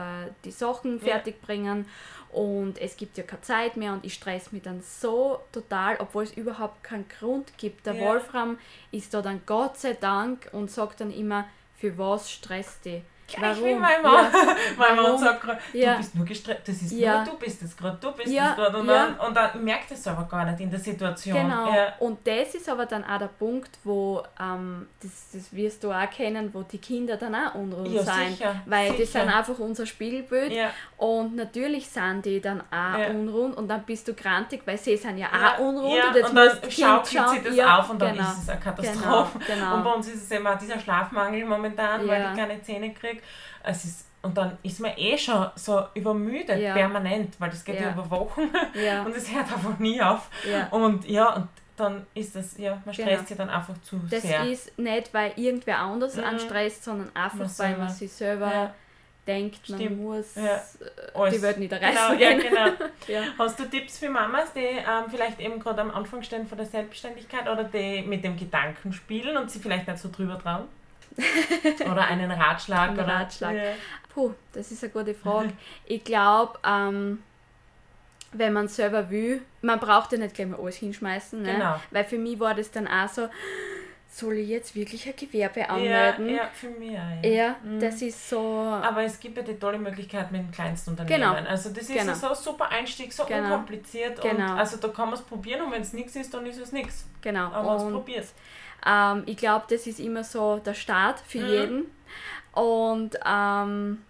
die 0.44 0.50
Sachen 0.50 1.00
fertig 1.00 1.40
bringen 1.42 1.86
und 2.32 2.78
es 2.78 2.96
gibt 2.96 3.16
ja 3.16 3.24
keine 3.24 3.42
Zeit 3.42 3.76
mehr 3.76 3.92
und 3.92 4.04
ich 4.04 4.14
stress 4.14 4.52
mich 4.52 4.62
dann 4.62 4.82
so 4.82 5.40
total, 5.52 5.96
obwohl 5.98 6.24
es 6.24 6.32
überhaupt 6.36 6.82
keinen 6.82 7.06
Grund 7.08 7.56
gibt. 7.56 7.86
Der 7.86 7.94
Ja. 7.94 8.06
Wolfram 8.06 8.58
ist 8.90 9.14
da 9.14 9.22
dann 9.22 9.40
Gott 9.46 9.78
sei 9.78 9.94
Dank 9.94 10.48
und 10.52 10.70
sagt 10.70 11.00
dann 11.00 11.10
immer, 11.10 11.46
für 11.76 11.96
was 11.98 12.30
stresst 12.30 12.84
dich? 12.84 13.02
Gleich 13.28 13.56
wie 13.64 13.74
mein 13.74 14.02
Mann. 14.02 14.26
Mein 14.78 14.94
Mann 14.94 15.04
Warum? 15.06 15.18
sagt 15.20 15.40
gerade, 15.42 15.58
Ja. 15.72 15.92
du 15.92 15.98
bist 15.98 16.14
nur 16.14 16.24
gestresst, 16.24 16.60
das 16.68 16.76
ist 16.82 16.92
Ja. 16.92 17.24
nur, 17.24 17.32
du 17.32 17.38
bist 17.38 17.60
es 17.62 17.76
gerade, 17.76 17.98
du 18.00 18.12
bist 18.12 18.28
Ja, 18.28 18.50
es 18.50 18.56
gerade. 18.56 18.78
Und, 18.78 18.86
ja. 18.88 19.06
dann, 19.18 19.26
und 19.26 19.34
dann 19.36 19.64
merkt 19.64 19.90
es 19.90 20.06
aber 20.06 20.24
gar 20.28 20.44
nicht 20.44 20.60
in 20.60 20.70
der 20.70 20.78
Situation. 20.78 21.36
Genau. 21.36 21.72
Ja. 21.74 21.92
Und 21.98 22.24
das 22.26 22.54
ist 22.54 22.68
aber 22.68 22.86
dann 22.86 23.02
auch 23.04 23.18
der 23.18 23.26
Punkt, 23.26 23.78
wo, 23.82 24.22
ähm, 24.40 24.86
das, 25.02 25.30
das 25.32 25.52
wirst 25.52 25.82
du 25.82 25.90
auch 25.90 26.08
kennen, 26.10 26.54
wo 26.54 26.62
die 26.62 26.78
Kinder 26.78 27.16
dann 27.16 27.34
auch 27.34 27.54
unruhig 27.56 27.94
Ja, 27.94 28.02
sein. 28.04 28.30
sicher, 28.30 28.54
Weil 28.66 28.92
die 28.92 29.04
sicher. 29.04 29.20
sind 29.22 29.34
einfach 29.36 29.58
unser 29.58 29.86
Spiegelbild. 29.86 30.52
Ja. 30.52 30.70
Und 30.96 31.34
natürlich 31.34 31.88
sind 31.88 32.24
die 32.24 32.40
dann 32.40 32.60
auch 32.60 32.98
Ja. 32.98 33.08
unrund 33.10 33.56
und 33.56 33.66
dann 33.68 33.82
bist 33.84 34.06
du 34.06 34.14
grantig, 34.14 34.62
weil 34.66 34.78
sie 34.78 34.96
sind 34.96 35.18
ja, 35.18 35.26
Ja, 35.32 35.54
auch 35.54 35.58
unrund. 35.58 35.94
ja, 35.96 36.08
und 36.08 36.14
jetzt 36.16 36.28
und 36.30 36.36
dann 36.36 36.48
das 36.62 36.72
schaukelt 36.74 37.28
sie 37.30 37.42
das 37.48 37.56
ja, 37.56 37.78
auf 37.80 37.90
und 37.90 38.00
dann 38.00 38.14
genau. 38.16 38.28
ist 38.30 38.42
es 38.44 38.48
eine 38.48 38.60
Katastrophe. 38.60 39.38
Genau, 39.46 39.58
genau. 39.60 39.74
Und 39.76 39.84
bei 39.84 39.90
uns 39.90 40.08
ist 40.08 40.22
es 40.24 40.30
eben 40.30 40.46
auch 40.46 40.58
dieser 40.58 40.78
Schlafmangel 40.78 41.44
momentan, 41.44 42.06
weil 42.06 42.20
Ja. 42.22 42.30
ich 42.32 42.38
keine 42.38 42.62
Zähne 42.62 42.92
kriege. 43.16 43.26
Es 43.64 43.84
ist, 43.84 44.06
und 44.22 44.36
dann 44.36 44.56
ist 44.62 44.80
man 44.80 44.92
eh 44.96 45.16
schon 45.18 45.46
so 45.54 45.84
übermüdet, 45.94 46.58
Ja. 46.60 46.74
permanent, 46.74 47.34
weil 47.40 47.50
das 47.50 47.64
geht 47.64 47.80
ja, 47.80 47.92
über 47.92 48.08
Wochen 48.10 48.42
und 49.04 49.14
es 49.16 49.32
hört 49.32 49.52
einfach 49.52 49.78
nie 49.78 50.00
auf. 50.00 50.28
Und 50.70 51.08
ja, 51.08 51.34
und 51.34 51.48
dann 51.76 52.06
ist 52.14 52.34
das, 52.34 52.56
ja, 52.58 52.80
man 52.84 52.94
stresst 52.94 53.08
Genau. 53.10 53.22
sich 53.28 53.36
dann 53.36 53.50
einfach 53.50 53.74
zu 53.82 54.00
Das 54.10 54.22
sehr. 54.22 54.44
ist 54.46 54.76
nicht, 54.78 55.12
weil 55.12 55.32
irgendwer 55.36 55.78
anders 55.78 56.16
Mhm. 56.16 56.24
anstresst, 56.24 56.84
sondern 56.84 57.10
einfach, 57.14 57.38
Man 57.38 57.58
weil 57.58 57.76
man 57.76 57.88
sich 57.90 58.10
selber 58.10 58.50
ja, 58.50 58.74
denkt, 59.26 59.68
man 59.68 59.78
Stimmt. 59.80 60.00
muss 60.00 60.34
Ja. 60.36 60.56
äh, 61.26 61.30
die 61.30 61.42
Welt 61.42 61.58
nicht 61.58 61.70
Genau, 61.70 62.12
ja, 62.18 62.32
genau. 62.38 62.70
ja. 63.08 63.22
Hast 63.38 63.58
du 63.60 63.64
Tipps 63.64 63.98
für 63.98 64.08
Mamas, 64.08 64.52
die 64.54 64.60
ähm, 64.60 65.04
vielleicht 65.10 65.38
eben 65.40 65.60
gerade 65.60 65.82
am 65.82 65.90
Anfang 65.90 66.22
stehen 66.22 66.46
von 66.46 66.56
der 66.56 66.66
Selbstständigkeit 66.66 67.42
oder 67.48 67.64
die 67.64 68.02
mit 68.02 68.24
dem 68.24 68.36
Gedanken 68.38 68.92
spielen 68.92 69.36
und 69.36 69.50
sie 69.50 69.58
vielleicht 69.58 69.86
nicht 69.86 69.98
so 69.98 70.08
drüber 70.10 70.38
trauen? 70.38 70.64
oder 71.90 72.06
einen 72.06 72.30
Ratschlag? 72.30 72.90
Einen 72.90 72.98
oder? 72.98 73.08
Ratschlag. 73.08 73.54
Ja. 73.54 73.62
Puh, 74.12 74.32
das 74.52 74.70
ist 74.70 74.82
eine 74.82 74.92
gute 74.92 75.14
Frage. 75.14 75.52
Ich 75.84 76.02
glaube, 76.04 76.58
ähm, 76.64 77.22
wenn 78.32 78.52
man 78.52 78.68
selber 78.68 79.10
will, 79.10 79.42
man 79.62 79.78
braucht 79.78 80.12
ja 80.12 80.18
nicht 80.18 80.34
gleich 80.34 80.48
mal 80.48 80.60
alles 80.60 80.76
hinschmeißen. 80.76 81.42
Ne? 81.42 81.52
Genau. 81.52 81.80
Weil 81.90 82.04
für 82.04 82.18
mich 82.18 82.38
war 82.40 82.54
das 82.54 82.70
dann 82.70 82.86
auch 82.86 83.08
so, 83.08 83.28
soll 84.08 84.38
ich 84.38 84.48
jetzt 84.48 84.74
wirklich 84.74 85.06
ein 85.06 85.14
Gewerbe 85.16 85.68
anmelden? 85.68 86.28
Ja, 86.30 86.36
ja 86.36 86.50
für 86.52 86.70
mich 86.70 86.92
auch. 86.92 87.24
Ja, 87.24 87.30
ja 87.30 87.56
mhm. 87.62 87.80
das 87.80 88.00
ist 88.00 88.28
so. 88.28 88.40
Aber 88.40 89.02
es 89.02 89.20
gibt 89.20 89.36
ja 89.36 89.42
die 89.42 89.58
tolle 89.58 89.78
Möglichkeit 89.78 90.32
mit 90.32 90.40
dem 90.40 90.50
Kleinstunternehmen. 90.50 91.20
Genau. 91.20 91.50
Also 91.50 91.70
das 91.70 91.82
ist 91.82 91.92
genau. 91.92 92.14
so 92.14 92.28
ein 92.28 92.34
super 92.34 92.70
Einstieg, 92.70 93.12
so 93.12 93.24
genau. 93.24 93.44
unkompliziert. 93.44 94.20
Genau. 94.20 94.52
Und 94.52 94.58
also 94.58 94.78
da 94.78 94.88
kann 94.88 95.06
man 95.10 95.14
es 95.14 95.22
probieren 95.22 95.62
und 95.62 95.72
wenn 95.72 95.82
es 95.82 95.92
nichts 95.92 96.16
ist, 96.16 96.32
dann 96.32 96.46
ist 96.46 96.58
es 96.58 96.72
nichts. 96.72 97.06
Genau. 97.20 97.50
Aber 97.52 97.76
man 97.76 97.86
es 97.86 97.92
probiert. 97.92 98.26
Ähm, 98.86 99.24
ich 99.26 99.36
glaube, 99.36 99.66
das 99.68 99.86
ist 99.86 99.98
immer 99.98 100.22
so 100.22 100.58
der 100.58 100.74
Start 100.74 101.20
für 101.20 101.40
mhm. 101.40 101.48
jeden. 101.48 101.86
Und 102.52 103.18
ähm, 103.26 104.02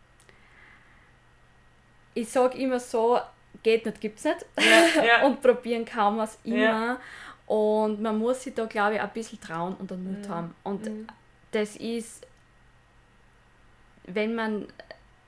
ich 2.14 2.28
sage 2.28 2.58
immer 2.58 2.78
so, 2.78 3.18
geht 3.62 3.86
nicht, 3.86 4.00
gibt 4.00 4.18
es 4.18 4.24
nicht. 4.24 4.46
Ja, 4.58 5.02
ja. 5.02 5.22
und 5.26 5.40
probieren 5.40 5.84
kann 5.84 6.16
man 6.16 6.26
es 6.26 6.38
immer. 6.44 6.56
Ja. 6.56 7.00
Und 7.46 8.02
man 8.02 8.18
muss 8.18 8.42
sich 8.42 8.54
da, 8.54 8.66
glaube 8.66 8.96
ich, 8.96 9.00
ein 9.00 9.10
bisschen 9.10 9.40
trauen 9.40 9.74
und 9.76 9.90
den 9.90 10.04
Mut 10.04 10.28
mhm. 10.28 10.32
haben. 10.32 10.54
Und 10.62 10.84
mhm. 10.84 11.06
das 11.52 11.76
ist, 11.76 12.26
wenn 14.06 14.34
man 14.34 14.66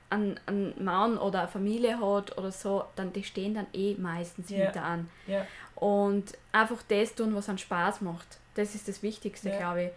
einen, 0.09 0.39
einen 0.45 0.83
Mann 0.83 1.17
oder 1.17 1.41
eine 1.41 1.47
Familie 1.47 1.99
hat 1.99 2.37
oder 2.37 2.51
so, 2.51 2.85
dann 2.95 3.13
die 3.13 3.23
stehen 3.23 3.53
dann 3.53 3.67
eh 3.73 3.95
meistens 3.95 4.49
ja. 4.49 4.65
hinter 4.65 4.83
an. 4.83 5.09
Ja. 5.27 5.45
Und 5.79 6.37
einfach 6.51 6.81
das 6.87 7.15
tun, 7.15 7.35
was 7.35 7.49
einen 7.49 7.57
Spaß 7.57 8.01
macht. 8.01 8.39
Das 8.55 8.75
ist 8.75 8.87
das 8.87 9.01
Wichtigste, 9.01 9.49
ja. 9.49 9.57
glaube 9.57 9.83
ich. 9.83 9.91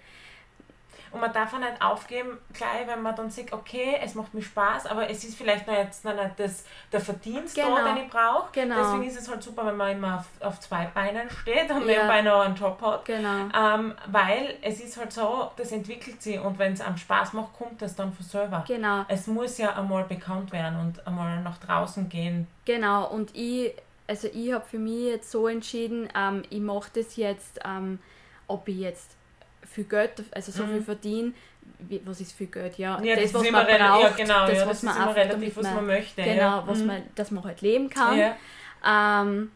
Und 1.12 1.20
man 1.20 1.32
darf 1.32 1.52
auch 1.52 1.58
nicht 1.58 1.82
aufgeben, 1.82 2.38
gleich, 2.54 2.86
wenn 2.86 3.02
man 3.02 3.14
dann 3.14 3.30
sieht, 3.30 3.52
okay, 3.52 3.98
es 4.02 4.14
macht 4.14 4.32
mir 4.32 4.42
Spaß, 4.42 4.86
aber 4.86 5.10
es 5.10 5.22
ist 5.24 5.36
vielleicht 5.36 5.66
noch 5.66 5.74
jetzt 5.74 6.06
noch 6.06 6.14
nicht 6.14 6.38
das, 6.38 6.64
der 6.90 7.00
Verdienst 7.00 7.54
genau. 7.54 7.76
da, 7.76 7.92
den 7.92 8.04
ich 8.04 8.10
brauche. 8.10 8.48
Genau. 8.52 8.76
Deswegen 8.76 9.04
ist 9.04 9.20
es 9.20 9.28
halt 9.28 9.42
super, 9.42 9.66
wenn 9.66 9.76
man 9.76 9.92
immer 9.92 10.16
auf, 10.16 10.48
auf 10.48 10.60
zwei 10.60 10.86
Beinen 10.86 11.28
steht 11.28 11.70
und 11.70 11.86
ja. 11.86 11.98
nebenbei 11.98 12.22
noch 12.22 12.40
einen 12.40 12.54
Job 12.54 12.80
hat. 12.80 13.04
Genau. 13.04 13.48
Ähm, 13.54 13.94
weil 14.06 14.56
es 14.62 14.80
ist 14.80 14.96
halt 14.96 15.12
so, 15.12 15.50
das 15.56 15.72
entwickelt 15.72 16.22
sich 16.22 16.40
und 16.40 16.58
wenn 16.58 16.72
es 16.72 16.80
einem 16.80 16.96
Spaß 16.96 17.34
macht, 17.34 17.52
kommt 17.58 17.82
das 17.82 17.94
dann 17.94 18.10
von 18.14 18.24
selber. 18.24 18.64
Genau. 18.66 19.04
Es 19.08 19.26
muss 19.26 19.58
ja 19.58 19.76
einmal 19.76 20.04
bekannt 20.04 20.50
werden 20.50 20.80
und 20.80 21.06
einmal 21.06 21.42
nach 21.42 21.58
draußen 21.58 22.08
gehen. 22.08 22.46
Genau, 22.64 23.06
und 23.08 23.36
ich, 23.36 23.74
also 24.06 24.28
ich 24.32 24.52
habe 24.52 24.64
für 24.64 24.78
mich 24.78 25.04
jetzt 25.04 25.30
so 25.30 25.48
entschieden, 25.48 26.08
ähm, 26.16 26.42
ich 26.50 26.60
mache 26.60 26.90
das 26.94 27.16
jetzt, 27.16 27.60
ähm, 27.64 27.98
ob 28.46 28.68
ich 28.68 28.78
jetzt 28.78 29.16
viel 29.66 29.84
Geld, 29.84 30.24
also 30.32 30.52
so 30.52 30.64
mhm. 30.64 30.72
viel 30.72 30.82
verdiene, 30.82 31.32
was 32.04 32.20
ist 32.20 32.32
viel 32.32 32.48
Geld? 32.48 32.78
Ja, 32.78 33.00
ja 33.02 33.14
das, 33.14 33.32
das 33.32 33.42
was 33.42 33.50
man 33.50 33.66
braucht, 33.66 33.78
ja, 33.78 34.10
genau, 34.16 34.46
das, 34.46 34.58
ja, 34.58 34.66
was 34.66 34.80
das 34.80 34.82
man 34.82 34.94
ist 34.94 35.02
immer 35.02 35.16
relativ, 35.16 35.56
was 35.56 35.74
man 35.74 35.86
möchte. 35.86 36.22
Genau, 36.22 36.40
ja. 36.40 36.64
was 36.66 36.78
mhm. 36.80 36.86
man, 36.86 37.02
dass 37.14 37.30
man 37.30 37.44
halt 37.44 37.60
leben 37.60 37.88
kann. 37.88 38.34
Ähm, 38.84 39.50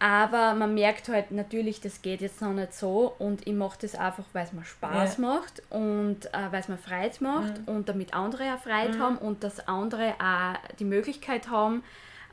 aber 0.00 0.54
man 0.54 0.74
merkt 0.74 1.08
halt 1.08 1.30
natürlich, 1.30 1.80
das 1.80 2.02
geht 2.02 2.20
jetzt 2.20 2.42
noch 2.42 2.52
nicht 2.52 2.74
so 2.74 3.14
und 3.18 3.46
ich 3.46 3.54
mache 3.54 3.78
das 3.80 3.94
einfach, 3.94 4.24
weil 4.32 4.44
es 4.44 4.52
mir 4.52 4.64
Spaß 4.64 5.18
macht 5.18 5.62
und 5.70 6.26
äh, 6.26 6.50
weil 6.50 6.60
es 6.60 6.68
mir 6.68 6.76
Freude 6.76 7.14
macht 7.20 7.58
mhm. 7.60 7.74
und 7.74 7.88
damit 7.88 8.12
andere 8.12 8.54
auch 8.54 8.58
Freude 8.58 8.98
mhm. 8.98 9.02
haben 9.02 9.18
und 9.18 9.44
dass 9.44 9.66
andere 9.66 10.14
auch 10.18 10.56
die 10.78 10.84
Möglichkeit 10.84 11.48
haben, 11.48 11.84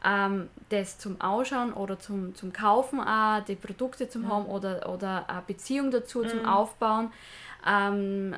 ähm, 0.06 0.50
das 0.70 0.98
zum 0.98 1.20
Ausschauen 1.22 1.74
oder 1.74 2.00
zum, 2.00 2.36
zum 2.36 2.54
Kaufen 2.54 3.00
auch, 3.00 3.44
die 3.46 3.56
Produkte 3.56 4.10
zum 4.10 4.24
mhm. 4.24 4.30
haben 4.30 4.46
oder, 4.46 4.90
oder 4.90 5.30
eine 5.30 5.44
Beziehung 5.46 5.92
dazu 5.92 6.20
mhm. 6.20 6.30
zum 6.30 6.46
Aufbauen. 6.46 7.12
Ähm, 7.68 8.36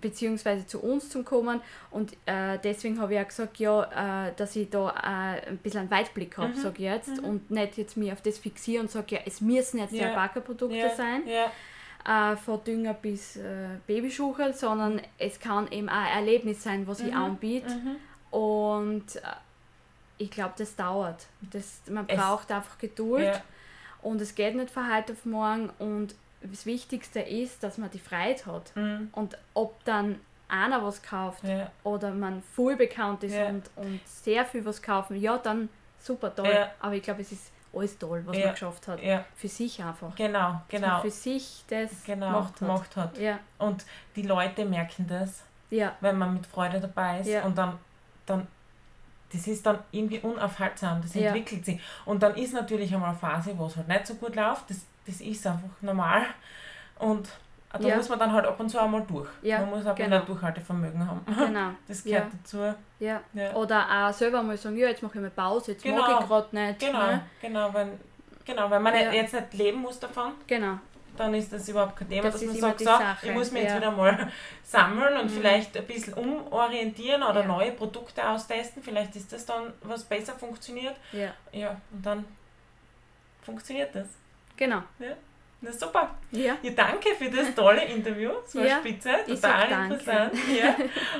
beziehungsweise 0.00 0.66
zu 0.66 0.80
uns 0.80 1.08
zu 1.08 1.22
kommen 1.22 1.60
und 1.90 2.12
äh, 2.26 2.58
deswegen 2.62 3.00
habe 3.00 3.14
ich 3.14 3.20
auch 3.20 3.28
gesagt, 3.28 3.58
ja, 3.58 4.28
äh, 4.28 4.32
dass 4.36 4.56
ich 4.56 4.70
da 4.70 4.90
äh, 4.90 5.48
ein 5.48 5.58
bisschen 5.58 5.80
einen 5.80 5.90
Weitblick 5.90 6.36
habe, 6.38 6.48
mhm. 6.48 6.54
sage 6.54 6.74
ich 6.78 6.84
jetzt 6.84 7.20
mhm. 7.20 7.24
und 7.24 7.50
nicht 7.50 7.76
jetzt 7.76 7.96
mich 7.96 8.12
auf 8.12 8.22
das 8.22 8.38
fixiere 8.38 8.82
und 8.82 8.90
sage, 8.90 9.16
ja, 9.16 9.20
es 9.26 9.40
müssen 9.40 9.78
jetzt 9.78 9.92
ja. 9.92 9.98
die 9.98 10.04
Alpaka-Produkte 10.06 10.76
ja. 10.76 10.94
sein, 10.94 11.22
ja. 11.26 12.32
Äh, 12.32 12.36
von 12.36 12.62
Dünger 12.64 12.94
bis 12.94 13.36
äh, 13.36 13.42
Babyschuchel, 13.86 14.54
sondern 14.54 15.02
es 15.18 15.38
kann 15.38 15.70
eben 15.70 15.88
auch 15.88 15.94
ein 15.94 16.18
Erlebnis 16.18 16.62
sein, 16.62 16.86
was 16.86 17.02
mhm. 17.02 17.08
ich 17.08 17.14
anbiete 17.14 17.74
mhm. 17.74 17.96
und 18.38 19.16
äh, 19.16 19.20
ich 20.20 20.30
glaube, 20.30 20.52
das 20.58 20.76
dauert. 20.76 21.26
Das, 21.40 21.80
man 21.88 22.04
es, 22.06 22.16
braucht 22.16 22.52
einfach 22.52 22.76
Geduld 22.78 23.24
ja. 23.24 23.42
und 24.02 24.20
es 24.20 24.34
geht 24.34 24.54
nicht 24.54 24.70
von 24.70 24.94
heute 24.94 25.14
auf 25.14 25.24
morgen 25.24 25.70
und 25.78 26.14
das 26.42 26.66
Wichtigste 26.66 27.20
ist, 27.20 27.62
dass 27.62 27.78
man 27.78 27.90
die 27.90 27.98
Freiheit 27.98 28.46
hat. 28.46 28.74
Mhm. 28.76 29.08
Und 29.12 29.38
ob 29.54 29.82
dann 29.84 30.20
einer 30.48 30.84
was 30.84 31.02
kauft 31.02 31.44
ja. 31.44 31.70
oder 31.84 32.10
man 32.10 32.42
voll 32.42 32.76
bekannt 32.76 33.22
ist 33.24 33.34
ja. 33.34 33.48
und, 33.48 33.70
und 33.76 34.00
sehr 34.04 34.44
viel 34.44 34.64
was 34.64 34.82
kaufen, 34.82 35.16
ja, 35.16 35.38
dann 35.38 35.68
super 35.98 36.34
toll. 36.34 36.68
Aber 36.80 36.94
ich 36.94 37.02
glaube, 37.02 37.22
es 37.22 37.32
ist 37.32 37.50
alles 37.72 37.96
toll, 37.98 38.22
was 38.26 38.36
man 38.36 38.50
geschafft 38.50 38.88
hat. 38.88 39.00
Für 39.36 39.48
sich 39.48 39.82
einfach. 39.82 40.14
Genau, 40.16 40.60
genau. 40.68 41.00
für 41.00 41.10
sich 41.10 41.64
das 41.68 42.04
genau, 42.04 42.26
gemacht 42.26 42.52
hat. 42.52 42.58
Gemacht 42.58 42.96
hat. 42.96 43.18
Ja. 43.18 43.38
Und 43.58 43.84
die 44.16 44.22
Leute 44.22 44.66
merken 44.66 45.06
das, 45.06 45.44
wenn 46.00 46.18
man 46.18 46.34
mit 46.34 46.46
Freude 46.46 46.80
dabei 46.80 47.20
ist 47.20 47.44
und 47.44 47.56
dann, 47.56 47.78
dann 48.26 48.46
das 49.32 49.46
ist 49.46 49.64
dann 49.64 49.78
irgendwie 49.92 50.18
unaufhaltsam, 50.18 51.00
das 51.02 51.14
entwickelt 51.14 51.64
sich. 51.64 51.80
Und 52.04 52.22
dann 52.22 52.34
ist 52.34 52.52
natürlich 52.52 52.92
einmal 52.92 53.10
eine 53.10 53.18
Phase, 53.18 53.56
wo 53.56 53.66
es 53.66 53.76
halt 53.76 53.88
nicht 53.88 54.06
so 54.06 54.14
gut 54.14 54.34
läuft, 54.34 54.70
das, 54.70 54.84
das 55.06 55.20
ist 55.20 55.46
einfach 55.46 55.68
normal. 55.80 56.22
Und 56.98 57.28
da 57.72 57.86
ja. 57.86 57.96
muss 57.96 58.08
man 58.08 58.18
dann 58.18 58.32
halt 58.32 58.46
ab 58.46 58.58
und 58.58 58.68
zu 58.68 58.80
einmal 58.80 59.02
durch. 59.06 59.28
Ja, 59.42 59.60
man 59.60 59.70
muss 59.70 59.86
auch 59.86 59.94
genau. 59.94 60.16
ein 60.16 60.26
Durchhaltevermögen 60.26 61.06
haben. 61.06 61.20
Genau. 61.26 61.70
Das 61.86 62.02
gehört 62.02 62.24
ja. 62.24 62.30
dazu. 62.42 62.74
Ja. 62.98 63.20
ja. 63.32 63.54
Oder 63.54 64.08
auch 64.08 64.12
selber 64.12 64.42
mal 64.42 64.56
sagen, 64.56 64.76
ja, 64.76 64.88
jetzt 64.88 65.02
mache 65.02 65.18
ich 65.18 65.22
mal 65.22 65.30
Pause, 65.30 65.72
jetzt 65.72 65.84
genau. 65.84 66.00
mag 66.00 66.20
ich 66.20 66.26
gerade 66.26 66.56
nicht. 66.56 66.80
Genau, 66.80 67.06
ne? 67.06 67.22
genau, 67.40 67.72
wenn, 67.72 67.90
genau, 68.44 68.70
wenn 68.70 68.82
man 68.82 68.94
jetzt 68.94 69.34
nicht 69.34 69.54
leben 69.54 69.78
muss 69.78 70.00
davon. 70.00 70.32
Genau 70.46 70.78
dann 71.20 71.34
ist 71.34 71.52
das 71.52 71.68
überhaupt 71.68 71.96
kein 71.96 72.08
Thema, 72.08 72.30
das 72.30 72.40
dass 72.40 72.44
man 72.44 72.56
sagt, 72.56 72.80
so, 72.80 73.28
ich 73.28 73.34
muss 73.34 73.52
mich 73.52 73.62
ja. 73.62 73.68
jetzt 73.68 73.76
wieder 73.76 73.90
mal 73.90 74.32
sammeln 74.64 75.18
und 75.18 75.26
mhm. 75.26 75.36
vielleicht 75.36 75.76
ein 75.76 75.86
bisschen 75.86 76.14
umorientieren 76.14 77.22
oder 77.22 77.40
ja. 77.40 77.46
neue 77.46 77.72
Produkte 77.72 78.26
austesten. 78.26 78.82
Vielleicht 78.82 79.14
ist 79.16 79.32
das 79.32 79.44
dann, 79.44 79.72
was 79.82 80.04
besser 80.04 80.32
funktioniert. 80.34 80.96
Ja. 81.12 81.34
Ja, 81.52 81.80
und 81.92 82.04
dann 82.04 82.24
funktioniert 83.42 83.94
das. 83.94 84.08
Genau. 84.56 84.82
Ja. 84.98 85.14
Na 85.60 85.72
super. 85.72 86.14
Ja. 86.30 86.56
ja. 86.62 86.70
Danke 86.70 87.10
für 87.18 87.30
das 87.30 87.54
tolle 87.54 87.84
Interview. 87.84 88.30
Es 88.46 88.54
war 88.56 88.64
ja, 88.64 88.78
spitze, 88.78 89.10
total 89.26 89.90
interessant. 89.90 90.32
Ja. 90.58 90.74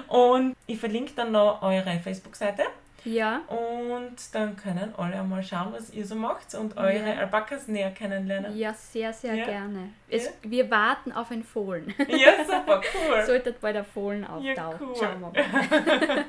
Und 0.08 0.56
ich 0.66 0.78
verlinke 0.78 1.12
dann 1.14 1.32
noch 1.32 1.60
eure 1.60 2.00
Facebook-Seite. 2.02 2.62
Ja. 3.04 3.40
Und 3.48 4.16
dann 4.32 4.56
können 4.56 4.94
alle 4.96 5.20
einmal 5.20 5.42
schauen, 5.42 5.72
was 5.72 5.90
ihr 5.92 6.06
so 6.06 6.14
macht 6.14 6.54
und 6.54 6.76
eure 6.76 7.10
ja. 7.10 7.18
Alpakas 7.18 7.68
näher 7.68 7.90
kennenlernen. 7.90 8.56
Ja, 8.56 8.72
sehr, 8.74 9.12
sehr 9.12 9.34
ja. 9.34 9.44
gerne. 9.44 9.90
Es, 10.08 10.26
ja. 10.26 10.30
Wir 10.42 10.70
warten 10.70 11.12
auf 11.12 11.30
ein 11.30 11.42
Fohlen. 11.44 11.94
Ja, 12.08 12.44
super, 12.44 12.80
cool. 12.94 13.22
Sollte 13.26 13.54
bei 13.60 13.72
der 13.72 13.84
Fohlen 13.84 14.24
auftauchen. 14.24 14.54
Ja, 14.54 14.70
cool. 14.80 14.94
Schauen 14.98 15.20
wir 15.20 15.28
mal. 15.28 15.34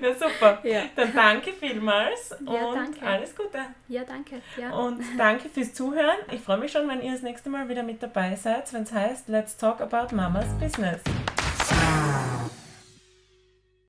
Na 0.00 0.14
super. 0.14 0.60
Ja. 0.64 0.82
Dann 0.96 1.14
danke 1.14 1.52
vielmals 1.52 2.32
und 2.32 2.48
danke. 2.48 3.04
alles 3.04 3.36
Gute. 3.36 3.58
Ja, 3.88 4.02
danke. 4.04 4.40
Ja. 4.56 4.70
Und 4.70 5.02
danke 5.18 5.48
fürs 5.48 5.74
Zuhören. 5.74 6.16
Ich 6.32 6.40
freue 6.40 6.58
mich 6.58 6.72
schon, 6.72 6.88
wenn 6.88 7.02
ihr 7.02 7.12
das 7.12 7.22
nächste 7.22 7.50
Mal 7.50 7.68
wieder 7.68 7.82
mit 7.82 8.02
dabei 8.02 8.34
seid, 8.34 8.72
wenn 8.72 8.82
es 8.82 8.92
heißt 8.92 9.28
Let's 9.28 9.56
Talk 9.56 9.80
About 9.80 10.14
Mamas 10.14 10.48
Business. 10.58 11.00